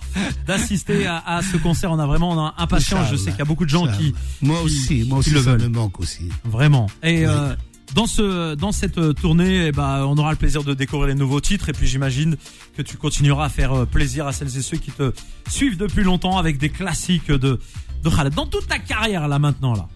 d'assister 0.47 1.07
à, 1.07 1.19
à 1.27 1.43
ce 1.43 1.57
concert. 1.57 1.91
On 1.91 1.99
a 1.99 2.07
vraiment 2.07 2.31
on 2.31 2.39
a 2.39 2.55
impatience. 2.59 3.09
Je 3.11 3.17
sais 3.17 3.31
qu'il 3.31 3.39
y 3.39 3.43
a 3.43 3.47
beaucoup 3.47 3.65
de 3.65 3.71
gens 3.71 3.87
qui, 3.99 4.15
Moi 4.43 4.59
qui- 4.59 4.65
aussi, 4.65 5.05
moi 5.09 5.21
qui 5.23 5.31
aussi, 5.31 5.31
le 5.31 5.43
ça 5.43 5.51
veulent. 5.57 5.63
me 5.63 5.69
manque 5.69 5.99
aussi. 6.01 6.28
Vraiment. 6.45 6.89
Et 7.03 7.27
euh, 7.27 7.55
dans 7.95 8.07
ce 8.07 8.55
dans 8.55 8.73
cette 8.73 8.99
euh, 8.99 9.13
tournée, 9.13 9.67
eh 9.67 9.73
ben, 9.73 10.05
on 10.07 10.17
aura 10.19 10.31
le 10.31 10.37
plaisir 10.37 10.63
de 10.65 10.75
découvrir 10.75 11.09
les 11.09 11.15
nouveaux 11.15 11.41
titres. 11.41 11.69
Et 11.69 11.73
puis 11.73 11.87
j'imagine 11.87 12.37
que 12.77 12.83
tu 12.83 12.97
continueras 12.97 13.47
à 13.47 13.49
faire 13.49 13.73
euh, 13.73 13.87
plaisir 13.87 14.27
à 14.27 14.33
celles 14.33 14.57
et 14.57 14.63
ceux 14.63 14.77
qui 14.77 14.91
te 14.91 15.13
suivent 15.49 15.77
depuis 15.77 16.03
longtemps 16.03 16.39
avec 16.39 16.59
des 16.59 16.71
classiques 16.71 17.31
de 17.31 17.59
de 18.05 18.11
Khaled. 18.11 18.35
Dans 18.35 18.47
toute 18.47 18.69
ta 18.69 18.79
carrière 18.79 19.27
là 19.29 19.39
maintenant 19.39 19.75
là, 19.75 19.89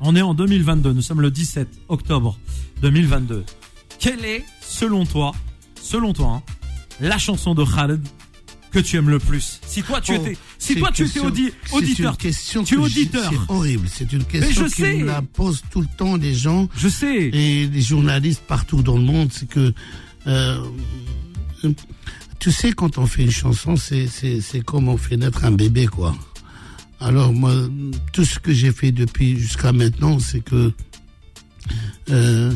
on 0.00 0.14
est 0.16 0.22
en 0.22 0.34
2022. 0.34 0.92
Nous 0.92 1.02
sommes 1.02 1.20
le 1.20 1.30
17 1.30 1.68
octobre 1.88 2.38
2022. 2.82 3.44
Quelle 3.98 4.24
est, 4.24 4.44
selon 4.60 5.06
toi, 5.06 5.32
selon 5.80 6.12
toi, 6.12 6.26
hein, 6.26 6.42
la 7.00 7.18
chanson 7.18 7.54
de 7.54 7.64
Khaled 7.64 8.06
que 8.76 8.80
tu 8.86 8.96
aimes 8.96 9.08
le 9.08 9.18
plus 9.18 9.58
Si 9.66 9.82
toi 9.82 10.00
tu 10.02 10.12
Oh. 10.12 10.16
étais 10.16 10.36
Si 10.58 10.76
toi 10.76 10.90
tu 10.92 11.04
audi- 11.04 11.50
auditeur, 11.72 12.12
une 12.12 12.16
question 12.18 12.62
tu 12.62 12.74
es 12.74 12.78
auditeur. 12.78 13.30
C'est 13.32 13.52
horrible. 13.52 13.88
C'est 13.90 14.12
une 14.12 14.24
question 14.24 14.64
je 14.66 14.68
sais. 14.68 14.98
la 15.02 15.22
posent 15.22 15.62
tout 15.70 15.80
le 15.80 15.86
temps 15.96 16.16
les 16.16 16.34
gens 16.34 16.68
Je 16.76 16.88
sais. 16.88 17.30
et 17.32 17.66
les 17.66 17.80
journalistes 17.80 18.42
partout 18.46 18.82
dans 18.82 18.96
le 18.98 19.02
monde. 19.04 19.30
C'est 19.32 19.48
que 19.48 19.72
euh, 20.26 20.60
tu 22.38 22.52
sais 22.52 22.72
quand 22.72 22.98
on 22.98 23.06
fait 23.06 23.22
une 23.22 23.30
chanson, 23.30 23.76
c'est 23.76 24.08
comme 24.66 24.88
on 24.88 24.98
fait 24.98 25.16
naître 25.16 25.44
un 25.44 25.52
bébé 25.52 25.86
quoi. 25.86 26.14
Alors 27.00 27.32
moi, 27.32 27.52
tout 28.12 28.24
ce 28.24 28.38
que 28.38 28.52
j'ai 28.52 28.72
fait 28.72 28.92
depuis 28.92 29.38
jusqu'à 29.38 29.72
maintenant, 29.72 30.18
c'est 30.18 30.40
que 30.40 30.72
euh, 32.10 32.52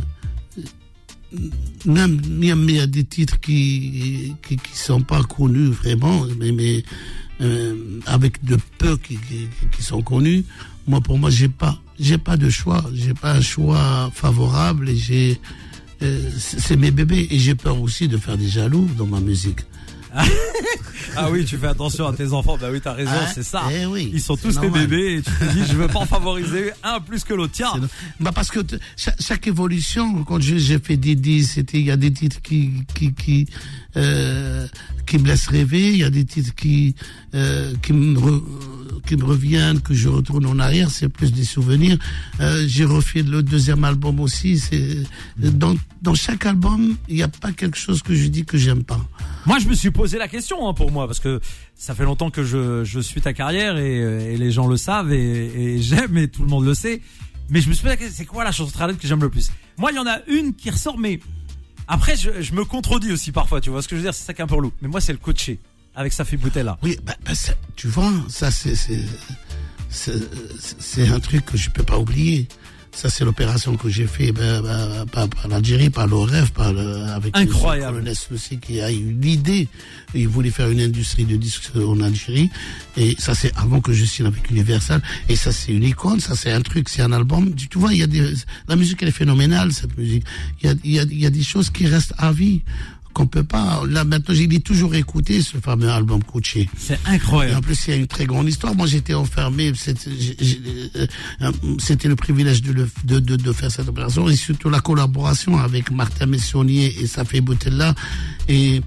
même 1.86 2.20
il 2.32 2.76
y 2.76 2.80
a 2.80 2.86
des 2.86 3.04
titres 3.04 3.40
qui 3.40 4.34
qui 4.46 4.56
qui 4.56 4.76
sont 4.76 5.02
pas 5.02 5.22
connus 5.22 5.68
vraiment, 5.70 6.26
mais 6.38 6.52
mais 6.52 6.82
euh, 7.40 8.00
avec 8.06 8.44
de 8.44 8.58
peu 8.78 8.96
qui, 8.96 9.16
qui 9.16 9.48
qui 9.72 9.82
sont 9.82 10.02
connus. 10.02 10.44
Moi 10.86 11.00
pour 11.00 11.18
moi 11.18 11.30
j'ai 11.30 11.48
pas 11.48 11.80
j'ai 11.98 12.18
pas 12.18 12.36
de 12.36 12.48
choix, 12.50 12.84
j'ai 12.94 13.14
pas 13.14 13.34
un 13.34 13.40
choix 13.40 14.10
favorable 14.14 14.88
et 14.88 14.96
j'ai 14.96 15.40
euh, 16.02 16.30
c'est 16.38 16.76
mes 16.76 16.90
bébés 16.90 17.28
et 17.30 17.38
j'ai 17.38 17.54
peur 17.54 17.80
aussi 17.80 18.08
de 18.08 18.16
faire 18.16 18.38
des 18.38 18.48
jaloux 18.48 18.88
dans 18.96 19.06
ma 19.06 19.20
musique. 19.20 19.60
Ah 21.16 21.28
oui, 21.30 21.44
tu 21.44 21.56
fais 21.56 21.66
attention 21.66 22.06
à 22.06 22.12
tes 22.12 22.32
enfants. 22.32 22.56
Bah 22.60 22.68
oui, 22.72 22.80
t'as 22.80 22.92
raison, 22.92 23.10
Ah, 23.14 23.26
c'est 23.34 23.42
ça. 23.42 23.62
eh 23.72 23.86
oui, 23.86 24.10
Ils 24.12 24.20
sont 24.20 24.36
tous 24.36 24.58
tes 24.60 24.68
bébés 24.70 25.16
et 25.16 25.22
tu 25.22 25.30
te 25.30 25.52
dis, 25.52 25.64
je 25.68 25.74
veux 25.74 25.88
pas 25.88 25.98
en 26.00 26.06
favoriser 26.16 26.70
un 26.82 27.00
plus 27.00 27.24
que 27.24 27.34
l'autre. 27.34 27.52
Tiens. 27.52 27.72
Bah 28.20 28.30
parce 28.34 28.50
que 28.50 28.60
chaque, 28.96 29.20
chaque 29.20 29.46
évolution, 29.46 30.24
quand 30.24 30.40
j'ai 30.40 30.78
fait 30.78 30.96
des 30.96 31.14
disques, 31.16 31.54
c'était 31.54 31.78
il 31.78 31.86
y 31.86 31.90
a 31.90 31.96
des 31.96 32.12
titres 32.12 32.40
qui 32.42 32.70
qui 32.94 33.12
qui 33.12 33.46
euh, 33.96 34.66
qui 35.10 35.18
me 35.18 35.26
laissent 35.26 35.48
rêver, 35.48 35.88
il 35.88 35.96
y 35.96 36.04
a 36.04 36.10
des 36.10 36.24
titres 36.24 36.54
qui 36.54 36.94
euh, 37.34 37.74
qui 37.82 37.92
me 37.92 39.24
reviennent, 39.24 39.80
que 39.80 39.92
je 39.92 40.08
retourne 40.08 40.46
en 40.46 40.60
arrière, 40.60 40.88
c'est 40.88 41.08
plus 41.08 41.32
des 41.32 41.42
souvenirs. 41.42 41.98
Euh, 42.38 42.64
j'ai 42.68 42.84
refait 42.84 43.22
le 43.22 43.42
deuxième 43.42 43.82
album 43.82 44.20
aussi. 44.20 44.60
C'est 44.60 44.98
dans 45.36 46.14
chaque 46.14 46.46
album, 46.46 46.96
il 47.08 47.16
n'y 47.16 47.24
a 47.24 47.28
pas 47.28 47.50
quelque 47.50 47.76
chose 47.76 48.02
que 48.02 48.14
je 48.14 48.28
dis 48.28 48.44
que 48.44 48.56
j'aime 48.56 48.84
pas. 48.84 49.00
Moi, 49.46 49.58
je 49.58 49.66
me 49.66 49.74
suis 49.74 49.90
posé 49.90 50.16
la 50.16 50.28
question 50.28 50.68
hein, 50.68 50.74
pour 50.74 50.92
moi 50.92 51.08
parce 51.08 51.18
que 51.18 51.40
ça 51.74 51.96
fait 51.96 52.04
longtemps 52.04 52.30
que 52.30 52.44
je, 52.44 53.00
suis 53.00 53.20
ta 53.20 53.32
carrière 53.32 53.78
et, 53.78 53.98
euh, 54.00 54.36
les 54.36 54.52
gens 54.52 54.68
le 54.68 54.76
savent 54.76 55.12
et, 55.12 55.82
j'aime 55.82 56.16
et 56.18 56.28
tout 56.28 56.42
le 56.42 56.48
monde 56.48 56.66
le 56.66 56.74
sait. 56.74 57.00
Mais 57.48 57.60
je 57.60 57.68
me 57.68 57.74
suis 57.74 57.82
posé 57.82 57.94
la 57.94 57.96
question, 57.96 58.14
c'est 58.16 58.26
quoi 58.26 58.44
la 58.44 58.52
chanson 58.52 58.70
Tralette 58.70 58.98
que 58.98 59.08
j'aime 59.08 59.22
le 59.22 59.30
plus? 59.30 59.50
Moi, 59.76 59.90
il 59.90 59.96
y 59.96 59.98
en 59.98 60.06
a 60.06 60.20
une 60.28 60.54
qui 60.54 60.70
ressort, 60.70 60.98
mais 60.98 61.18
après, 61.90 62.16
je, 62.16 62.54
me 62.54 62.64
contredis 62.64 63.12
aussi 63.12 63.32
parfois. 63.32 63.60
Tu 63.60 63.68
vois 63.68 63.82
ce 63.82 63.88
que 63.88 63.96
je 63.96 64.00
veux 64.00 64.06
dire 64.06 64.14
C'est 64.14 64.24
ça 64.24 64.32
qui 64.32 64.40
est 64.40 64.44
un 64.44 64.46
peu 64.46 64.54
relou. 64.54 64.72
Mais 64.80 64.88
moi, 64.88 65.00
c'est 65.00 65.12
le 65.12 65.18
coaché 65.18 65.58
avec 65.96 66.12
sa 66.12 66.24
fille 66.24 66.38
là. 66.54 66.78
Oui, 66.82 66.96
bah, 67.04 67.16
bah, 67.24 67.34
ça- 67.34 67.54
tu 67.74 67.88
vois, 67.88 68.12
ça 68.28 68.50
c'est 68.50 68.76
c'est 69.90 71.08
un 71.08 71.18
truc 71.18 71.44
que 71.44 71.56
je 71.56 71.68
peux 71.68 71.82
pas 71.82 71.98
oublier. 71.98 72.46
Ça 72.92 73.08
c'est 73.08 73.24
l'opération 73.24 73.76
que 73.76 73.88
j'ai 73.88 74.06
fait 74.06 74.32
bah, 74.32 74.60
bah, 74.62 75.06
par, 75.10 75.28
par 75.28 75.48
l'Algérie, 75.48 75.90
par 75.90 76.06
l'OREF, 76.06 76.50
par 76.50 76.72
le, 76.72 77.04
avec 77.04 77.36
Incroyable. 77.36 78.02
le 78.04 78.56
qui 78.56 78.80
a 78.80 78.90
eu 78.90 79.16
l'idée. 79.20 79.68
Il 80.14 80.28
voulait 80.28 80.50
faire 80.50 80.68
une 80.68 80.80
industrie 80.80 81.24
de 81.24 81.36
disques 81.36 81.70
en 81.76 82.00
Algérie 82.00 82.50
et 82.96 83.14
ça 83.18 83.34
c'est 83.34 83.56
avant 83.56 83.80
que 83.80 83.92
je 83.92 84.04
signe 84.04 84.26
avec 84.26 84.50
Universal 84.50 85.00
et 85.28 85.36
ça 85.36 85.52
c'est 85.52 85.72
une 85.72 85.84
icône, 85.84 86.20
ça 86.20 86.34
c'est 86.34 86.52
un 86.52 86.62
truc, 86.62 86.88
c'est 86.88 87.02
un 87.02 87.12
album. 87.12 87.54
Tu 87.54 87.68
tu 87.68 87.78
vois, 87.78 87.92
il 87.92 88.00
y 88.00 88.02
a 88.02 88.06
des 88.06 88.34
la 88.68 88.76
musique 88.76 89.02
elle 89.02 89.08
est 89.08 89.12
phénoménale 89.12 89.72
cette 89.72 89.96
musique. 89.96 90.24
Il 90.62 90.66
y 90.66 90.70
a 90.70 90.74
il 90.84 90.90
y 90.90 90.98
a 90.98 91.02
il 91.02 91.20
y 91.20 91.26
a 91.26 91.30
des 91.30 91.42
choses 91.42 91.70
qui 91.70 91.86
restent 91.86 92.14
à 92.18 92.32
vie 92.32 92.62
qu'on 93.12 93.26
peut 93.26 93.44
pas. 93.44 93.82
Là 93.88 94.04
maintenant, 94.04 94.34
j'ai 94.34 94.48
toujours 94.60 94.94
écouté 94.94 95.42
ce 95.42 95.56
fameux 95.58 95.88
album 95.90 96.22
Coaché. 96.22 96.68
C'est 96.76 96.94
Et 96.94 96.98
en 97.08 97.12
incroyable. 97.12 97.60
plus, 97.66 97.86
il 97.86 97.90
y 97.90 97.92
a 97.94 97.96
une 97.96 98.06
très 98.06 98.26
grande 98.26 98.48
histoire. 98.48 98.74
Moi, 98.74 98.86
j'étais 98.86 99.14
enfermé. 99.14 99.72
J'ai- 99.74 100.36
euh, 100.96 101.52
c'était 101.78 102.08
le 102.08 102.16
privilège 102.16 102.62
de, 102.62 102.72
le, 102.72 102.88
de, 103.04 103.18
de, 103.18 103.36
de 103.36 103.52
faire 103.52 103.70
cette 103.70 103.88
opération 103.88 104.28
et 104.28 104.36
surtout 104.36 104.70
la 104.70 104.80
collaboration 104.80 105.58
avec 105.58 105.90
Martin 105.90 106.26
Messonnier 106.26 106.94
et 107.00 107.06
Safé 107.06 107.40
Boutella 107.40 107.94
et 108.48 108.80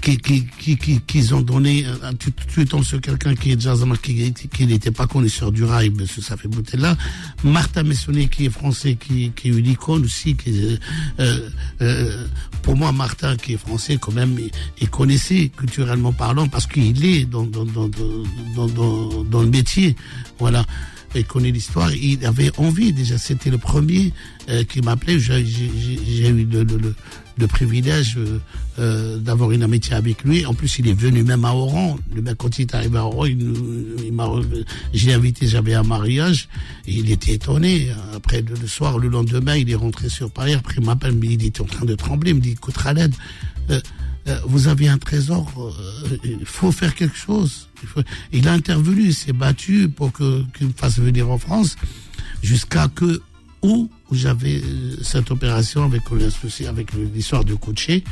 qui 0.00 0.16
qui 0.18 0.46
qui 0.58 0.76
qui 0.76 1.00
qu'ils 1.00 1.34
ont 1.34 1.40
donné 1.40 1.84
euh, 1.86 2.12
tu, 2.18 2.32
tu 2.32 2.64
tombes 2.64 2.84
sur 2.84 3.00
quelqu'un 3.00 3.34
qui 3.34 3.52
est 3.52 3.60
jazzman 3.60 3.98
qui 3.98 4.32
qui 4.32 4.66
n'était 4.66 4.90
pas 4.90 5.06
connu 5.06 5.28
sur 5.28 5.52
du 5.52 5.64
rail 5.64 5.90
mais 5.96 6.06
ce 6.06 6.20
Safé 6.20 6.48
Boutella 6.48 6.96
Martin 7.44 7.82
Messonnier 7.82 8.28
qui 8.28 8.46
est 8.46 8.50
français 8.50 8.96
qui 8.96 9.32
qui 9.34 9.48
est 9.48 9.52
une 9.52 9.66
icône 9.66 10.04
aussi 10.04 10.36
qui 10.36 10.50
est, 10.50 10.78
euh, 11.20 11.48
euh, 11.80 12.26
pour 12.62 12.76
moi 12.76 12.92
Martin 12.92 13.36
qui 13.36 13.54
est 13.54 13.56
français 13.58 13.98
quand 14.00 14.12
même 14.12 14.36
il 14.80 14.88
connaissait 14.88 15.50
culturellement 15.56 16.12
parlant 16.12 16.48
parce 16.48 16.66
qu'il 16.66 17.04
est 17.04 17.24
dans 17.24 17.44
dans 17.44 17.64
dans 17.64 17.88
dans, 18.56 19.24
dans, 19.24 19.42
le 19.42 19.48
métier. 19.48 19.96
Voilà. 20.38 20.64
Il 21.14 21.26
connaît 21.26 21.50
l'histoire. 21.50 21.92
Il 21.92 22.24
avait 22.24 22.50
envie 22.58 22.92
déjà 22.92 23.18
c'était 23.18 23.50
le 23.50 23.58
premier 23.58 24.12
euh, 24.48 24.64
qui 24.64 24.80
m'appelait. 24.80 25.18
J'ai 25.18 25.40
eu 25.40 26.44
le, 26.44 26.62
le, 26.62 26.94
le, 27.38 27.46
privilège 27.46 28.16
euh, 28.16 28.38
euh, 28.78 29.18
d'avoir 29.18 29.52
une 29.52 29.62
amitié 29.62 29.94
avec 29.94 30.24
lui. 30.24 30.46
En 30.46 30.54
plus 30.54 30.78
il 30.78 30.88
est 30.88 30.94
venu 30.98 31.22
même 31.22 31.44
à 31.44 31.52
Oran. 31.52 31.98
Quand 32.38 32.58
il 32.58 32.62
est 32.62 32.74
arrivé 32.74 32.98
à 32.98 33.04
Oran 33.04 33.26
il, 33.26 34.12
m'a 34.12 34.28
j'ai 34.92 35.12
invité 35.12 35.46
j'avais 35.46 35.74
un 35.74 35.82
mariage. 35.82 36.48
Il 36.86 37.10
était 37.10 37.32
étonné. 37.34 37.88
Après 38.14 38.42
le, 38.42 38.66
soir 38.66 38.98
le 38.98 39.08
lendemain 39.08 39.56
il 39.56 39.70
est 39.70 39.76
rentré 39.76 40.08
sur 40.08 40.30
Paris. 40.30 40.54
Après 40.54 40.74
il 40.78 40.84
m'appelle 40.84 41.14
mais 41.14 41.28
il 41.28 41.44
était 41.44 41.60
en 41.60 41.66
train 41.66 41.84
de 41.84 41.94
trembler. 41.94 42.30
Il 42.30 42.36
me 42.36 42.40
dit 42.40 42.52
écoute 42.52 42.76
Khaled 42.82 43.14
euh, 43.70 43.80
euh, 44.28 44.38
vous 44.44 44.68
avez 44.68 44.88
un 44.88 44.98
trésor, 44.98 45.50
euh, 45.58 46.16
il 46.22 46.46
faut 46.46 46.70
faire 46.70 46.94
quelque 46.94 47.16
chose. 47.16 47.68
Il, 47.82 48.04
il 48.32 48.48
a 48.48 48.52
intervenu, 48.52 49.06
il 49.06 49.14
s'est 49.14 49.32
battu 49.32 49.88
pour 49.88 50.12
que 50.12 50.44
qu'il 50.56 50.68
me 50.68 50.72
fasse 50.72 51.00
venir 51.00 51.28
en 51.28 51.38
France, 51.38 51.76
jusqu'à 52.40 52.86
que 52.86 53.20
où 53.62 53.88
j'avais 54.10 54.60
euh, 54.60 54.96
cette 55.02 55.30
opération 55.30 55.84
avec 55.84 56.10
le 56.10 56.30
souci, 56.30 56.66
avec 56.66 56.92
l'histoire 56.92 57.44
de 57.44 57.54
coacher, 57.54 58.04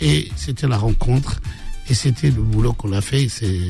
et 0.00 0.28
c'était 0.36 0.66
la 0.66 0.78
rencontre, 0.78 1.40
et 1.88 1.94
c'était 1.94 2.30
le 2.30 2.42
boulot 2.42 2.72
qu'on 2.72 2.92
a 2.92 3.00
fait, 3.00 3.28
c'est 3.28 3.60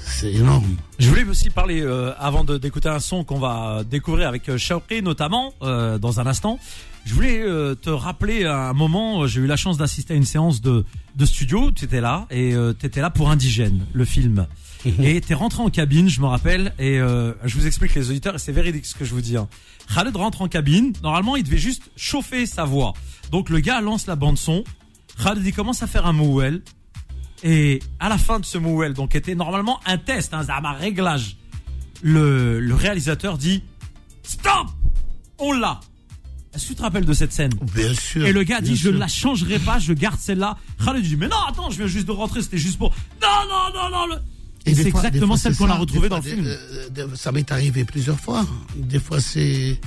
c'est 0.00 0.32
énorme. 0.32 0.76
Je 0.98 1.08
voulais 1.08 1.24
aussi 1.24 1.50
parler 1.50 1.82
euh, 1.82 2.12
avant 2.18 2.42
d'écouter 2.42 2.88
un 2.88 2.98
son 2.98 3.24
qu'on 3.24 3.38
va 3.38 3.82
découvrir 3.88 4.26
avec 4.26 4.48
euh, 4.48 4.56
Shauqi 4.56 5.02
notamment 5.02 5.52
euh, 5.62 5.98
dans 5.98 6.18
un 6.18 6.26
instant. 6.26 6.58
Je 7.04 7.14
voulais 7.14 7.40
euh, 7.42 7.74
te 7.74 7.90
rappeler 7.90 8.44
un 8.46 8.72
moment, 8.72 9.22
euh, 9.22 9.26
j'ai 9.26 9.40
eu 9.40 9.46
la 9.46 9.56
chance 9.56 9.76
d'assister 9.76 10.14
à 10.14 10.16
une 10.16 10.24
séance 10.24 10.60
de, 10.62 10.84
de 11.14 11.24
studio, 11.26 11.70
tu 11.72 11.84
étais 11.84 12.00
là 12.00 12.26
et 12.30 12.54
euh, 12.54 12.72
tu 12.78 12.86
étais 12.86 13.02
là 13.02 13.10
pour 13.10 13.30
Indigène, 13.30 13.86
le 13.92 14.04
film. 14.06 14.46
Et 14.84 15.20
t'es 15.20 15.34
rentré 15.34 15.62
en 15.62 15.70
cabine, 15.70 16.08
je 16.08 16.20
me 16.20 16.26
rappelle, 16.26 16.72
et 16.78 16.98
euh, 17.00 17.32
je 17.44 17.54
vous 17.56 17.66
explique 17.66 17.94
les 17.94 18.10
auditeurs, 18.10 18.34
et 18.34 18.38
c'est 18.38 18.52
véridique 18.52 18.86
ce 18.86 18.94
que 18.94 19.04
je 19.04 19.12
vous 19.14 19.20
dis. 19.20 19.36
Hein. 19.36 19.48
Khaled 19.94 20.14
rentre 20.16 20.42
en 20.42 20.48
cabine, 20.48 20.92
normalement 21.02 21.36
il 21.36 21.42
devait 21.44 21.58
juste 21.58 21.90
chauffer 21.96 22.46
sa 22.46 22.64
voix. 22.64 22.92
Donc 23.32 23.50
le 23.50 23.60
gars 23.60 23.80
lance 23.80 24.06
la 24.06 24.16
bande 24.16 24.38
son, 24.38 24.64
Khaled 25.22 25.44
il 25.44 25.52
commence 25.52 25.82
à 25.82 25.86
faire 25.86 26.06
un 26.06 26.12
mouel, 26.12 26.62
et 27.42 27.80
à 28.00 28.08
la 28.08 28.18
fin 28.18 28.38
de 28.40 28.44
ce 28.44 28.58
mouel, 28.58 28.94
donc 28.94 29.14
était 29.14 29.34
normalement 29.34 29.80
un 29.86 29.98
test, 29.98 30.34
un 30.34 30.46
un 30.48 30.72
réglage, 30.72 31.36
le, 32.02 32.60
le 32.60 32.74
réalisateur 32.74 33.38
dit 33.38 33.62
Stop 34.22 34.68
On 35.38 35.52
l'a 35.52 35.80
Est-ce 36.54 36.64
que 36.64 36.68
tu 36.68 36.74
te 36.76 36.82
rappelles 36.82 37.04
de 37.04 37.12
cette 37.12 37.32
scène? 37.32 37.52
Bien 37.74 37.94
sûr. 37.94 38.26
Et 38.26 38.32
le 38.32 38.42
gars 38.44 38.60
dit 38.60 38.76
Je 38.76 38.90
ne 38.90 38.98
la 38.98 39.08
changerai 39.08 39.58
pas, 39.58 39.78
je 39.78 39.92
garde 39.92 40.18
celle-là. 40.20 40.56
Khaled 40.84 41.02
dit 41.02 41.16
Mais 41.16 41.28
non, 41.28 41.36
attends, 41.48 41.70
je 41.70 41.78
viens 41.78 41.86
juste 41.86 42.06
de 42.06 42.12
rentrer, 42.12 42.42
c'était 42.42 42.58
juste 42.58 42.78
pour. 42.78 42.90
Non, 43.22 43.28
non, 43.48 43.72
non, 43.74 43.90
non. 43.90 44.06
le- 44.14 44.20
Et 44.70 44.74
c'est 44.74 44.88
exactement 44.88 45.36
fois, 45.36 45.38
celle 45.38 45.56
qu'on 45.56 45.70
a 45.70 45.74
retrouvée 45.76 46.08
dans 46.08 46.16
le 46.16 46.22
film. 46.22 46.46
euh, 46.46 47.06
ça 47.14 47.32
m'est 47.32 47.50
arrivé 47.50 47.84
plusieurs 47.84 48.18
fois. 48.20 48.46
Des 48.76 48.98
fois, 49.00 49.20
c'est. 49.20 49.78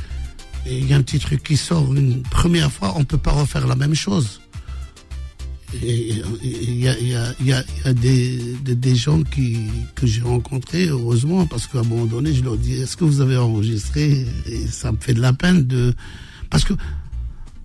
Il 0.67 0.87
y 0.87 0.93
a 0.93 0.97
un 0.97 1.01
petit 1.01 1.17
truc 1.19 1.41
qui 1.41 1.57
sort 1.57 1.93
une 1.95 2.21
première 2.21 2.71
fois, 2.71 2.93
on 2.95 3.03
peut 3.03 3.17
pas 3.17 3.31
refaire 3.31 3.65
la 3.67 3.75
même 3.75 3.95
chose. 3.95 4.41
Et 5.83 6.09
et 6.09 6.23
il 6.43 6.79
y 6.79 6.87
a, 6.87 6.99
il 6.99 7.07
y 7.07 7.15
a, 7.15 7.33
il 7.39 7.47
y 7.47 7.53
a, 7.53 7.63
il 7.79 7.85
y 7.85 7.89
a 7.89 7.93
des, 7.93 8.55
des, 8.63 8.75
des 8.75 8.95
gens 8.95 9.23
qui, 9.23 9.57
que 9.95 10.05
j'ai 10.05 10.21
rencontrés, 10.21 10.87
heureusement, 10.87 11.47
parce 11.47 11.65
qu'à 11.65 11.79
un 11.79 11.83
moment 11.83 12.05
donné, 12.05 12.33
je 12.33 12.43
leur 12.43 12.57
dis 12.57 12.73
Est-ce 12.73 12.97
que 12.97 13.05
vous 13.05 13.21
avez 13.21 13.37
enregistré? 13.37 14.27
Et 14.45 14.67
ça 14.67 14.91
me 14.91 14.97
fait 14.99 15.13
de 15.13 15.21
la 15.21 15.33
peine 15.33 15.65
de. 15.65 15.93
Parce 16.49 16.63
que 16.65 16.73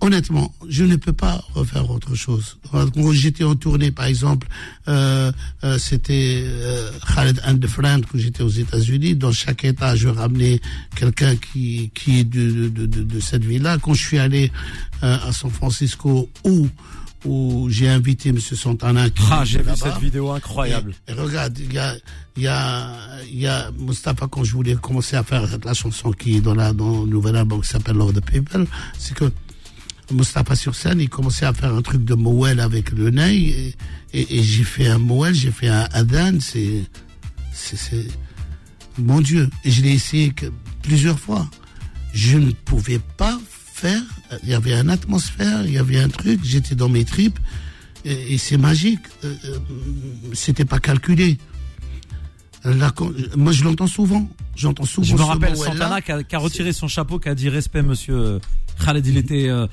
honnêtement, 0.01 0.53
je 0.67 0.83
ne 0.83 0.95
peux 0.95 1.13
pas 1.13 1.43
refaire 1.53 1.89
autre 1.89 2.15
chose. 2.15 2.57
Quand 2.71 3.11
j'étais 3.13 3.43
en 3.43 3.55
tournée, 3.55 3.91
par 3.91 4.05
exemple, 4.05 4.47
euh, 4.87 5.31
euh, 5.63 5.77
c'était 5.77 6.43
euh, 6.45 6.91
Khaled 7.15 7.41
and 7.45 7.57
the 7.57 7.67
Friend, 7.67 8.05
que 8.05 8.17
j'étais 8.17 8.43
aux 8.43 8.49
États-Unis. 8.49 9.15
Dans 9.15 9.31
chaque 9.31 9.63
État, 9.65 9.95
je 9.95 10.07
ramenais 10.07 10.59
quelqu'un 10.95 11.35
qui, 11.35 11.91
qui 11.93 12.19
est 12.19 12.23
de, 12.23 12.69
de, 12.69 12.85
de, 12.85 13.03
de 13.03 13.19
cette 13.19 13.43
ville-là. 13.43 13.77
Quand 13.79 13.93
je 13.93 14.03
suis 14.03 14.19
allé 14.19 14.51
euh, 15.03 15.17
à 15.27 15.31
San 15.31 15.49
Francisco, 15.51 16.29
où 16.43 16.67
où 17.25 17.67
j'ai 17.69 17.89
invité 17.89 18.31
Monsieur 18.31 18.55
Santana. 18.55 19.09
Qui 19.09 19.23
Ah, 19.31 19.43
j'ai 19.43 19.61
vu 19.61 19.71
cette 19.75 19.99
vidéo 19.99 20.31
incroyable. 20.31 20.93
Et, 21.07 21.11
et 21.11 21.15
regarde, 21.15 21.57
il 21.59 21.73
y 21.73 21.79
a, 21.79 21.95
il 22.37 22.43
y 22.43 22.47
a, 22.47 22.89
y 23.29 23.47
a 23.47 23.71
Mustapha 23.77 24.27
quand 24.29 24.43
je 24.43 24.53
voulais 24.53 24.75
commencer 24.75 25.15
à 25.17 25.23
faire 25.23 25.45
la 25.65 25.73
chanson 25.73 26.11
qui 26.11 26.37
est 26.37 26.41
dans 26.41 26.53
la 26.53 26.73
dans 26.73 27.03
le 27.03 27.09
nouvel 27.09 27.35
album 27.35 27.61
qui 27.61 27.67
s'appelle 27.69 27.97
Love 27.97 28.13
the 28.13 28.21
People, 28.23 28.67
c'est 28.97 29.15
que 29.15 29.25
Mustapha 30.11 30.55
sur 30.55 30.75
scène, 30.75 30.99
il 30.99 31.09
commençait 31.09 31.45
à 31.45 31.53
faire 31.53 31.73
un 31.73 31.81
truc 31.81 32.05
de 32.05 32.13
Moël 32.13 32.59
avec 32.59 32.91
le 32.91 33.09
nez 33.09 33.35
et, 33.35 33.75
et, 34.13 34.39
et 34.39 34.43
j'ai 34.43 34.63
fait 34.63 34.87
un 34.87 34.99
Moël, 34.99 35.33
j'ai 35.33 35.51
fait 35.51 35.67
un 35.67 35.87
Adan, 35.93 36.39
c'est 36.39 36.83
c'est, 37.57 38.07
mon 38.97 39.21
Dieu. 39.21 39.49
Et 39.63 39.71
je 39.71 39.81
l'ai 39.81 39.91
essayé 39.91 40.29
que 40.31 40.47
plusieurs 40.81 41.19
fois. 41.19 41.47
Je 42.13 42.37
ne 42.37 42.51
pouvais 42.51 42.99
pas 43.17 43.37
faire. 43.73 44.01
Il 44.43 44.49
y 44.49 44.53
avait 44.53 44.73
une 44.73 44.89
atmosphère, 44.89 45.65
il 45.65 45.73
y 45.73 45.77
avait 45.77 45.99
un 45.99 46.09
truc. 46.09 46.39
J'étais 46.43 46.75
dans 46.75 46.89
mes 46.89 47.05
tripes 47.05 47.39
et, 48.05 48.33
et 48.33 48.37
c'est 48.37 48.57
magique. 48.57 49.01
Euh, 49.23 49.35
euh, 49.45 49.59
c'était 50.33 50.65
pas 50.65 50.79
calculé. 50.79 51.37
La 52.63 52.91
moi, 53.35 53.51
je 53.51 53.63
l'entends 53.63 53.87
souvent. 53.87 54.27
J'entends 54.55 54.85
souvent. 54.85 55.07
Je 55.07 55.15
me 55.15 55.21
rappelle. 55.21 55.55
Santana 55.55 56.01
qui 56.01 56.11
a, 56.11 56.23
qui 56.23 56.35
a 56.35 56.39
retiré 56.39 56.73
son 56.73 56.87
chapeau, 56.87 57.19
qui 57.19 57.29
a 57.29 57.35
dit 57.35 57.49
respect, 57.49 57.83
monsieur 57.83 58.39
Khaled. 58.83 59.05
Il 59.05 59.17
était 59.17 59.47
euh, 59.47 59.67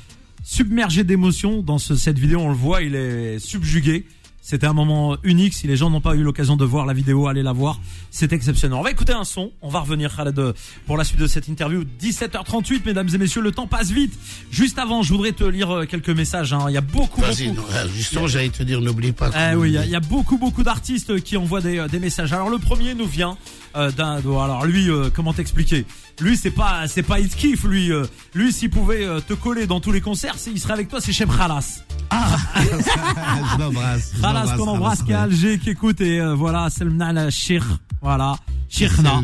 submergé 0.45 1.03
d'émotions 1.03 1.63
dans 1.63 1.79
ce- 1.79 1.97
cette 1.97 2.19
vidéo. 2.19 2.39
On 2.41 2.49
le 2.51 2.55
voit, 2.55 2.83
il 2.83 2.95
est 2.95 3.39
subjugué. 3.41 4.05
C'était 4.47 4.67
un 4.67 4.75
moment 4.75 5.17
unique. 5.23 5.55
Si 5.55 5.67
les 5.67 5.75
gens 5.75 5.89
n'ont 5.89 6.03
pas 6.03 6.15
eu 6.15 6.23
l'occasion 6.23 6.55
de 6.57 6.67
voir 6.67 6.85
la 6.85 6.93
vidéo, 6.93 7.29
allez 7.29 7.43
la 7.43 7.53
voir. 7.53 7.81
C'est 8.11 8.31
exceptionnel. 8.35 8.77
On 8.79 8.83
va 8.83 8.91
écouter 8.91 9.15
un 9.15 9.25
son. 9.25 9.53
On 9.63 9.71
va 9.71 9.81
revenir, 9.81 10.15
Khaled, 10.15 10.39
euh, 10.39 10.53
pour 10.87 10.99
la 10.99 11.05
suite 11.05 11.19
de 11.19 11.27
cette 11.27 11.49
interview. 11.49 11.83
17h38, 12.03 12.83
mesdames 12.85 13.09
et 13.15 13.17
messieurs, 13.17 13.41
le 13.41 13.53
temps 13.53 13.67
passe 13.67 13.91
vite. 13.91 14.13
Juste 14.51 14.79
avant, 14.79 15.03
je 15.03 15.15
voudrais 15.15 15.33
te 15.33 15.45
lire 15.45 15.71
euh, 15.75 15.87
quelques 15.87 16.11
messages. 16.11 16.53
hein. 16.53 16.67
Il 16.69 16.75
y 16.75 16.77
a 16.77 16.83
beaucoup, 16.83 17.23
Vas-y, 17.23 17.49
beaucoup. 17.53 17.73
euh, 17.73 17.89
justement, 17.97 18.27
j'allais 18.27 18.51
te 18.51 18.63
dire, 18.63 18.83
n'oublie 18.83 19.13
pas. 19.13 19.31
Eh 19.53 19.55
oui, 19.57 19.71
il 19.71 19.75
y 19.75 19.79
a- 19.79 19.85
il 19.87 19.91
y, 19.91 19.97
a 19.97 20.01
beaucoup, 20.01 20.37
beaucoup 20.37 20.63
d'artistes 20.63 21.23
qui 21.23 21.39
envoient 21.39 21.63
des, 21.63 21.79
euh, 21.79 21.89
des 21.89 21.99
messages. 21.99 22.35
Alors 22.35 22.51
le 22.51 22.59
premier 22.59 22.95
nous 22.95 23.07
vient 23.07 23.39
euh, 23.77 23.91
d'un. 23.93 24.19
Alors 24.19 24.67
lui, 24.67 24.91
euh, 24.91 25.09
comment 25.13 25.33
t'expliquer? 25.33 25.87
Lui, 26.21 26.37
c'est 26.37 26.51
pas, 26.53 26.87
c'est 26.87 27.03
pas 27.03 27.19
It 27.19 27.35
Kiff. 27.35 27.65
Lui, 27.65 27.91
euh, 27.91 28.05
lui, 28.35 28.53
s'il 28.53 28.69
pouvait 28.71 29.05
euh, 29.05 29.21
te 29.21 29.33
coller 29.33 29.67
dans 29.67 29.81
tous 29.81 29.91
les 29.91 30.01
concerts, 30.03 30.37
il 30.53 30.61
serait 30.61 30.75
avec 30.75 30.89
toi. 30.89 31.01
C'est 31.01 31.13
Chef 31.15 31.35
Khalas. 31.35 31.81
je 32.55 33.59
l'embrasse. 33.59 34.13
Khalas 34.43 34.57
qu'on 34.57 34.69
embrasse, 34.69 35.03
qui 35.03 35.13
est 35.13 35.15
à 35.15 35.23
Alger, 35.23 35.59
qui 35.59 35.71
écoute 35.71 36.01
et 36.01 36.21
euh, 36.21 36.35
voilà, 36.35 36.69
c'est 36.71 36.85
le 36.85 36.93
Nal 36.93 37.31
Sheikh. 37.31 37.63
Voilà, 38.03 38.37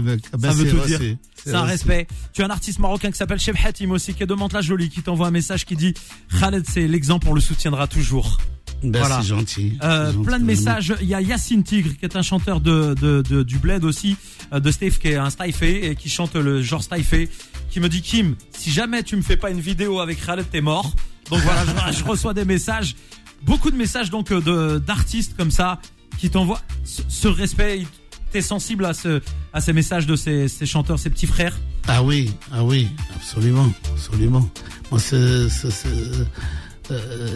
mec. 0.03 0.21
Ah 0.33 0.37
ben, 0.39 0.53
Ça 0.53 0.57
veut 0.57 0.71
tout 0.71 0.87
dire. 0.87 1.01
C'est 1.45 1.55
un 1.55 1.63
respect. 1.63 2.07
Tu 2.33 2.43
as 2.43 2.47
un 2.47 2.51
artiste 2.51 2.79
marocain 2.79 3.11
qui 3.11 3.17
s'appelle 3.19 3.39
Chef 3.39 3.57
Hatim 3.65 3.91
aussi, 3.93 4.15
qui 4.15 4.23
est 4.23 4.27
de 4.27 4.35
Mantes-la-Jolie, 4.35 4.89
qui 4.91 5.03
t'envoie 5.03 5.27
un 5.29 5.31
message 5.31 5.65
qui 5.67 5.77
dit 5.77 5.95
Khaled, 6.39 6.65
c'est 6.69 6.87
l'exemple, 6.87 7.29
on 7.29 7.35
le 7.35 7.41
soutiendra 7.41 7.87
toujours. 7.87 8.39
Ben, 8.83 8.99
Voilà. 9.01 9.21
c'est 9.21 9.29
gentil. 9.29 9.77
Euh, 9.83 10.13
gentil, 10.13 10.25
plein 10.25 10.39
de 10.39 10.45
messages. 10.45 10.95
Il 11.03 11.09
y 11.09 11.15
a 11.15 11.21
Yacine 11.21 11.63
Tigre, 11.63 11.91
qui 11.99 12.05
est 12.05 12.17
un 12.17 12.23
chanteur 12.23 12.61
de, 12.61 12.95
de, 12.95 13.23
de- 13.29 13.43
du 13.43 13.59
Bled 13.59 13.85
aussi, 13.85 14.17
euh, 14.55 14.61
de 14.61 14.71
Steve, 14.71 14.99
qui 14.99 15.09
est 15.09 15.17
un 15.17 15.29
Stifé 15.29 15.91
et 15.91 15.97
qui 15.97 16.09
chante 16.09 16.35
le 16.35 16.63
genre 16.63 16.83
Stifé, 16.83 17.29
qui 17.71 17.81
me 17.81 17.89
dit 17.91 18.01
Kim, 18.01 18.37
si 18.53 18.71
jamais 18.71 19.03
tu 19.03 19.17
me 19.17 19.23
fais 19.23 19.37
pas 19.37 19.51
une 19.51 19.61
vidéo 19.61 20.01
avec 20.01 20.25
Khaled, 20.25 20.47
t'es 20.51 20.61
mort. 20.63 20.95
Donc 21.31 21.41
voilà, 21.41 21.65
je, 21.93 21.99
je 21.99 22.05
reçois 22.05 22.33
des 22.35 22.45
messages, 22.47 22.97
beaucoup 23.43 23.71
de 23.71 23.77
messages 23.77 24.11
donc 24.11 24.33
euh, 24.33 24.41
de 24.41 24.79
d'artistes 24.79 25.37
comme 25.37 25.51
ça 25.51 25.81
qui 26.19 26.31
t'envoient 26.31 26.61
ce, 26.85 27.29
respect. 27.29 27.87
T'es 28.33 28.43
sensible 28.43 28.85
à 28.85 28.95
ce 28.95 29.21
à 29.53 29.61
ces 29.61 29.73
messages 29.73 30.07
de 30.07 30.15
ces, 30.17 30.49
chanteurs, 30.65 30.99
ces 30.99 31.11
petits 31.11 31.27
frères? 31.27 31.59
Ah 31.89 32.03
oui, 32.03 32.31
ah 32.53 32.63
oui, 32.63 32.89
absolument, 33.17 33.69
absolument. 33.93 34.49
Moi, 34.91 35.01
euh, 35.13 35.49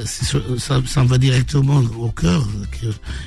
c'est 0.05 0.25
ça, 0.59 1.03
me 1.03 1.09
va 1.09 1.19
directement 1.19 1.83
au 1.99 2.11
cœur. 2.11 2.47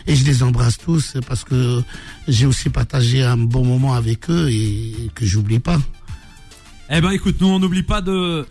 et 0.07 0.15
je 0.15 0.25
les 0.25 0.43
embrasse 0.43 0.77
tous 0.77 1.17
parce 1.27 1.43
que 1.43 1.81
j'ai 2.27 2.45
aussi 2.45 2.69
partagé 2.69 3.23
un 3.23 3.37
bon 3.37 3.65
moment 3.65 3.93
avec 3.93 4.29
eux 4.29 4.49
et 4.49 5.09
que 5.15 5.25
j'oublie 5.25 5.59
pas. 5.59 5.79
Eh 6.89 7.01
ben 7.01 7.11
écoute, 7.11 7.35
nous 7.41 7.47
on 7.47 7.59
n'oublie 7.59 7.83
pas 7.83 8.01
de 8.01 8.11
euh, 8.11 8.43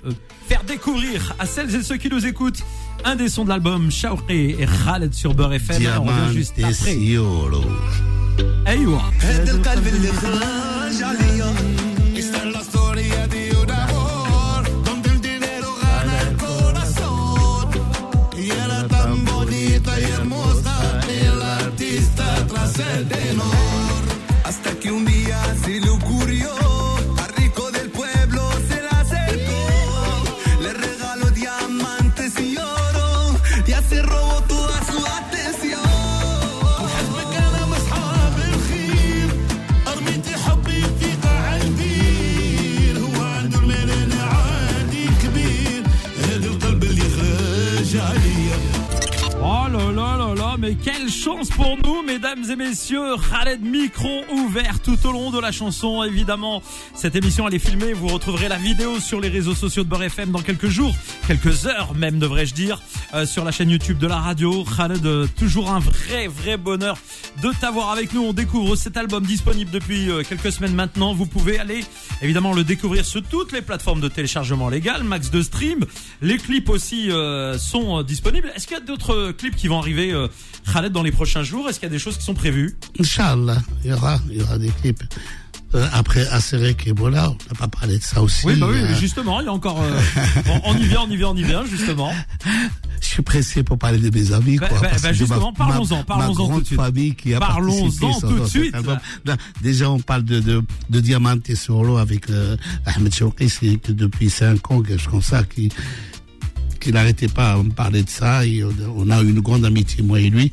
faire 0.47 0.63
découvrir 0.65 1.35
à 1.39 1.47
celles 1.47 1.75
et 1.75 1.83
ceux 1.83 1.97
qui 1.97 2.09
nous 2.11 2.27
écoutent 2.27 2.63
un 3.05 3.17
des 3.17 3.29
sons 3.29 3.45
de 3.45 3.49
l'album 3.49 3.91
Shaoqi 3.91 4.57
et 4.59 4.67
Khaled 4.85 5.15
sur 5.15 5.35
Beurre 5.35 5.55
FM. 5.55 5.83
On 5.99 6.05
revient 6.05 6.35
juste 6.35 6.55
après. 6.63 6.97
Mesdames 52.47 52.61
et 52.61 52.69
messieurs. 52.69 53.17
Khaled 53.31 53.63
micro 53.63 54.25
ouvert 54.31 54.81
tout 54.81 54.99
au 55.07 55.13
long 55.13 55.31
de 55.31 55.41
la 55.41 55.53
chanson. 55.53 56.03
Évidemment, 56.03 56.63
cette 56.95 57.17
émission 57.17 57.49
elle 57.49 57.55
est 57.55 57.59
filmée. 57.59 57.93
Vous 57.93 58.09
retrouverez 58.09 58.49
la 58.49 58.57
vidéo 58.57 59.01
sur 59.01 59.21
les 59.21 59.29
réseaux 59.29 59.55
sociaux 59.55 59.85
de 59.85 59.89
Beurre 59.89 60.05
FM 60.05 60.31
dans 60.31 60.43
quelques 60.43 60.69
jours, 60.69 60.95
quelques 61.27 61.67
heures 61.67 61.95
même 61.95 62.19
devrais-je 62.19 62.55
dire, 62.55 62.81
euh, 63.15 63.27
sur 63.27 63.45
la 63.45 63.51
chaîne 63.51 63.71
YouTube 63.71 63.99
de 63.99 64.07
la 64.07 64.19
radio. 64.19 64.65
Khaled, 64.65 65.05
euh, 65.07 65.27
toujours 65.39 65.71
un 65.71 65.79
vrai 65.79 66.27
vrai 66.29 66.57
bonheur 66.57 66.99
de 67.43 67.51
t'avoir 67.61 67.91
avec 67.91 68.13
nous. 68.13 68.23
On 68.23 68.33
découvre 68.33 68.77
cet 68.77 68.97
album 68.97 69.25
disponible 69.25 69.71
depuis 69.71 70.11
euh, 70.11 70.23
quelques 70.23 70.53
semaines 70.53 70.75
maintenant. 70.75 71.15
Vous 71.15 71.27
pouvez 71.27 71.59
aller 71.59 71.85
évidemment 72.23 72.53
le 72.53 72.65
découvrir 72.65 73.05
sur 73.05 73.23
toutes 73.23 73.53
les 73.53 73.63
plateformes 73.63 74.01
de 74.01 74.09
téléchargement 74.09 74.69
légal, 74.69 75.03
max 75.05 75.31
de 75.31 75.43
stream. 75.43 75.85
Les 76.23 76.39
clips 76.39 76.69
aussi 76.69 77.11
sont 77.59 78.03
disponibles. 78.03 78.53
Est-ce 78.55 78.67
qu'il 78.67 78.77
y 78.77 78.81
a 78.81 78.83
d'autres 78.83 79.33
clips 79.33 79.57
qui 79.57 79.69
vont 79.69 79.79
arriver, 79.79 80.15
Khaled, 80.73 80.93
dans 80.93 81.03
les 81.03 81.13
prochains 81.13 81.43
jours? 81.43 81.69
Est-ce 81.69 81.81
qu'il 81.81 81.87
y 81.87 81.91
a 81.91 81.95
des 81.95 81.99
choses 81.99 82.17
qui 82.17 82.25
sont 82.25 82.35
prévues 82.37 82.77
Inch'Allah, 83.01 83.59
il 83.85 83.91
y 83.91 83.93
aura, 83.93 84.19
il 84.31 84.37
y 84.39 84.43
aura 84.43 84.59
des 84.59 84.69
clips. 84.81 85.03
Euh, 85.75 85.85
après 85.93 86.27
Aserek 86.29 86.87
et 86.87 86.91
Ebola, 86.91 87.29
on 87.31 87.33
n'a 87.33 87.59
pas 87.59 87.67
parlé 87.69 87.99
de 87.99 88.03
ça 88.03 88.23
aussi. 88.23 88.47
Oui, 88.47 88.55
bah 88.55 88.69
oui, 88.71 88.79
Euh, 88.79 88.95
justement, 89.01 89.41
il 89.41 89.47
y 89.47 89.49
a 89.49 89.53
encore. 89.53 89.83
euh, 89.83 90.01
on, 90.65 90.71
on 90.71 90.77
y 90.79 90.85
vient, 90.87 91.01
on 91.03 91.11
y 91.11 91.17
vient, 91.17 91.31
on 91.31 91.37
y 91.37 91.43
vient, 91.43 91.65
justement. 91.67 92.13
je 93.01 93.07
suis 93.07 93.23
pressé 93.23 93.65
pour 93.65 93.77
parler 93.77 93.99
de 93.99 94.17
mes 94.17 94.33
amis. 94.33 94.59
Bah, 94.59 94.69
quoi, 94.69 94.81
bah, 94.81 94.89
parce 95.03 95.13
justement, 95.17 95.53
parlons-en, 95.53 96.05
parlons-en 96.05 96.55
tout 96.55 96.61
de 96.61 96.67
suite. 96.67 96.81
famille 96.81 97.15
qui 97.17 97.35
a 97.35 97.41
Parlons-en 97.41 97.91
sur- 97.91 98.29
tout 98.29 98.39
de 98.39 98.47
suite. 98.47 98.75
déjà, 99.61 99.91
on 99.91 99.99
parle 99.99 100.23
de, 100.23 100.39
de, 100.39 100.63
de 100.89 101.01
Diamante 101.01 101.53
Solo 101.57 101.97
avec 101.99 102.31
euh, 102.31 102.57
Ahmed 102.87 103.13
Chouki, 103.13 103.49
c'est 103.49 103.77
que 103.77 103.91
depuis 103.91 104.31
cinq 104.31 104.71
ans, 104.71 104.81
quelque 104.83 105.01
chose 105.03 105.11
comme 105.11 105.23
ça, 105.23 105.43
qui 105.43 105.71
qu'il 106.81 106.95
n'arrêtait 106.95 107.27
pas 107.29 107.55
à 107.55 107.57
me 107.63 107.71
parler 107.71 108.05
de 108.05 108.09
ça. 108.09 108.47
Et 108.47 108.63
on, 108.63 108.73
on 108.97 109.11
a 109.11 109.21
une 109.21 109.41
grande 109.41 109.65
amitié, 109.65 110.05
moi 110.05 110.21
et 110.21 110.31
lui. 110.31 110.53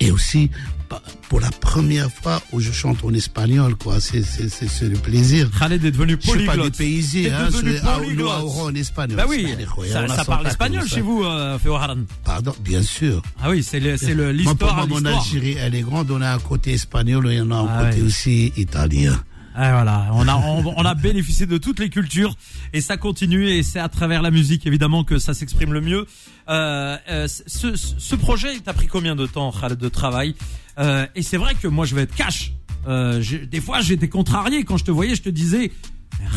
Et 0.00 0.10
aussi, 0.12 0.50
pa- 0.88 1.02
pour 1.28 1.40
la 1.40 1.50
première 1.50 2.10
fois 2.10 2.40
où 2.52 2.60
je 2.60 2.70
chante 2.72 3.02
en 3.04 3.12
espagnol, 3.12 3.74
quoi. 3.76 4.00
C'est, 4.00 4.22
c'est, 4.22 4.48
c'est, 4.48 4.68
c'est 4.68 4.88
le 4.88 4.96
plaisir. 4.96 5.50
Khaled 5.58 5.84
est 5.84 5.90
devenu 5.90 6.16
Je 6.20 6.28
suis 6.30 6.46
pas 6.46 6.52
polyglotte. 6.52 6.72
dépaysé, 6.78 7.30
hein. 7.30 7.48
devenu 7.50 7.72
suis 7.76 7.80
polyglotte. 7.86 8.44
en 8.60 8.74
espagnol. 8.74 9.16
Bah 9.16 9.24
oui, 9.28 9.46
ça, 9.92 10.06
ça 10.08 10.24
parle 10.24 10.46
espagnol 10.46 10.86
chez 10.88 11.00
vous, 11.00 11.24
euh, 11.24 11.58
Féo 11.58 11.74
Haran. 11.74 11.96
Pardon, 12.24 12.54
bien 12.60 12.82
sûr. 12.82 13.22
Ah 13.42 13.50
oui, 13.50 13.62
c'est 13.62 13.80
le, 13.80 13.96
c'est 13.96 14.14
le, 14.14 14.32
Moi, 14.32 14.54
pour 14.54 14.68
l'histoire 14.68 14.76
moi, 14.76 14.86
mon 14.86 14.94
l'histoire. 14.96 15.20
Algérie, 15.24 15.56
elle 15.60 15.74
est 15.74 15.82
grande. 15.82 16.10
On 16.10 16.22
a 16.22 16.32
un 16.32 16.38
côté 16.38 16.72
espagnol 16.74 17.30
et 17.32 17.40
on 17.42 17.50
a 17.50 17.56
un 17.56 17.66
Ah 17.68 17.84
côté 17.90 18.02
aussi 18.02 18.52
italien. 18.56 19.20
Ah, 19.60 19.72
voilà, 19.72 20.08
on 20.12 20.28
a 20.28 20.36
on, 20.36 20.72
on 20.76 20.84
a 20.84 20.94
bénéficié 20.94 21.44
de 21.46 21.58
toutes 21.58 21.80
les 21.80 21.90
cultures 21.90 22.36
et 22.72 22.80
ça 22.80 22.96
continue 22.96 23.48
et 23.48 23.64
c'est 23.64 23.80
à 23.80 23.88
travers 23.88 24.22
la 24.22 24.30
musique 24.30 24.66
évidemment 24.68 25.02
que 25.02 25.18
ça 25.18 25.34
s'exprime 25.34 25.72
le 25.72 25.80
mieux. 25.80 26.06
Euh, 26.48 26.96
euh, 27.10 27.26
ce, 27.28 27.74
ce- 27.74 28.14
projet, 28.14 28.54
il 28.54 28.62
t'a 28.62 28.72
pris 28.72 28.86
combien 28.86 29.16
de 29.16 29.26
temps, 29.26 29.50
de 29.76 29.88
travail? 29.88 30.36
Euh, 30.78 31.06
Et 31.16 31.22
c'est 31.22 31.38
vrai 31.38 31.54
que 31.56 31.66
moi, 31.66 31.86
je 31.86 31.96
vais 31.96 32.02
être 32.02 32.14
cash. 32.14 32.52
Euh, 32.86 33.20
des 33.50 33.60
fois, 33.60 33.80
j'étais 33.80 34.08
contrarié 34.08 34.62
quand 34.64 34.76
je 34.76 34.84
te 34.84 34.92
voyais, 34.92 35.16
je 35.16 35.22
te 35.22 35.28
disais, 35.28 35.72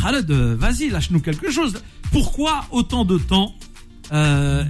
Khaled, 0.02 0.30
euh, 0.32 0.56
vas-y, 0.58 0.90
lâche-nous 0.90 1.20
quelque 1.22 1.52
chose. 1.52 1.82
Pourquoi 2.12 2.66
autant 2.72 3.06
de 3.06 3.20
temps? 3.20 3.54
Euh, 4.12 4.64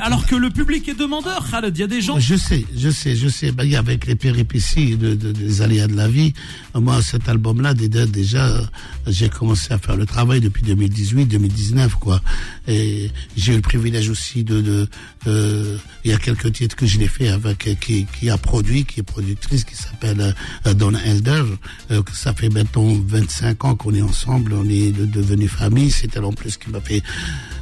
alors 0.00 0.26
que 0.26 0.34
le 0.34 0.50
public 0.50 0.88
est 0.88 0.98
demandeur, 0.98 1.46
Khaled, 1.50 1.76
il 1.76 1.80
y 1.80 1.84
a 1.84 1.86
des 1.86 2.00
gens. 2.00 2.18
Je 2.18 2.34
sais, 2.34 2.64
je 2.76 2.90
sais, 2.90 3.14
je 3.16 3.28
sais. 3.28 3.52
A 3.58 3.78
avec 3.78 4.06
les 4.06 4.14
péripéties 4.16 4.96
de, 4.96 5.14
de- 5.14 5.32
des 5.32 5.62
aléas 5.62 5.86
de 5.86 5.94
la 5.96 6.08
vie. 6.08 6.32
Moi, 6.74 7.00
cet 7.02 7.28
album-là, 7.28 7.74
déjà, 7.74 8.06
déjà, 8.06 8.60
j'ai 9.06 9.28
commencé 9.28 9.72
à 9.72 9.78
faire 9.78 9.96
le 9.96 10.06
travail 10.06 10.40
depuis 10.40 10.62
2018, 10.62 11.26
2019, 11.26 11.94
quoi. 11.96 12.20
Et 12.66 13.10
j'ai 13.36 13.52
eu 13.52 13.56
le 13.56 13.62
privilège 13.62 14.08
aussi 14.10 14.44
de, 14.44 14.60
de, 14.60 14.88
euh, 15.26 15.76
il 16.04 16.10
y 16.10 16.14
a 16.14 16.18
quelques 16.18 16.52
titres 16.52 16.76
que 16.76 16.86
je 16.86 16.98
l'ai 16.98 17.08
fait 17.08 17.28
avec, 17.28 17.66
euh, 17.66 17.74
qui, 17.74 18.06
qui 18.18 18.30
a 18.30 18.38
produit, 18.38 18.84
qui 18.84 19.00
est 19.00 19.04
productrice, 19.04 19.64
qui 19.64 19.74
s'appelle 19.76 20.34
euh, 20.66 20.74
Donna 20.74 20.98
Elder. 21.04 21.42
Euh, 21.90 22.02
ça 22.12 22.32
fait 22.34 22.48
maintenant 22.48 22.94
25 23.06 23.64
ans 23.64 23.74
qu'on 23.76 23.94
est 23.94 24.02
ensemble, 24.02 24.52
on 24.54 24.64
est 24.68 24.92
de- 24.92 25.06
devenus 25.06 25.50
famille. 25.50 25.90
C'est 25.90 26.16
elle 26.16 26.24
en 26.24 26.32
plus 26.32 26.56
qui 26.56 26.70
m'a 26.70 26.80
fait 26.80 27.02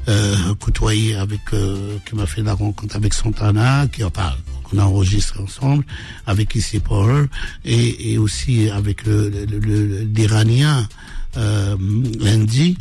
euh, 0.09 0.55
côtoyer 0.61 1.15
avec, 1.17 1.41
euh, 1.53 1.99
qui 2.09 2.15
m'a 2.15 2.27
fait 2.27 2.43
la 2.43 2.55
rencontre 2.55 2.95
avec 2.97 3.13
Santana, 3.15 3.87
qui 3.89 4.05
enfin 4.05 4.33
on 4.73 4.79
a 4.79 4.85
enregistré 4.85 5.41
ensemble 5.41 5.85
avec 6.27 6.55
Issy 6.55 6.81
Power 6.81 7.27
et, 7.65 8.13
et 8.13 8.19
aussi 8.19 8.69
avec 8.71 9.05
le, 9.07 9.29
le, 9.47 10.03
l'Iranien 10.03 10.89
euh, 11.37 11.77
Andy 12.25 12.77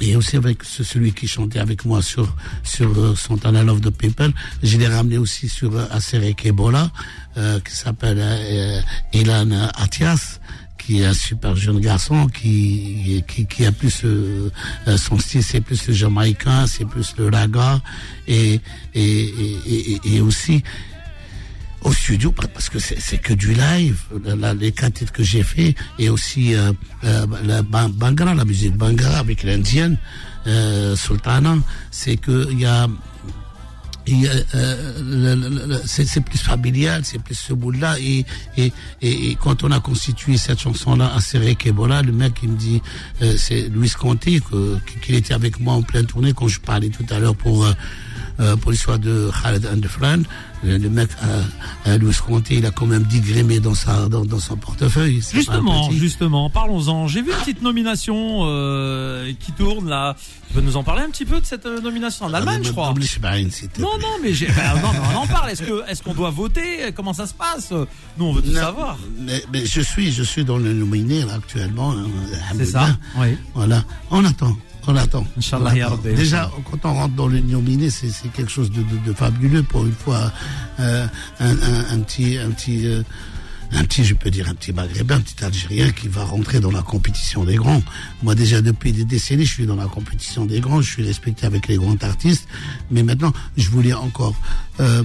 et 0.00 0.14
aussi 0.16 0.36
avec 0.36 0.62
ce- 0.62 0.84
celui 0.84 1.12
qui 1.12 1.26
chantait 1.26 1.58
avec 1.58 1.84
moi 1.84 2.02
sur 2.02 2.32
sur 2.62 2.96
euh, 2.98 3.16
Santana 3.16 3.64
Love 3.64 3.80
the 3.80 3.90
People. 3.90 4.32
Je 4.62 4.76
l'ai 4.78 4.86
ramené 4.86 5.18
aussi 5.18 5.48
sur 5.48 5.74
euh, 5.76 5.86
Aserek 5.90 6.46
Ebola, 6.46 6.90
euh, 7.36 7.58
qui 7.60 7.74
s'appelle 7.74 8.18
euh, 8.20 8.80
Ilan 9.12 9.50
Atias, 9.74 10.38
qui 10.88 11.02
est 11.02 11.04
un 11.06 11.12
super 11.12 11.54
jeune 11.54 11.80
garçon 11.80 12.28
qui 12.28 13.22
qui, 13.28 13.66
a 13.66 13.72
plus 13.72 14.00
euh, 14.04 14.48
son 14.96 15.18
style, 15.18 15.42
c'est 15.42 15.60
plus 15.60 15.86
le 15.86 15.92
jamaïcain, 15.92 16.66
c'est 16.66 16.86
plus 16.86 17.12
le 17.18 17.28
raga 17.28 17.82
et 18.26 18.58
et 18.94 20.00
et, 20.14 20.20
aussi 20.22 20.62
au 21.82 21.92
studio 21.92 22.32
pa- 22.32 22.48
parce 22.48 22.70
que 22.70 22.78
c'est 22.78 23.18
que 23.18 23.34
du 23.34 23.52
live 23.52 24.00
les 24.58 24.72
quatre 24.72 24.94
titres 24.94 25.12
que 25.12 25.22
j'ai 25.22 25.42
fait 25.42 25.74
et 25.98 26.08
aussi 26.08 26.54
euh, 26.54 26.72
euh, 27.04 27.26
la 27.44 27.60
ba- 27.60 27.88
bangara 27.92 28.32
la 28.34 28.46
musique 28.46 28.74
bangara 28.74 29.18
avec 29.18 29.42
l'indienne 29.42 29.98
euh, 30.46 30.96
sultana 30.96 31.54
c'est 31.90 32.16
que 32.16 32.48
il 32.50 32.60
y 32.60 32.64
a, 32.64 32.88
euh, 34.54 35.78
c'est 35.84 36.20
plus 36.20 36.38
familial, 36.38 37.02
c'est 37.04 37.18
plus 37.22 37.34
ce 37.34 37.52
bout-là. 37.52 37.96
Et, 38.00 38.24
et, 38.56 38.72
et, 39.02 39.36
quand 39.40 39.62
on 39.64 39.70
a 39.70 39.80
constitué 39.80 40.36
cette 40.36 40.60
chanson-là 40.60 41.12
à 41.14 41.20
Serek 41.20 41.66
Ebola, 41.66 42.02
le 42.02 42.12
mec 42.12 42.34
il 42.42 42.50
me 42.50 42.56
dit, 42.56 42.80
euh, 43.22 43.34
c'est 43.36 43.68
Louis 43.68 43.90
Conti, 43.98 44.40
que- 44.40 44.78
qu'il 45.02 45.14
était 45.14 45.34
avec 45.34 45.60
moi 45.60 45.74
en 45.74 45.82
pleine 45.82 46.06
tournée 46.06 46.32
quand 46.32 46.48
je 46.48 46.60
parlais 46.60 46.88
tout 46.88 47.06
à 47.10 47.18
l'heure 47.18 47.36
pour 47.36 47.66
euh, 48.40 48.56
pour 48.56 48.70
l'histoire 48.70 48.98
de 48.98 49.30
Khaled 49.42 49.66
and 49.66 49.80
the 49.80 49.88
Friend. 49.88 50.24
Le, 50.64 50.76
le 50.76 50.90
mec, 50.90 51.08
euh, 51.22 51.42
euh, 51.86 51.98
Louis 51.98 52.12
Conti, 52.26 52.56
il 52.56 52.66
a 52.66 52.72
quand 52.72 52.86
même 52.86 53.04
10 53.04 53.20
grémés 53.20 53.60
dans 53.60 53.74
sa 53.76 54.08
dans, 54.08 54.24
dans 54.24 54.40
son 54.40 54.56
portefeuille. 54.56 55.22
Justement, 55.32 55.88
justement, 55.92 56.50
parlons-en. 56.50 57.06
J'ai 57.06 57.22
vu 57.22 57.30
une 57.30 57.36
petite 57.38 57.62
nomination 57.62 58.40
euh, 58.42 59.32
qui 59.38 59.52
tourne 59.52 59.88
là. 59.88 60.16
Tu 60.48 60.54
peux 60.54 60.60
nous 60.60 60.76
en 60.76 60.82
parler 60.82 61.02
un 61.02 61.10
petit 61.10 61.24
peu 61.26 61.40
de 61.40 61.46
cette 61.46 61.64
nomination 61.66 62.26
en 62.26 62.34
Allemagne, 62.34 62.62
je 62.64 62.72
crois. 62.72 62.88
Non, 63.78 63.98
non, 64.00 64.08
mais 64.20 64.32
j'ai. 64.34 64.46
bah, 64.48 64.74
non, 64.82 64.88
mais 64.92 64.98
on 65.14 65.18
en 65.18 65.26
parle. 65.28 65.50
Est-ce 65.50 65.62
que, 65.62 65.88
est-ce 65.88 66.02
qu'on 66.02 66.14
doit 66.14 66.30
voter? 66.30 66.90
Comment 66.96 67.12
ça 67.12 67.26
se 67.28 67.34
passe? 67.34 67.70
Nous, 68.16 68.24
on 68.24 68.32
veut 68.32 68.42
tout 68.42 68.50
Non, 68.50 68.60
savoir. 68.60 68.98
Mais, 69.20 69.40
mais 69.52 69.64
je 69.64 69.80
suis, 69.80 70.10
je 70.10 70.24
suis 70.24 70.44
dans 70.44 70.56
le 70.58 70.72
nominé 70.72 71.24
là, 71.24 71.34
actuellement. 71.34 71.92
hein, 71.92 72.06
C'est 72.56 72.64
ça 72.66 72.96
Oui. 73.16 73.36
Voilà. 73.54 73.84
On 74.10 74.24
attend. 74.24 74.56
On 74.90 74.96
attend. 74.96 75.26
Inch'Allah, 75.36 75.76
ya. 75.76 75.88
Rabbi. 75.90 76.14
Déjà, 76.14 76.50
quand 76.70 76.88
on 76.88 76.94
rentre 76.94 77.14
dans 77.14 77.28
le 77.28 77.40
nominé, 77.40 77.90
c'est 77.90 78.08
c'est 78.08 78.28
quelque 78.32 78.50
chose 78.50 78.70
de, 78.70 78.82
de, 78.82 78.96
de 79.06 79.12
fabuleux 79.12 79.62
pour 79.62 79.84
une 79.86 79.92
fois. 79.92 80.32
euh, 80.80 81.06
un, 81.40 81.50
un, 81.50 81.84
un 81.94 82.00
petit, 82.00 82.38
un 82.38 82.50
petit, 82.50 82.86
euh, 82.86 83.02
un 83.72 83.84
petit, 83.84 84.02
je 84.02 84.14
peux 84.14 84.30
dire 84.30 84.48
un 84.48 84.54
petit 84.54 84.72
maghrébin, 84.72 85.16
un 85.16 85.20
petit 85.20 85.44
algérien 85.44 85.90
qui 85.90 86.08
va 86.08 86.24
rentrer 86.24 86.58
dans 86.58 86.70
la 86.70 86.80
compétition 86.80 87.44
des 87.44 87.56
grands. 87.56 87.82
Moi, 88.22 88.34
déjà 88.34 88.62
depuis 88.62 88.92
des 88.92 89.04
décennies, 89.04 89.44
je 89.44 89.52
suis 89.52 89.66
dans 89.66 89.76
la 89.76 89.86
compétition 89.86 90.46
des 90.46 90.60
grands. 90.60 90.80
Je 90.80 90.90
suis 90.90 91.04
respecté 91.04 91.44
avec 91.44 91.68
les 91.68 91.76
grands 91.76 91.96
artistes. 92.00 92.48
Mais 92.90 93.02
maintenant, 93.02 93.32
je 93.58 93.68
voulais 93.68 93.92
encore. 93.92 94.34
euh, 94.80 95.04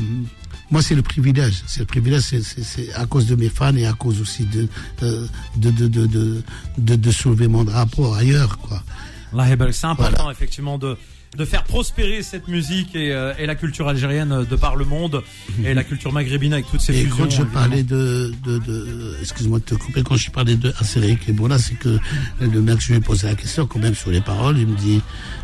moi, 0.72 0.82
c'est 0.82 0.96
le 0.96 1.04
privilège. 1.04 1.62
C'est 1.68 1.82
le 1.82 1.86
privilège, 1.86 2.22
c'est- 2.22 2.42
c'est 2.42 2.64
c'est 2.64 2.94
à 2.94 3.06
cause 3.06 3.28
de 3.28 3.36
mes 3.36 3.50
fans 3.50 3.76
et 3.76 3.86
à 3.86 3.94
cause 3.94 4.22
aussi 4.22 4.46
de 4.46 4.68
de, 5.02 5.28
de, 5.58 5.70
de, 5.72 5.88
de, 6.08 6.42
de, 6.78 6.96
de 6.96 7.12
soulever 7.12 7.48
mon 7.50 7.64
drapeau 7.66 8.14
ailleurs, 8.14 8.58
quoi. 8.60 8.82
C'est 9.72 9.86
important 9.88 10.24
Voilà. 10.24 10.32
effectivement 10.32 10.78
de 10.78 10.98
de 11.36 11.46
faire 11.46 11.64
prospérer 11.64 12.22
cette 12.22 12.48
musique 12.48 12.94
et, 12.96 13.12
euh, 13.12 13.34
et 13.40 13.48
la 13.48 13.56
culture 13.56 13.88
algérienne 13.88 14.32
euh, 14.32 14.46
de 14.46 14.56
par 14.56 14.76
le 14.76 14.86
monde 14.86 15.24
et 15.66 15.74
la 15.74 15.84
culture 15.84 16.14
maghrébine 16.14 16.54
avec 16.54 16.70
toutes 16.70 16.80
ces 16.82 16.94
Et 16.96 17.02
fusions. 17.06 17.24
quand 17.24 17.30
je 17.32 17.42
évidemment. 17.42 17.54
parlais 17.54 17.82
de, 17.82 18.32
de, 18.46 18.60
de 18.60 19.18
excuse-moi 19.20 19.58
de 19.58 19.64
te 19.64 19.74
couper, 19.74 20.04
quand 20.04 20.16
je 20.16 20.30
parlais 20.30 20.56
de 20.56 20.72
Aseric 20.80 21.28
et 21.28 21.32
Bola, 21.34 21.58
c'est 21.58 21.74
que 21.74 21.98
le 22.40 22.62
mec, 22.62 22.80
je 22.82 22.90
lui 22.92 22.98
ai 22.98 23.02
posé 23.02 23.26
la 23.26 23.34
question 23.34 23.66
quand 23.66 23.80
même 23.80 23.96
sur 23.96 24.12
les 24.12 24.22
paroles, 24.22 24.60
il 24.60 24.68
me 24.68 24.78
dit, 24.78 25.02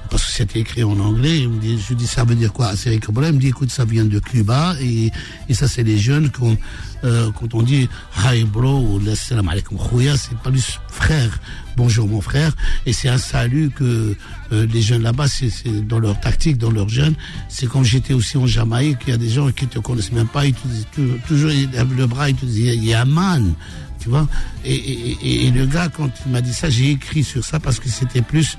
parce 0.09 0.25
que 0.25 0.31
c'était 0.31 0.59
écrit 0.59 0.83
en 0.83 0.99
anglais, 0.99 1.47
je 1.87 1.93
dis, 1.93 2.07
ça 2.07 2.23
veut 2.23 2.35
dire 2.35 2.51
quoi, 2.51 2.71
Bola? 3.11 3.29
Il 3.29 3.35
me 3.35 3.39
dit, 3.39 3.47
écoute, 3.47 3.71
ça 3.71 3.85
vient 3.85 4.05
de 4.05 4.19
Cuba, 4.19 4.75
et, 4.81 5.11
et 5.47 5.53
ça, 5.53 5.67
c'est 5.67 5.83
les 5.83 5.97
jeunes, 5.97 6.29
quand, 6.29 6.55
euh, 7.03 7.29
quand 7.37 7.53
on 7.53 7.61
dit, 7.61 7.87
hi 8.25 8.43
bro, 8.43 8.79
ou 8.79 9.15
salam 9.15 9.47
alaikum 9.49 9.77
khouya, 9.77 10.17
c'est 10.17 10.37
pas 10.37 10.51
juste 10.51 10.79
frère, 10.87 11.39
bonjour 11.77 12.07
mon 12.07 12.21
frère, 12.21 12.53
et 12.85 12.93
c'est 12.93 13.09
un 13.09 13.17
salut 13.17 13.69
que 13.69 14.15
euh, 14.51 14.67
les 14.73 14.81
jeunes 14.81 15.03
là-bas, 15.03 15.27
c'est 15.27 15.49
c'est 15.49 15.87
dans 15.87 15.99
leur 15.99 16.19
tactique, 16.19 16.57
dans 16.57 16.71
leur 16.71 16.89
jeunes. 16.89 17.15
C'est 17.47 17.67
comme 17.67 17.83
j'étais 17.83 18.13
aussi 18.13 18.37
en 18.37 18.47
Jamaïque, 18.47 18.97
il 19.07 19.11
y 19.11 19.13
a 19.13 19.17
des 19.17 19.29
gens 19.29 19.51
qui 19.51 19.67
te 19.67 19.79
connaissent 19.79 20.11
même 20.11 20.27
pas, 20.27 20.45
ils 20.45 20.53
te 20.53 20.67
disent 20.67 20.87
tou- 20.93 21.17
toujours 21.27 21.49
lèvent 21.51 21.95
le 21.95 22.07
bras, 22.07 22.29
ils 22.29 22.35
te 22.35 22.45
disent 22.45 22.75
Yaman, 22.83 23.53
tu 24.01 24.09
vois? 24.09 24.27
Et, 24.65 24.73
et, 24.73 25.17
et, 25.23 25.45
et 25.47 25.51
le 25.51 25.65
gars, 25.65 25.89
quand 25.89 26.09
il 26.25 26.31
m'a 26.31 26.41
dit 26.41 26.53
ça, 26.53 26.69
j'ai 26.69 26.91
écrit 26.91 27.23
sur 27.23 27.45
ça 27.45 27.59
parce 27.59 27.79
que 27.79 27.89
c'était 27.89 28.21
plus 28.23 28.57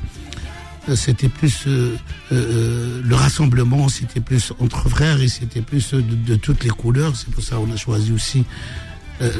c'était 0.97 1.29
plus 1.29 1.65
euh, 1.67 1.97
euh, 2.33 3.01
le 3.05 3.15
rassemblement, 3.15 3.89
c'était 3.89 4.21
plus 4.21 4.53
entre 4.59 4.89
frères 4.89 5.21
et 5.21 5.29
c'était 5.29 5.63
plus 5.63 5.95
euh, 5.95 6.03
de, 6.03 6.37
toutes 6.37 6.65
les 6.65 6.71
couleurs. 6.71 7.17
C'est 7.17 7.31
pour 7.31 7.43
ça 7.43 7.57
qu'on 7.57 7.71
a 7.73 7.77
choisi 7.77 8.13
aussi 8.13 8.45
euh, 9.23 9.31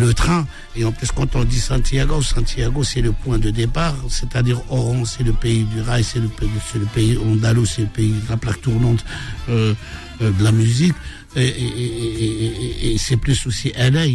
le, 0.00 0.12
train. 0.12 0.46
Et 0.76 0.84
en 0.84 0.92
plus, 0.92 1.10
quand 1.10 1.34
on 1.34 1.44
dit 1.44 1.58
Santiago, 1.58 2.20
Santiago, 2.20 2.84
c'est 2.84 3.00
le 3.00 3.12
point 3.12 3.38
de 3.38 3.48
départ, 3.48 3.94
c'est-à-dire 4.08 4.60
Oran, 4.68 5.06
c'est 5.06 5.22
le 5.22 5.32
pays 5.32 5.64
du 5.64 5.80
rail, 5.80 6.04
c'est 6.04 6.18
le, 6.18 6.28
le 6.74 6.86
pays 6.86 7.16
andalou, 7.16 7.64
c'est 7.64 7.82
le 7.82 7.88
pays 7.88 8.12
de 8.12 8.30
la 8.30 8.36
plaque 8.36 8.60
tournante 8.60 9.02
euh, 9.48 9.72
euh, 10.20 10.30
de 10.30 10.44
la 10.44 10.52
musique. 10.52 10.94
Et, 11.36 11.46
et- 11.46 12.24
et- 12.24 12.92
et- 12.94 12.98
c'est 12.98 13.16
plus 13.16 13.46
aussi 13.46 13.72
LA. 13.76 14.06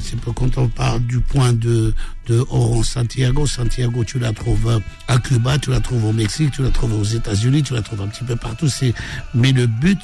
C'est 0.00 0.18
pour 0.18 0.34
quand 0.34 0.58
on 0.58 0.68
parle 0.68 1.02
du 1.06 1.20
point 1.20 1.52
de, 1.52 1.94
de 2.26 2.38
Oran, 2.50 2.82
Santiago, 2.82 3.46
Santiago, 3.46 4.02
tu 4.04 4.18
la 4.18 4.32
trouves 4.32 4.80
à 5.06 5.18
Cuba, 5.18 5.58
tu 5.58 5.70
la 5.70 5.80
trouves 5.80 6.04
au 6.04 6.12
Mexique, 6.12 6.50
tu 6.52 6.62
la 6.62 6.70
trouves 6.70 6.94
aux 6.98 7.04
États-Unis, 7.04 7.62
tu 7.62 7.74
la 7.74 7.82
trouves 7.82 8.00
un 8.02 8.08
petit 8.08 8.24
peu 8.24 8.34
partout. 8.36 8.68
C'est, 8.68 8.92
mais 9.34 9.52
le 9.52 9.66
but 9.66 10.00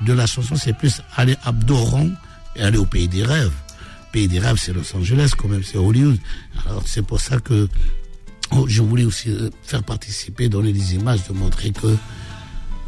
de 0.00 0.12
la 0.12 0.26
chanson, 0.26 0.56
c'est 0.56 0.72
plus 0.76 1.00
aller 1.16 1.36
à 1.44 1.52
Doran 1.52 2.08
et 2.56 2.62
aller 2.62 2.78
au 2.78 2.86
pays 2.86 3.08
des 3.08 3.22
rêves 3.24 3.52
pays 4.12 4.26
des 4.26 4.40
rêves, 4.40 4.56
c'est 4.60 4.72
Los 4.72 4.96
Angeles 4.96 5.30
quand 5.38 5.46
même, 5.46 5.62
c'est 5.62 5.78
Hollywood. 5.78 6.18
Alors 6.66 6.82
c'est 6.84 7.02
pour 7.06 7.20
ça 7.20 7.38
que 7.38 7.68
oh, 8.50 8.66
je 8.66 8.82
voulais 8.82 9.04
aussi 9.04 9.30
euh, 9.30 9.50
faire 9.62 9.84
participer, 9.84 10.48
donner 10.48 10.72
des 10.72 10.96
images, 10.96 11.20
de 11.28 11.32
montrer 11.32 11.70
que 11.70 11.96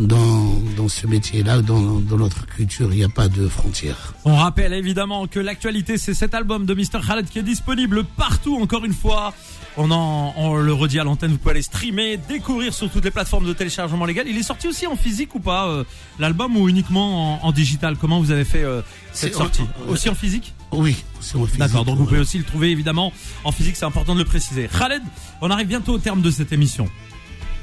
dans, 0.07 0.61
dans 0.77 0.89
ce 0.89 1.07
métier-là, 1.07 1.63
dans, 1.63 2.01
dans 2.01 2.17
notre 2.17 2.47
culture, 2.47 2.93
il 2.93 2.99
n'y 2.99 3.05
a 3.05 3.09
pas 3.09 3.29
de 3.29 3.49
frontières. 3.49 4.15
On 4.25 4.37
rappelle 4.37 4.73
évidemment 4.73 5.27
que 5.27 5.41
l'actualité 5.41 5.99
c'est 5.99 6.15
cet 6.15 6.35
album 6.35 6.67
de 6.67 6.75
Mr 6.75 7.01
Khaled 7.07 7.29
qui 7.29 7.39
est 7.39 7.43
disponible 7.43 8.05
partout 8.05 8.57
encore 8.61 8.85
une 8.85 8.95
fois. 8.95 9.35
On 9.79 9.91
en 9.91 10.35
on 10.37 10.57
le 10.57 10.73
redit 10.73 11.01
à 11.01 11.05
l'antenne, 11.05 11.31
vous 11.31 11.39
pouvez 11.39 11.53
aller 11.53 11.63
streamer, 11.63 12.19
découvrir 12.29 12.75
sur 12.75 12.91
toutes 12.91 13.05
les 13.05 13.11
plateformes 13.11 13.47
de 13.47 13.55
téléchargement 13.55 14.05
légal. 14.05 14.27
Il 14.29 14.37
est 14.37 14.43
sorti 14.43 14.69
aussi 14.69 14.87
en 14.87 14.97
physique 14.97 15.35
ou 15.35 15.41
pas 15.41 15.69
euh, 15.69 15.85
l'album 16.19 16.57
ou 16.59 16.69
uniquement 16.69 17.43
en, 17.43 17.49
en 17.49 17.53
digital? 17.53 17.97
Comment 17.99 18.21
vous 18.21 18.31
avez 18.31 18.45
fait 18.45 18.65
euh, 18.65 18.83
cette 19.13 19.35
sortie? 19.35 19.63
Aussi 19.89 20.11
en 20.11 20.15
physique? 20.15 20.53
Oui, 20.73 20.97
c'est 21.21 21.37
en 21.37 21.47
physique. 21.47 21.61
D'accord, 21.61 21.85
donc 21.87 21.97
vous 21.97 22.05
pouvez 22.05 22.21
aussi 22.21 22.37
le 22.37 22.45
trouver 22.45 22.71
évidemment 22.71 23.13
en 23.45 23.53
physique, 23.53 23.77
c'est 23.77 23.87
important 23.87 24.15
de 24.15 24.19
le 24.21 24.27
préciser. 24.27 24.69
Khaled, 24.69 25.03
on 25.41 25.51
arrive 25.51 25.69
bientôt 25.69 25.95
au 25.95 25.99
terme 25.99 26.21
de 26.21 26.31
cette 26.31 26.53
émission. 26.53 26.89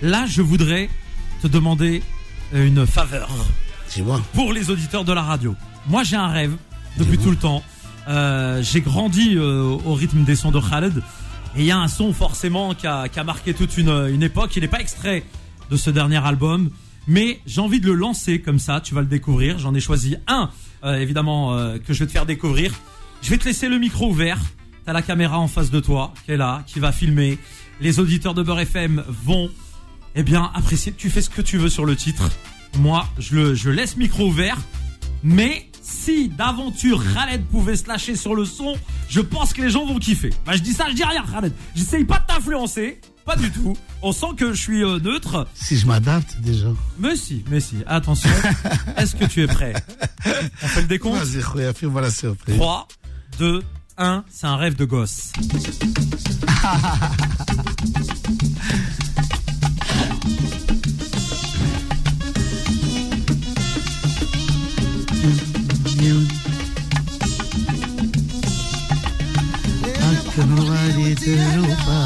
Là, 0.02 0.26
je 0.28 0.42
voudrais 0.42 0.90
te 1.44 1.48
demander 1.48 2.02
une 2.54 2.86
faveur 2.86 3.30
Tu 3.90 4.02
vois 4.02 4.22
pour 4.34 4.54
les 4.54 4.70
auditeurs 4.70 5.06
de 5.06 5.14
la 5.14 5.22
radio. 5.22 5.56
Moi, 5.88 6.04
j'ai 6.04 6.16
un 6.16 6.28
rêve 6.28 6.56
depuis 6.98 7.18
tout 7.18 7.30
le 7.30 7.38
temps. 7.38 7.64
Euh, 8.08 8.62
j'ai 8.64 8.82
grandi 8.82 9.36
euh, 9.36 9.78
au 9.86 9.94
rythme 9.94 10.24
des 10.24 10.36
sons 10.36 10.52
de 10.52 10.60
Khaled. 10.60 11.02
Et 11.56 11.62
il 11.62 11.66
y 11.66 11.72
a 11.72 11.78
un 11.78 11.88
son 11.88 12.14
forcément 12.14 12.74
qui 12.74 12.88
a, 12.88 13.08
qui 13.08 13.20
a 13.20 13.24
marqué 13.24 13.54
toute 13.54 13.78
une, 13.78 13.90
une 13.90 14.24
époque. 14.24 14.56
Il 14.56 14.62
n'est 14.62 14.68
pas 14.68 14.82
extrait 14.82 15.24
de 15.70 15.78
ce 15.78 15.90
dernier 15.90 16.24
album. 16.24 16.70
Mais 17.08 17.40
j'ai 17.46 17.62
envie 17.62 17.80
de 17.80 17.88
le 17.88 17.96
lancer 17.96 18.40
comme 18.42 18.60
ça. 18.60 18.82
Tu 18.82 18.94
vas 18.94 19.02
le 19.02 19.08
découvrir. 19.08 19.58
J'en 19.58 19.74
ai 19.74 19.80
choisi 19.80 20.16
un, 20.28 20.52
euh, 20.84 21.00
évidemment, 21.00 21.56
euh, 21.56 21.78
que 21.80 21.94
je 21.94 22.00
vais 22.00 22.06
te 22.08 22.12
faire 22.12 22.26
découvrir. 22.26 22.72
Je 23.22 23.30
vais 23.30 23.38
te 23.38 23.46
laisser 23.46 23.68
le 23.68 23.80
micro 23.80 24.10
ouvert. 24.10 24.40
T'as 24.86 24.94
la 24.94 25.02
caméra 25.02 25.40
en 25.40 25.48
face 25.48 25.72
de 25.72 25.80
toi, 25.80 26.14
qui 26.26 26.32
est 26.32 26.38
là, 26.38 26.64
qui 26.68 26.80
va 26.80 26.92
filmer. 26.92 27.38
Les 27.82 28.00
auditeurs 28.00 28.34
de 28.34 28.44
Beurre 28.44 28.60
FM 28.62 29.04
vont, 29.08 29.50
eh 30.16 30.24
bien, 30.24 30.52
apprécier. 30.54 30.94
Tu 30.96 31.10
fais 31.10 31.22
ce 31.22 31.30
que 31.30 31.42
tu 31.42 31.58
veux 31.58 31.70
sur 31.70 31.86
le 31.86 31.96
titre. 31.96 32.30
Moi, 32.80 33.08
je 33.18 33.36
le, 33.36 33.56
je 33.56 33.70
laisse 33.70 33.98
micro 33.98 34.28
ouvert. 34.28 34.58
Mais 35.24 35.70
si 35.82 36.30
d'aventure 36.30 37.04
Khaled 37.14 37.44
pouvait 37.46 37.76
se 37.76 37.88
lâcher 37.88 38.16
sur 38.16 38.36
le 38.36 38.46
son, 38.46 38.76
je 39.10 39.22
pense 39.22 39.54
que 39.54 39.62
les 39.62 39.70
gens 39.70 39.86
vont 39.86 40.00
kiffer. 40.00 40.32
Bah, 40.46 40.54
je 40.56 40.62
dis 40.62 40.74
ça, 40.74 40.86
je 40.90 40.96
dis 40.96 41.04
rien, 41.04 41.24
Khaled. 41.32 41.54
J'essaye 41.76 42.06
pas 42.06 42.20
de 42.20 42.26
t'influencer. 42.26 43.00
Pas 43.26 43.36
du 43.36 43.52
tout. 43.52 43.78
On 44.02 44.12
sent 44.12 44.28
que 44.38 44.54
je 44.54 44.60
suis 44.60 44.84
euh, 44.84 45.00
neutre. 45.00 45.48
Si 45.54 45.78
je 45.78 45.86
m'adapte 45.86 46.40
déjà. 46.42 46.70
Mais 46.98 47.16
si, 47.16 47.44
mais 47.50 47.60
si. 47.60 47.78
Attention. 47.86 48.30
Est-ce 48.98 49.16
que 49.16 49.26
tu 49.26 49.44
es 49.44 49.48
prêt? 49.48 49.74
On 50.64 50.68
fait 50.68 50.82
le 50.82 50.88
décompte? 50.88 51.22
Vas-y, 51.22 51.74
fais-moi 51.74 52.02
la 52.02 52.10
surprise. 52.10 52.56
3, 52.56 52.88
2, 53.38 53.62
1. 53.98 54.24
C'est 54.32 54.48
un 54.48 54.56
rêve 54.56 54.76
de 54.76 54.86
gosse. 54.86 55.32
आँख 70.10 70.38
हमारी 70.40 71.14
रूपा 71.14 71.98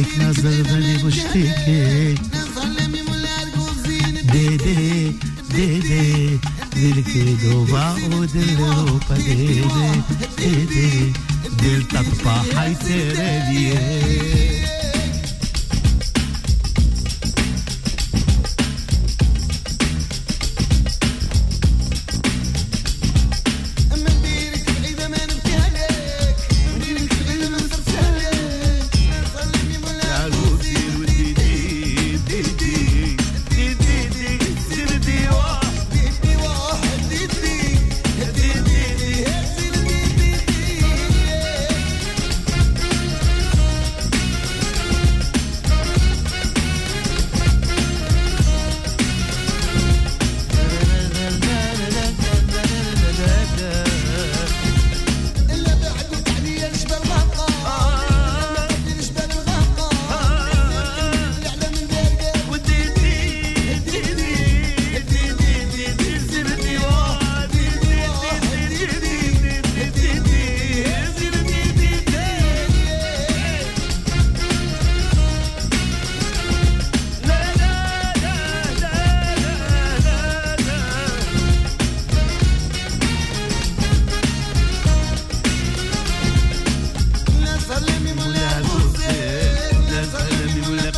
एक 0.00 0.12
नज़र 0.18 0.62
बने 0.68 0.94
मुश्किल 1.04 1.50
के 1.64 1.80
दे 4.32 4.46
दे 4.64 4.76
दे 5.52 5.66
दे 5.88 6.04
दिल 6.74 7.02
के 7.10 7.24
दो 7.44 7.64
बाओ 7.72 8.24
दिल 8.32 8.56
रूपा 8.56 9.16
दे 9.16 9.36
दे 9.74 9.88
दे 10.40 10.52
दे, 10.72 10.88
दिल 11.60 11.84
तक 11.92 12.08
है 12.54 12.74
तेरे 12.84 13.32
लिए। 13.50 14.83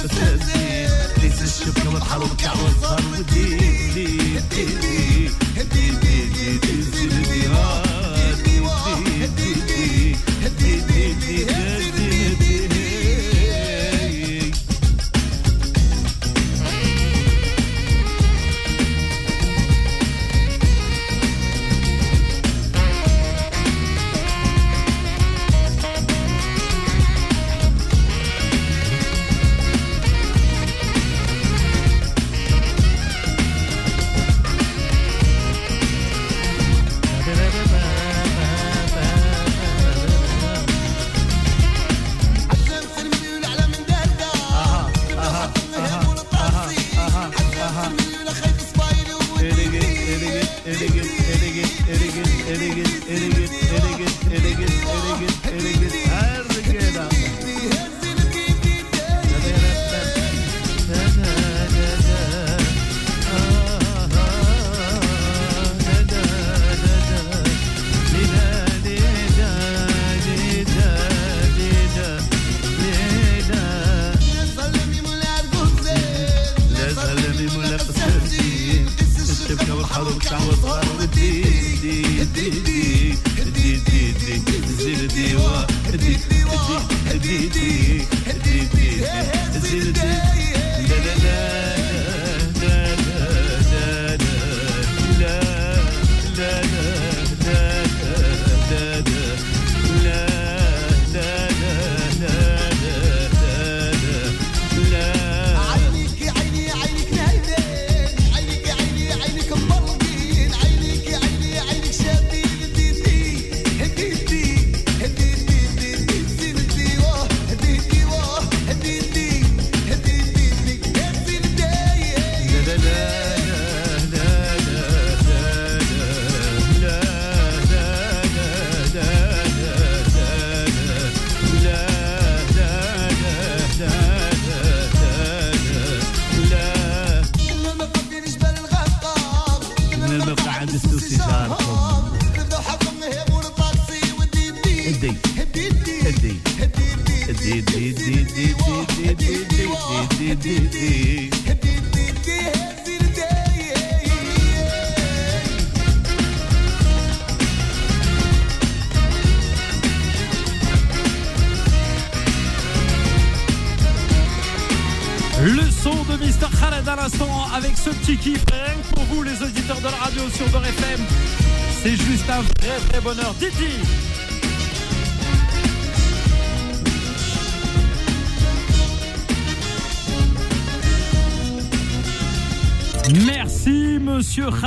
التزيين 0.07 0.91
ليس 1.23 1.43
الشبكة 1.43 1.95
والحر 1.95 2.23
والكعوة 2.23 2.65
والفار 2.65 3.01
والدين 3.13 3.66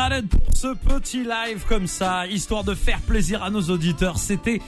Pour 0.10 0.58
ce 0.58 0.74
petit 0.74 1.24
live 1.24 1.66
comme 1.68 1.86
ça, 1.86 2.26
histoire 2.26 2.64
de 2.64 2.74
faire 2.74 3.00
plaisir 3.02 3.44
à 3.44 3.52
nos 3.52 3.62
auditeurs. 3.62 4.18
C'était 4.18 4.60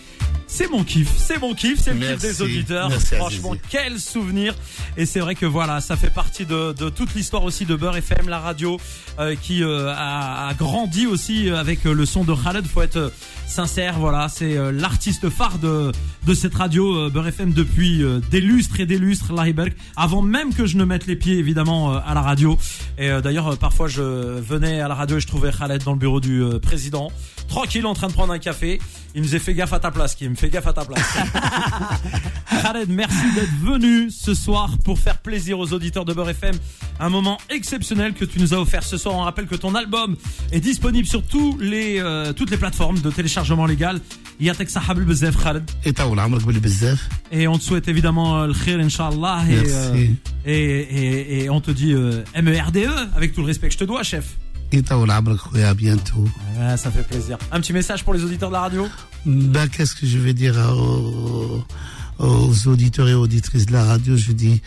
c'est 0.53 0.69
mon 0.69 0.83
kiff, 0.83 1.09
c'est 1.17 1.39
mon 1.39 1.53
kiff, 1.53 1.79
c'est 1.79 1.93
le 1.93 1.99
kiff 1.99 2.19
des 2.19 2.41
auditeurs. 2.41 2.89
Merci, 2.89 3.15
Franchement, 3.15 3.55
quel 3.69 3.99
souvenir. 3.99 4.53
Et 4.97 5.05
c'est 5.05 5.21
vrai 5.21 5.33
que 5.33 5.45
voilà, 5.45 5.79
ça 5.79 5.95
fait 5.95 6.09
partie 6.13 6.45
de, 6.45 6.73
de 6.73 6.89
toute 6.89 7.15
l'histoire 7.15 7.43
aussi 7.45 7.65
de 7.65 7.73
Beurre 7.75 7.95
FM, 7.97 8.27
la 8.27 8.39
radio, 8.39 8.77
euh, 9.19 9.35
qui 9.41 9.63
euh, 9.63 9.93
a, 9.95 10.49
a 10.49 10.53
grandi 10.53 11.07
aussi 11.07 11.49
avec 11.49 11.85
euh, 11.85 11.93
le 11.93 12.05
son 12.05 12.25
de 12.25 12.33
Khaled. 12.35 12.65
Faut 12.67 12.81
être 12.81 12.97
euh, 12.97 13.09
sincère, 13.47 13.97
voilà, 13.97 14.27
c'est 14.27 14.57
euh, 14.57 14.71
l'artiste 14.73 15.29
phare 15.29 15.57
de, 15.57 15.93
de 16.27 16.33
cette 16.33 16.53
radio 16.55 16.95
euh, 16.95 17.09
Beurre 17.09 17.27
FM 17.27 17.53
depuis 17.53 18.03
euh, 18.03 18.19
des 18.29 18.41
lustres 18.41 18.79
et 18.81 18.85
des 18.85 18.97
lustres, 18.97 19.31
Larry 19.33 19.53
Berg, 19.53 19.73
avant 19.95 20.21
même 20.21 20.53
que 20.53 20.65
je 20.65 20.75
ne 20.77 20.83
mette 20.83 21.07
les 21.07 21.15
pieds 21.15 21.37
évidemment 21.37 21.93
euh, 21.95 21.99
à 22.05 22.13
la 22.13 22.21
radio. 22.21 22.57
Et 22.97 23.09
euh, 23.09 23.21
d'ailleurs, 23.21 23.47
euh, 23.53 23.55
parfois 23.55 23.87
je 23.87 24.01
venais 24.01 24.81
à 24.81 24.89
la 24.89 24.95
radio 24.95 25.15
et 25.15 25.19
je 25.21 25.27
trouvais 25.27 25.51
Khaled 25.51 25.81
dans 25.83 25.93
le 25.93 25.99
bureau 25.99 26.19
du 26.19 26.43
euh, 26.43 26.59
président, 26.59 27.09
tranquille 27.47 27.85
en 27.85 27.93
train 27.93 28.07
de 28.07 28.13
prendre 28.13 28.33
un 28.33 28.39
café. 28.39 28.79
Il 29.13 29.21
me 29.21 29.25
disait 29.25 29.39
fais 29.39 29.53
gaffe 29.53 29.73
à 29.73 29.79
ta 29.79 29.91
place, 29.91 30.15
Kim, 30.15 30.35
fais 30.35 30.49
gaffe 30.49 30.67
à 30.67 30.73
ta 30.73 30.85
place. 30.85 31.01
Khaled, 32.61 32.89
merci 32.89 33.33
d'être 33.35 33.57
venu 33.61 34.09
ce 34.09 34.33
soir 34.33 34.77
pour 34.83 34.99
faire 34.99 35.17
plaisir 35.17 35.59
aux 35.59 35.73
auditeurs 35.73 36.05
de 36.05 36.13
Beurre 36.13 36.29
FM. 36.29 36.55
Un 36.99 37.09
moment 37.09 37.37
exceptionnel 37.49 38.13
que 38.13 38.25
tu 38.25 38.39
nous 38.39 38.53
as 38.53 38.57
offert 38.57 38.83
ce 38.83 38.97
soir. 38.97 39.15
On 39.15 39.21
rappelle 39.21 39.47
que 39.47 39.55
ton 39.55 39.75
album 39.75 40.15
est 40.51 40.59
disponible 40.59 41.07
sur 41.07 41.23
tous 41.23 41.57
les, 41.59 41.99
euh, 41.99 42.33
toutes 42.33 42.51
les 42.51 42.57
plateformes 42.57 42.99
de 42.99 43.09
téléchargement 43.09 43.65
légal. 43.65 43.99
Yatek 44.39 44.69
Sahabul 44.69 45.05
Bezef, 45.05 45.35
Khaled. 45.41 45.69
Et 45.85 45.93
Et 47.31 47.47
on 47.47 47.57
te 47.57 47.63
souhaite 47.63 47.87
évidemment 47.87 48.41
euh, 48.41 48.47
le 48.47 48.53
khir, 48.53 48.79
Inch'Allah. 48.79 49.43
Et, 49.49 49.57
euh, 49.67 50.07
et, 50.45 50.53
et, 50.55 51.43
et, 51.43 51.49
on 51.49 51.61
te 51.61 51.71
dit 51.71 51.93
euh, 51.93 52.23
MERDE 52.41 52.89
avec 53.15 53.33
tout 53.33 53.41
le 53.41 53.47
respect 53.47 53.67
que 53.67 53.73
je 53.73 53.79
te 53.79 53.83
dois, 53.83 54.03
chef. 54.03 54.37
Et 54.73 55.63
à 55.63 55.73
bientôt. 55.73 56.25
Ça 56.77 56.91
fait 56.91 57.03
plaisir. 57.03 57.37
Un 57.51 57.59
petit 57.59 57.73
message 57.73 58.03
pour 58.03 58.13
les 58.13 58.23
auditeurs 58.23 58.49
de 58.49 58.53
la 58.53 58.61
radio? 58.61 58.87
Ben, 59.25 59.67
Qu'est-ce 59.67 59.95
que 59.95 60.05
je 60.05 60.17
vais 60.17 60.33
dire 60.33 60.55
aux, 62.19 62.67
auditeurs 62.67 63.09
et 63.09 63.13
auditrices 63.13 63.65
de 63.65 63.73
la 63.73 63.83
radio? 63.83 64.15
Je 64.15 64.31
dis, 64.31 64.61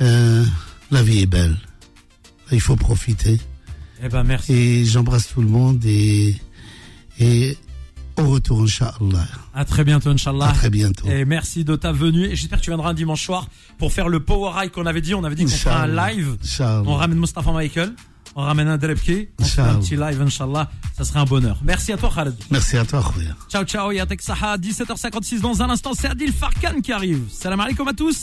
euh, 0.00 0.44
la 0.90 1.02
vie 1.02 1.20
est 1.20 1.26
belle. 1.26 1.56
Il 2.50 2.60
faut 2.60 2.76
profiter. 2.76 3.38
Eh 4.02 4.08
ben, 4.08 4.24
merci. 4.24 4.52
Et 4.52 4.84
j'embrasse 4.84 5.28
tout 5.28 5.40
le 5.40 5.48
monde 5.48 5.84
et, 5.84 6.34
et 7.20 7.56
au 8.18 8.28
retour, 8.28 8.62
Inch'Allah. 8.62 9.26
À 9.54 9.64
très 9.64 9.84
bientôt, 9.84 10.10
Inch'Allah. 10.10 10.48
À 10.48 10.52
très 10.52 10.70
bientôt. 10.70 11.08
Et 11.08 11.24
merci 11.24 11.64
de 11.64 11.76
ta 11.76 11.92
venue. 11.92 12.26
Et 12.26 12.36
j'espère 12.36 12.58
que 12.58 12.64
tu 12.64 12.70
viendras 12.70 12.90
un 12.90 12.94
dimanche 12.94 13.24
soir 13.24 13.48
pour 13.78 13.92
faire 13.92 14.08
le 14.08 14.20
Power 14.20 14.52
High 14.56 14.70
qu'on 14.70 14.86
avait 14.86 15.00
dit. 15.00 15.14
On 15.14 15.24
avait 15.24 15.36
dit 15.36 15.44
qu'on 15.44 15.50
ferait 15.50 15.74
un 15.74 15.86
live. 15.86 16.36
On 16.60 16.96
ramène 16.96 17.18
Mustafa 17.18 17.52
Michael. 17.52 17.94
On 18.36 18.42
ramène 18.42 18.68
un 18.68 18.76
Drebki. 18.76 19.28
On 19.40 19.44
fait 19.44 19.60
un 19.62 19.76
petit 19.76 19.96
live, 19.96 20.20
Inch'Allah. 20.20 20.68
Ça 20.96 21.04
sera 21.04 21.20
un 21.20 21.24
bonheur. 21.24 21.58
Merci 21.64 21.92
à 21.92 21.96
toi, 21.96 22.10
Khaled. 22.14 22.34
Merci 22.50 22.76
à 22.76 22.84
toi, 22.84 23.02
Khouya. 23.02 23.36
Ciao, 23.48 23.64
ciao. 23.64 23.90
Yatek 23.92 24.22
Saha, 24.22 24.56
17h56. 24.56 25.40
Dans 25.40 25.62
un 25.62 25.70
instant, 25.70 25.92
c'est 25.94 26.08
Adil 26.08 26.32
Farkan 26.32 26.80
qui 26.80 26.92
arrive. 26.92 27.22
Salam 27.30 27.60
alaikum 27.60 27.86
à 27.88 27.92
tous. 27.92 28.16